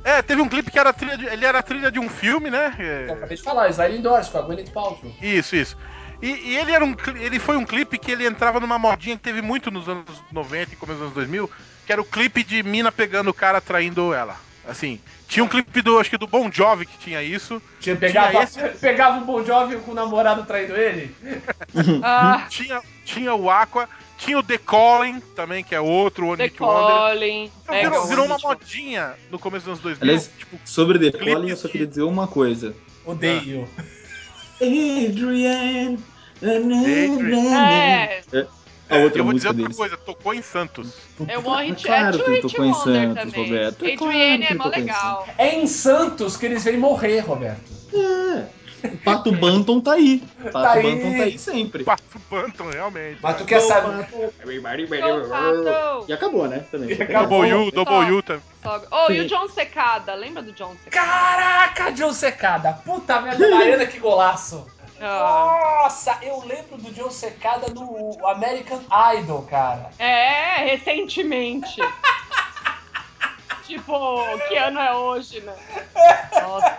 [0.05, 2.75] É, teve um clipe que era trilha de, ele era trilha de um filme, né?
[3.09, 5.13] Eu acabei de falar, Sliding Doors com a Gwyneth Paltrow.
[5.23, 5.77] Isso, isso.
[6.21, 9.23] E, e ele era um ele foi um clipe que ele entrava numa modinha que
[9.23, 11.51] teve muito nos anos 90 e começo dos anos 2000,
[11.87, 14.37] que era o clipe de mina pegando o cara traindo ela.
[14.69, 17.61] Assim, tinha um clipe do acho que do Bon Jovi que tinha isso.
[17.81, 21.15] Tinha, pegava, Tinha esse- pegava o Bon Jovi com o namorado traindo ele.
[22.03, 23.89] Ah, Tinha, tinha o Aqua,
[24.25, 26.87] tinha o The Calling também, que é outro One The Hit Wonder.
[26.97, 27.51] Calling.
[27.63, 30.03] Então, virou, virou uma modinha no começo dos anos 2000.
[30.03, 32.75] Aliás, tipo, sobre The Calling, eu só queria dizer uma coisa.
[33.05, 33.69] Odeio.
[34.61, 35.97] Adrian.
[36.43, 38.23] É,
[38.89, 39.77] A outra eu vou dizer música outra deles.
[39.77, 40.95] coisa, tocou em Santos.
[41.27, 43.45] é o One Hit, Claro é que tocou em Santos, também.
[43.45, 45.27] Roberto, é claro que é mó legal.
[45.39, 47.63] É em Santos que eles vêm morrer, Roberto.
[47.95, 48.62] É.
[48.85, 50.23] O Pato Banton tá aí.
[50.41, 50.83] O Pato Tá aí.
[50.83, 51.85] Banton tá aí sempre.
[51.85, 53.19] Pato Bantam, realmente.
[53.23, 54.09] Mas tu quer saber.
[56.09, 56.65] E acabou, né?
[56.71, 56.93] Também.
[57.01, 57.43] Acabou.
[57.43, 58.13] Double U, Double Só.
[58.13, 58.43] U também.
[58.91, 59.21] Oh, e Sim.
[59.23, 61.07] o John Secada, lembra do John Secada?
[61.07, 62.73] Caraca, John Secada.
[62.85, 64.67] Puta merda, Mariana, que golaço.
[65.01, 65.83] Ah.
[65.83, 68.81] Nossa, eu lembro do John Secada no American
[69.17, 69.91] Idol, cara.
[69.99, 71.77] É, recentemente.
[73.67, 73.93] tipo,
[74.49, 75.55] que ano é hoje, né?
[76.41, 76.79] Nossa.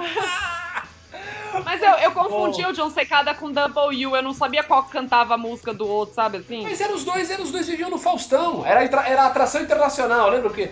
[1.64, 4.92] Mas eu, eu confundi o John Secada com Double U, eu não sabia qual que
[4.92, 6.62] cantava a música do outro, sabe assim?
[6.62, 8.64] Mas eram os dois, eram os dois viviam no Faustão.
[8.64, 10.70] Era, era atração internacional, lembra o quê?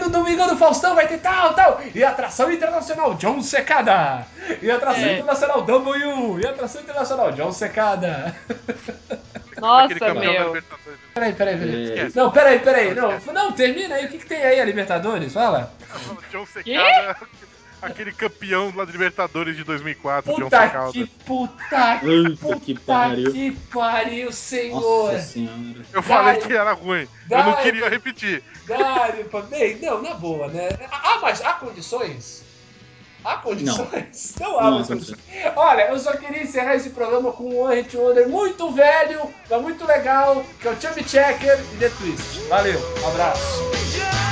[0.00, 1.80] No Domingão do Faustão vai ter tal, tal.
[1.94, 4.24] E atração internacional, John Secada.
[4.60, 5.14] E atração É.
[5.14, 6.40] internacional, W.
[6.40, 8.34] E atração internacional, John Secada.
[9.60, 10.62] Nossa, campeão da meu.
[11.14, 11.74] Peraí, peraí, peraí.
[11.76, 11.94] É.
[11.94, 12.16] Esquece.
[12.16, 12.94] Não, peraí, peraí.
[12.94, 14.06] Não, não, termina aí.
[14.06, 15.32] O que, que tem aí a Libertadores?
[15.32, 15.72] Fala.
[16.32, 17.16] John Secada,
[17.82, 20.92] aquele campeão lá de Libertadores de 2004, John Puta Secada.
[20.92, 23.32] que puta que Puta que puta pariu.
[23.32, 25.12] que pariu, senhor.
[25.12, 25.84] Nossa senhora.
[25.92, 26.46] Eu falei Dário.
[26.48, 27.08] que era ruim.
[27.30, 27.56] Eu não Dário.
[27.62, 28.42] queria repetir.
[28.66, 30.68] Dário, bem, não, na boa, né?
[30.90, 32.44] Ah, mas há condições?
[33.24, 34.34] Há condições?
[34.40, 35.18] Não, há Não há mais condições.
[35.54, 39.62] Olha, eu só queria encerrar esse programa com um One Hit Wonder muito velho, mas
[39.62, 42.48] muito legal, que é o Chubby Checker e The Twist.
[42.48, 44.31] Valeu, um abraço.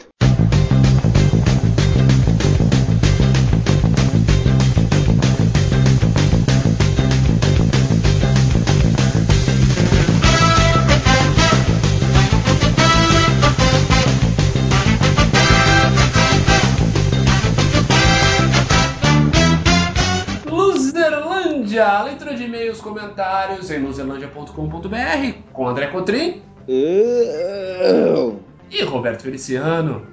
[21.81, 30.05] Luzerlândia, a leitura de e-mails, comentários em luzerlândia.com.br com André Cotrim Eu- e Roberto Feliciano.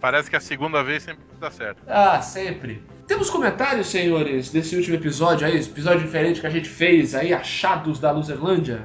[0.00, 1.82] Parece que a segunda vez sempre dá certo.
[1.86, 2.82] Ah, sempre.
[3.06, 7.34] Temos comentários, senhores, desse último episódio aí, esse episódio diferente que a gente fez aí,
[7.34, 8.84] achados da Luzerlândia.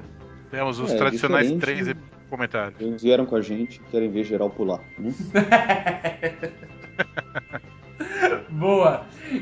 [0.52, 1.88] Temos os É, tradicionais três
[2.30, 2.82] comentários.
[2.82, 4.82] Eles vieram com a gente, querem ver geral pular.
[5.00, 5.14] Né?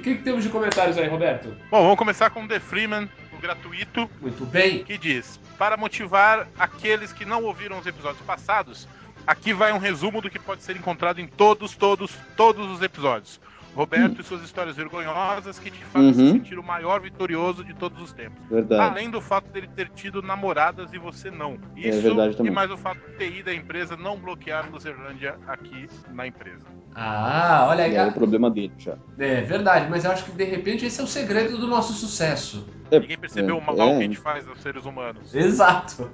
[0.05, 1.49] Que, que temos de comentários aí, Roberto?
[1.71, 4.83] Bom, vamos começar com o The Freeman, o gratuito, Muito bem.
[4.83, 8.87] que diz: Para motivar aqueles que não ouviram os episódios passados,
[9.25, 13.41] aqui vai um resumo do que pode ser encontrado em todos, todos, todos os episódios.
[13.73, 16.31] Roberto e suas histórias vergonhosas que te fazem se Uhum.
[16.33, 18.37] sentir o maior vitorioso de todos os tempos.
[18.49, 18.81] Verdade.
[18.81, 21.57] Além do fato dele ter tido namoradas e você não.
[21.75, 22.53] Isso verdade e também.
[22.53, 26.63] mais o fato de TI da empresa não bloquear Luzerlândia aqui na empresa.
[26.95, 27.95] Ah, olha aí.
[27.95, 28.97] É o problema dele já.
[29.19, 32.65] É verdade, mas eu acho que de repente esse é o segredo do nosso sucesso.
[32.89, 33.97] É, Ninguém percebeu é, o mal é.
[33.97, 35.35] que a gente faz aos seres humanos.
[35.35, 36.09] Exato.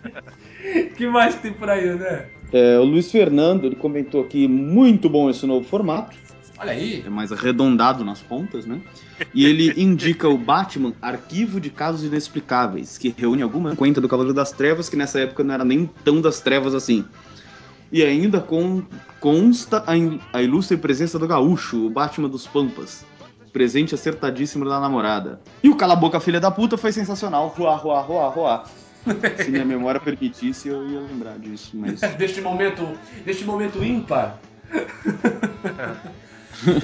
[0.96, 2.26] que mais que tem por aí, né?
[2.52, 6.14] É, o Luiz Fernando, ele comentou aqui, muito bom esse novo formato.
[6.58, 7.02] Olha aí.
[7.04, 8.80] É mais arredondado nas pontas, né?
[9.34, 14.34] E ele indica o Batman Arquivo de Casos Inexplicáveis, que reúne alguma conta do Cavaleiro
[14.34, 17.04] das Trevas, que nessa época não era nem tão das trevas assim.
[17.92, 18.82] E ainda com,
[19.20, 23.04] consta a, in- a ilustre presença do Gaúcho, o Batman dos Pampas.
[23.52, 25.40] Presente acertadíssimo da namorada.
[25.62, 27.48] E o Cala a Boca Filha da Puta foi sensacional.
[27.56, 28.64] Ruá, ruá, ruá, ruá.
[29.38, 32.00] Se minha memória permitisse, eu ia lembrar disso, mas...
[32.18, 32.86] Deste momento,
[33.24, 34.38] deste momento ímpar.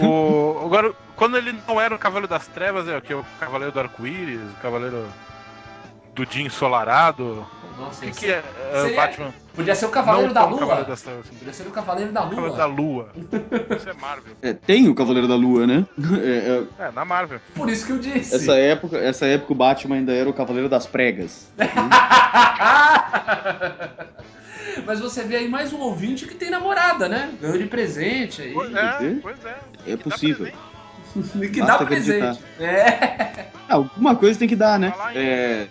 [0.02, 3.14] O, agora, quando ele não era o Cavaleiro das Trevas, é o que?
[3.14, 5.08] O Cavaleiro do Arco-Íris, o Cavaleiro
[6.14, 7.46] do Dia Ensolarado.
[7.78, 8.42] Nossa, O que, que é,
[8.72, 9.32] é seria- Batman?
[9.54, 10.58] Podia ser o Cavaleiro não da Lua.
[10.60, 11.36] Cavaleiro das Trevas, assim.
[11.36, 12.30] Podia ser o Cavaleiro da Lua.
[12.30, 13.08] Cavaleiro da Lua.
[13.76, 14.32] Isso é Marvel.
[14.40, 15.86] É, tem o Cavaleiro da Lua, né?
[16.22, 17.38] É, é, É, na Marvel.
[17.54, 18.34] Por isso que eu disse.
[18.34, 21.50] Essa época, essa época o Batman ainda era o Cavaleiro das Pregas.
[24.86, 27.30] Mas você vê aí mais um ouvinte que tem namorada, né?
[27.40, 28.52] Ganhou de presente aí.
[28.52, 29.56] Pois é, pois é.
[29.86, 30.46] É Que dá possível.
[30.46, 31.52] presente.
[31.52, 32.40] Que Basta dá presente.
[32.58, 33.46] É.
[33.68, 34.94] Ah, alguma coisa tem que dar, né?
[35.14, 35.66] É,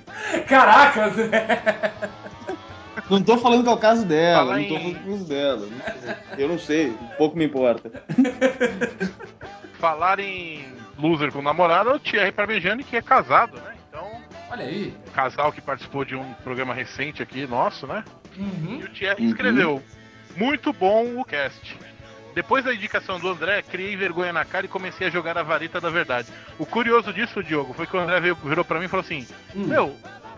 [0.48, 1.12] Caraca.
[3.20, 5.12] Não tô falando que é o caso dela, Falar não tô em- falando que é
[5.12, 5.68] o caso dela.
[6.38, 7.92] Eu não sei, pouco me importa.
[9.80, 10.66] Falar em
[10.98, 13.74] loser com namorada, é o Thierry Parmegiani, que é casado, né?
[13.90, 14.08] Então,
[14.52, 14.94] Olha aí.
[15.14, 18.04] casal que participou de um programa recente aqui, nosso, né?
[18.38, 18.82] E Uhum.
[18.86, 19.30] o Thierry Uhum.
[19.30, 19.84] escreveu:
[20.36, 21.78] Muito bom o cast.
[22.34, 25.82] Depois da indicação do André, criei vergonha na cara e comecei a jogar a varita
[25.82, 26.30] da verdade.
[26.58, 29.28] O curioso disso, Diogo, foi que o André veio, virou pra mim e falou assim:
[29.54, 29.66] Hum.
[29.66, 29.94] Meu,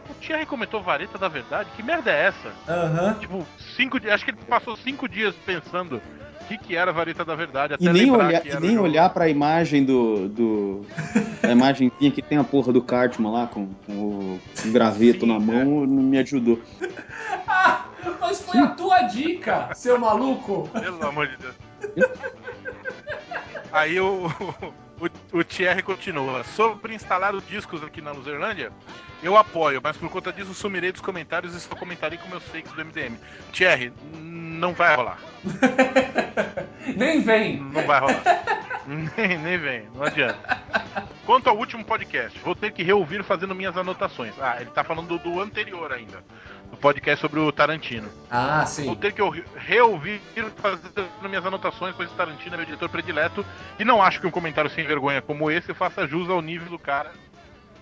[0.09, 1.69] o Thierry comentou varita da verdade?
[1.75, 2.51] Que merda é essa?
[2.67, 3.13] Aham.
[3.19, 4.13] Tipo, cinco dias.
[4.13, 6.01] Acho que ele passou cinco dias pensando
[6.41, 7.73] o que, que era a varita da verdade.
[7.73, 10.27] Até E nem, olhar, que e nem olhar pra imagem do.
[10.29, 10.85] do
[11.41, 15.27] a imagenzinha que tem a porra do Cartman lá com, com o o graveto Sim,
[15.27, 16.59] na mão não me ajudou.
[17.47, 17.85] Ah,
[18.19, 20.69] mas foi a tua dica, seu maluco.
[20.69, 21.55] Pelo amor de Deus.
[23.71, 24.29] Aí o,
[25.03, 26.43] o, o Thierry continua.
[26.43, 28.71] Sobre instalar os discos aqui na Luzerlândia,
[29.21, 32.71] eu apoio, mas por conta disso sumirei dos comentários e só comentarei com meus fakes
[32.71, 33.17] do MDM.
[33.51, 35.19] Thierry, não vai rolar.
[36.95, 37.59] Nem vem.
[37.59, 38.23] Não vai rolar.
[38.85, 40.61] nem, nem vem, não adianta.
[41.25, 44.33] Quanto ao último podcast, vou ter que reouvir fazendo minhas anotações.
[44.39, 46.23] Ah, ele tá falando do, do anterior ainda.
[46.73, 48.09] Do podcast sobre o Tarantino.
[48.31, 48.95] Ah, Vou sim.
[48.95, 50.19] ter que ouvi- reouvir
[50.57, 53.45] fazendo minhas anotações, pois Tarantino é meu diretor predileto.
[53.77, 56.79] E não acho que um comentário sem vergonha como esse faça jus ao nível do
[56.79, 57.11] cara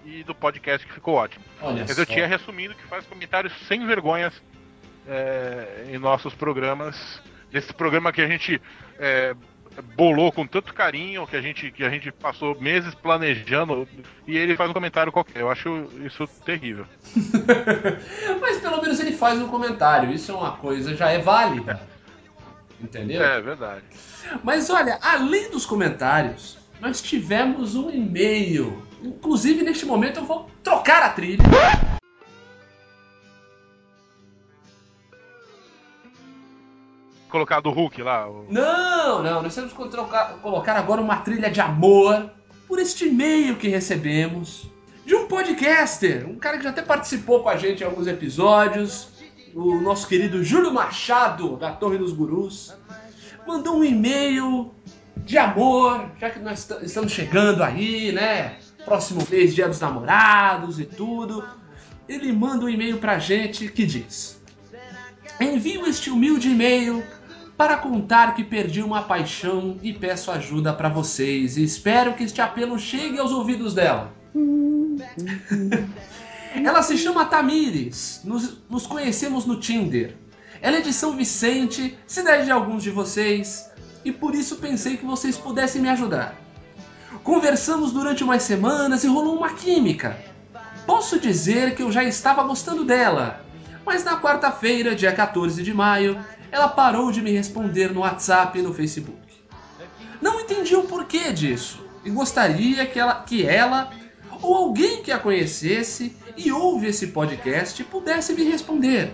[0.03, 1.45] e do podcast que ficou ótimo.
[1.61, 2.13] Olha Quer dizer, eu só.
[2.13, 4.33] tinha resumindo que faz comentários sem vergonhas
[5.07, 7.21] é, em nossos programas.
[7.49, 8.61] Desse programa que a gente
[8.99, 9.33] é,
[9.95, 13.87] bolou com tanto carinho, que a, gente, que a gente passou meses planejando,
[14.27, 15.41] e ele faz um comentário qualquer.
[15.41, 16.85] Eu acho isso terrível.
[18.41, 20.11] Mas pelo menos ele faz um comentário.
[20.11, 21.81] Isso é uma coisa, já é válida.
[22.81, 23.23] Entendeu?
[23.23, 23.83] É verdade.
[24.43, 28.81] Mas olha, além dos comentários, nós tivemos um e-mail.
[29.03, 31.43] Inclusive, neste momento, eu vou trocar a trilha.
[37.31, 38.29] Colocar do Hulk lá.
[38.29, 42.29] o- Não, não, nós temos que trocar- colocar agora uma trilha de amor
[42.67, 44.69] por este e-mail que recebemos
[45.05, 49.09] de um podcaster, um cara que já até participou com a gente em alguns episódios.
[49.53, 52.73] o nosso querido Júlio Machado, da Torre dos Gurus,
[53.45, 54.71] mandou um e-mail
[55.25, 58.55] de amor, já que nós est- estamos chegando aí, né?
[58.85, 61.43] Próximo mês, Dia dos Namorados e tudo.
[62.07, 64.41] Ele manda um e-mail pra gente que diz:
[65.39, 67.03] Envio este humilde e-mail
[67.61, 71.57] para contar que perdi uma paixão e peço ajuda pra vocês.
[71.57, 74.11] E espero que este apelo chegue aos ouvidos dela.
[76.55, 78.21] Ela se chama Tamires.
[78.23, 80.17] Nos, nos conhecemos no Tinder.
[80.59, 83.69] Ela é de São Vicente, cidade de alguns de vocês,
[84.03, 86.33] e por isso pensei que vocês pudessem me ajudar.
[87.23, 90.17] Conversamos durante umas semanas e rolou uma química.
[90.87, 93.45] Posso dizer que eu já estava gostando dela,
[93.85, 96.19] mas na quarta-feira, dia 14 de maio,
[96.51, 99.19] ela parou de me responder no WhatsApp e no Facebook.
[100.21, 103.91] Não entendi o porquê disso e gostaria que ela, que ela
[104.41, 109.11] ou alguém que a conhecesse e ouve esse podcast pudesse me responder.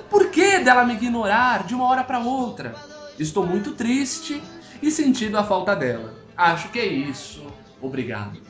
[0.00, 2.74] O porquê dela me ignorar de uma hora para outra?
[3.18, 4.42] Estou muito triste
[4.82, 6.14] e sentindo a falta dela.
[6.36, 7.46] Acho que é isso.
[7.80, 8.40] Obrigado.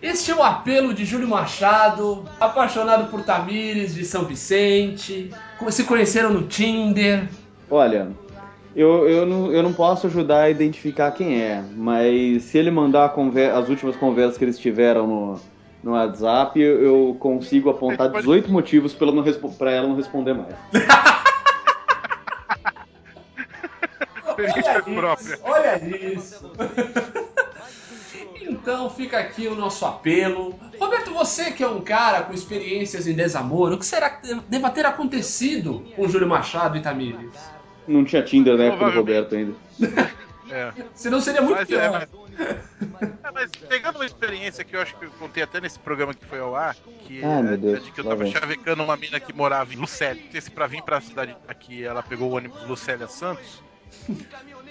[0.00, 5.30] Este é o apelo de Júlio Machado, apaixonado por Tamires de São Vicente,
[5.70, 7.28] se conheceram no Tinder.
[7.68, 8.08] Olha,
[8.76, 13.06] eu, eu, não, eu não posso ajudar a identificar quem é, mas se ele mandar
[13.06, 15.40] a conver- as últimas conversas que eles tiveram no,
[15.82, 20.54] no WhatsApp, eu, eu consigo apontar 18 motivos pra ela não, responder mais.
[24.38, 26.50] Olha isso, olha isso.
[28.60, 30.58] Então fica aqui o nosso apelo.
[30.80, 34.70] Roberto, você que é um cara com experiências em desamor, o que será que deva
[34.70, 37.32] ter acontecido com Júlio Machado e Tamires?
[37.86, 38.96] Não tinha Tinder na época do.
[38.96, 39.54] Roberto ainda.
[40.50, 40.72] É.
[40.94, 42.08] Senão seria muito Mas, é, pior.
[42.90, 46.14] mas, é, mas pegando uma experiência que eu acho que eu contei até nesse programa
[46.14, 46.74] que foi ao ar,
[47.06, 48.32] que Ai, meu é Deus, de que eu tava vem.
[48.32, 50.22] chavecando uma mina que morava em Lucélia.
[50.40, 53.62] Se pra vir pra cidade aqui, ela pegou o ônibus Lucélia Santos.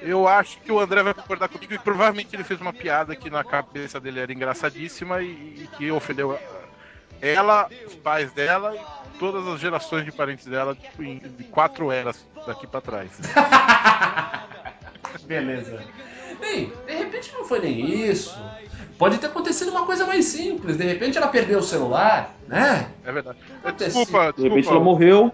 [0.01, 3.29] Eu acho que o André vai concordar comigo e provavelmente ele fez uma piada que
[3.29, 6.37] na cabeça dele era engraçadíssima e, e que ofendeu
[7.19, 11.91] ela, os pais dela e todas as gerações de parentes dela tipo, em de quatro
[11.91, 13.09] eras daqui pra trás.
[15.25, 15.81] Beleza.
[16.39, 18.37] Bem, de repente não foi nem isso.
[18.97, 20.77] Pode ter acontecido uma coisa mais simples.
[20.77, 22.89] De repente ela perdeu o celular, né?
[23.03, 23.39] É verdade.
[23.63, 24.01] Aconteceu.
[24.01, 24.75] Desculpa, De repente desculpa.
[24.75, 25.31] ela morreu.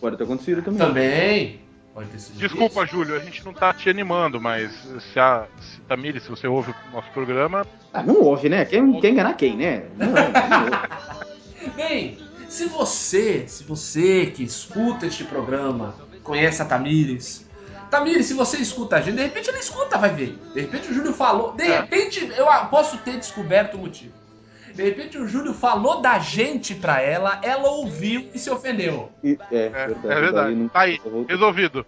[0.00, 0.78] Pode ter acontecido também.
[0.78, 1.60] Também.
[1.96, 2.92] Pode ter sido Desculpa, isso.
[2.92, 4.70] Júlio, a gente não tá te animando, mas
[5.12, 8.66] se a se Tamires, se você ouve o nosso programa, Ah, não ouve, né?
[8.66, 9.84] Quem quer enganar quem, né?
[9.96, 11.72] Não, não ouve.
[11.74, 12.18] Bem,
[12.50, 17.46] se você, se você que escuta este programa, conhece a Tamires,
[17.90, 20.38] Tamires, se você escuta a gente, de repente ela escuta, vai ver.
[20.52, 21.80] De repente o Júlio falou, de É.
[21.80, 24.12] repente eu posso ter descoberto o motivo.
[24.76, 29.10] De repente o Júlio falou da gente pra ela, ela ouviu e se ofendeu.
[29.24, 30.06] E- É, é, verdade.
[30.06, 30.54] é verdade.
[30.54, 31.86] não- Tá aí, resolvido.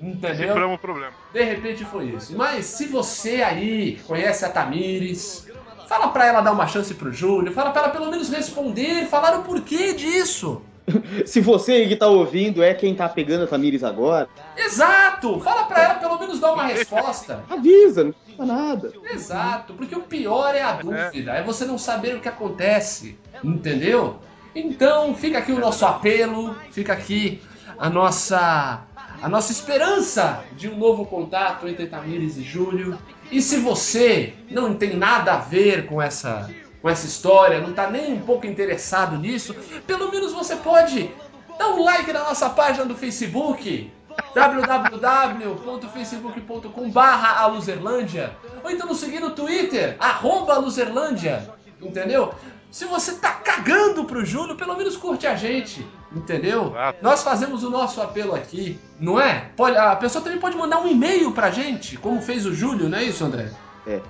[0.00, 0.48] Entendeu?
[0.48, 1.12] Ciframos o problema.
[1.34, 2.34] De repente foi isso.
[2.34, 5.46] Mas se você aí conhece a Tamires,
[5.86, 9.38] fala pra ela dar uma chance pro Júlio, fala pra ela pelo menos responder, falar
[9.38, 10.62] o porquê disso.
[11.26, 15.40] Se você que tá ouvindo é quem tá pegando a Tamires agora, Exato!
[15.40, 17.44] Fala pra ela pelo menos dar uma resposta.
[17.50, 18.92] avisa, não custa nada.
[19.12, 24.18] Exato, porque o pior é a dúvida, é você não saber o que acontece, entendeu?
[24.54, 27.40] Então fica aqui o nosso apelo, fica aqui
[27.78, 28.84] a nossa
[29.22, 32.98] a nossa esperança de um novo contato entre Tamires e Júlio.
[33.30, 36.50] E se você não tem nada a ver com essa
[36.80, 39.54] com essa história, não tá nem um pouco interessado nisso,
[39.86, 41.10] pelo menos você pode
[41.58, 43.92] dar um like na nossa página do Facebook
[44.34, 52.34] www.facebook.com barra aluzerlândia ou então nos seguir no Twitter, arroba aluzerlândia, entendeu?
[52.70, 56.72] Se você tá cagando pro Júlio, pelo menos curte a gente, entendeu?
[57.02, 59.50] Nós fazemos o nosso apelo aqui, não é?
[59.56, 62.98] Pode, a pessoa também pode mandar um e-mail pra gente, como fez o Júlio, não
[62.98, 63.50] é isso, André?
[63.86, 64.00] É,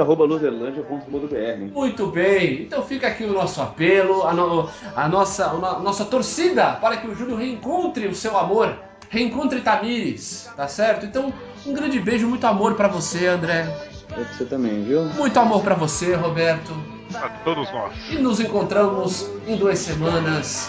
[0.00, 1.72] arroba loserlandia.com.br.
[1.72, 6.04] Muito bem, então fica aqui o nosso apelo, a, no- a nossa, a no- nossa
[6.04, 8.74] torcida para que o Júlio reencontre o seu amor,
[9.08, 11.06] reencontre Tamires, tá certo?
[11.06, 11.32] Então,
[11.64, 13.66] um grande beijo, muito amor pra você, André,
[14.10, 15.04] É você também, viu?
[15.04, 16.72] muito amor pra você, Roberto,
[17.14, 17.92] A todos nós.
[18.10, 20.68] e nos encontramos em duas semanas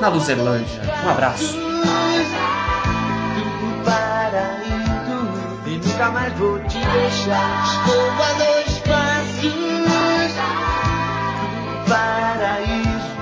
[0.00, 0.82] na Luzerlândia.
[1.04, 1.58] Um abraço.
[6.00, 7.64] E nunca mais vou te deixar.
[7.64, 9.52] Estou a dois passos
[11.36, 13.12] do paraíso.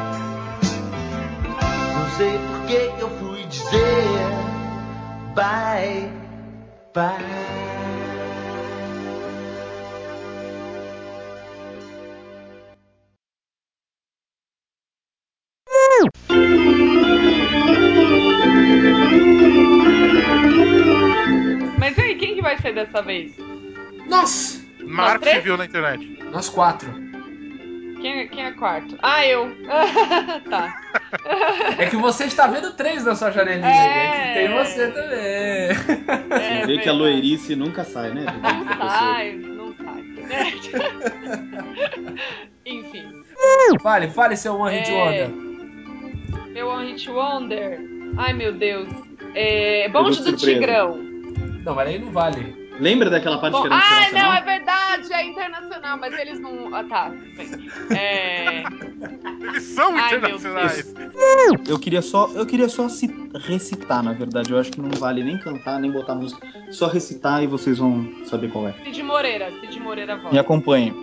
[1.95, 4.07] Não sei por que eu fui dizer
[5.35, 6.09] bye,
[6.95, 7.69] bye.
[22.57, 23.37] Ser dessa vez?
[24.09, 24.67] Nossa!
[24.81, 25.45] Marcos três?
[25.45, 26.19] viu na internet.
[26.33, 26.89] Nós quatro.
[28.01, 28.97] Quem, quem é quarto?
[29.03, 29.51] Ah, eu.
[30.49, 30.81] tá.
[31.79, 33.67] É que você está vendo três na sua janelinha.
[33.69, 34.07] É.
[34.07, 34.29] É.
[34.29, 35.19] que tem você também.
[35.19, 35.75] É,
[36.61, 38.25] Você vê que a loirice nunca sai, né?
[38.79, 40.05] Não sai, não sai.
[42.65, 43.25] Enfim.
[43.83, 44.95] Fale, fale seu One Hit É.
[44.95, 45.29] Wonder.
[46.53, 47.81] Meu One Hit Wonder.
[48.17, 48.89] Ai, meu Deus.
[49.35, 50.61] É, Bonde de do surpresa.
[50.61, 51.08] Tigrão.
[51.69, 52.69] Não, mas aí não vale.
[52.81, 54.27] Lembra daquela parte Bom, que era internacional?
[54.31, 56.75] não, é verdade, é internacional, mas eles não.
[56.75, 57.71] Ah, tá, bem.
[57.95, 58.63] É.
[59.49, 60.95] Eles são Ai, internacionais.
[61.69, 64.53] Eu queria só, eu queria só ci- recitar, na verdade.
[64.53, 66.47] Eu acho que não vale nem cantar, nem botar música.
[66.71, 68.73] Só recitar e vocês vão saber qual é.
[68.85, 70.41] Cid Moreira, Cid Moreira Me volta.
[70.41, 70.95] acompanhem.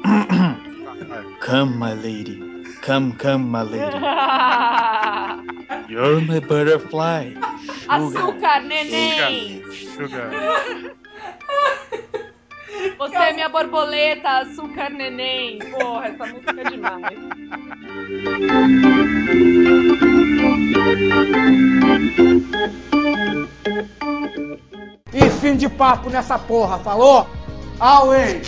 [1.46, 2.55] Come, my lady.
[2.86, 3.98] Come, come, my lady.
[5.90, 7.34] You're my butterfly.
[7.90, 9.64] Açúcar, neném!
[9.74, 10.30] Sugar.
[13.00, 15.58] Você é minha borboleta, açúcar, neném!
[15.58, 17.18] Porra, essa música é demais.
[25.12, 27.28] E fim de papo nessa porra, falou?
[27.80, 28.44] Away!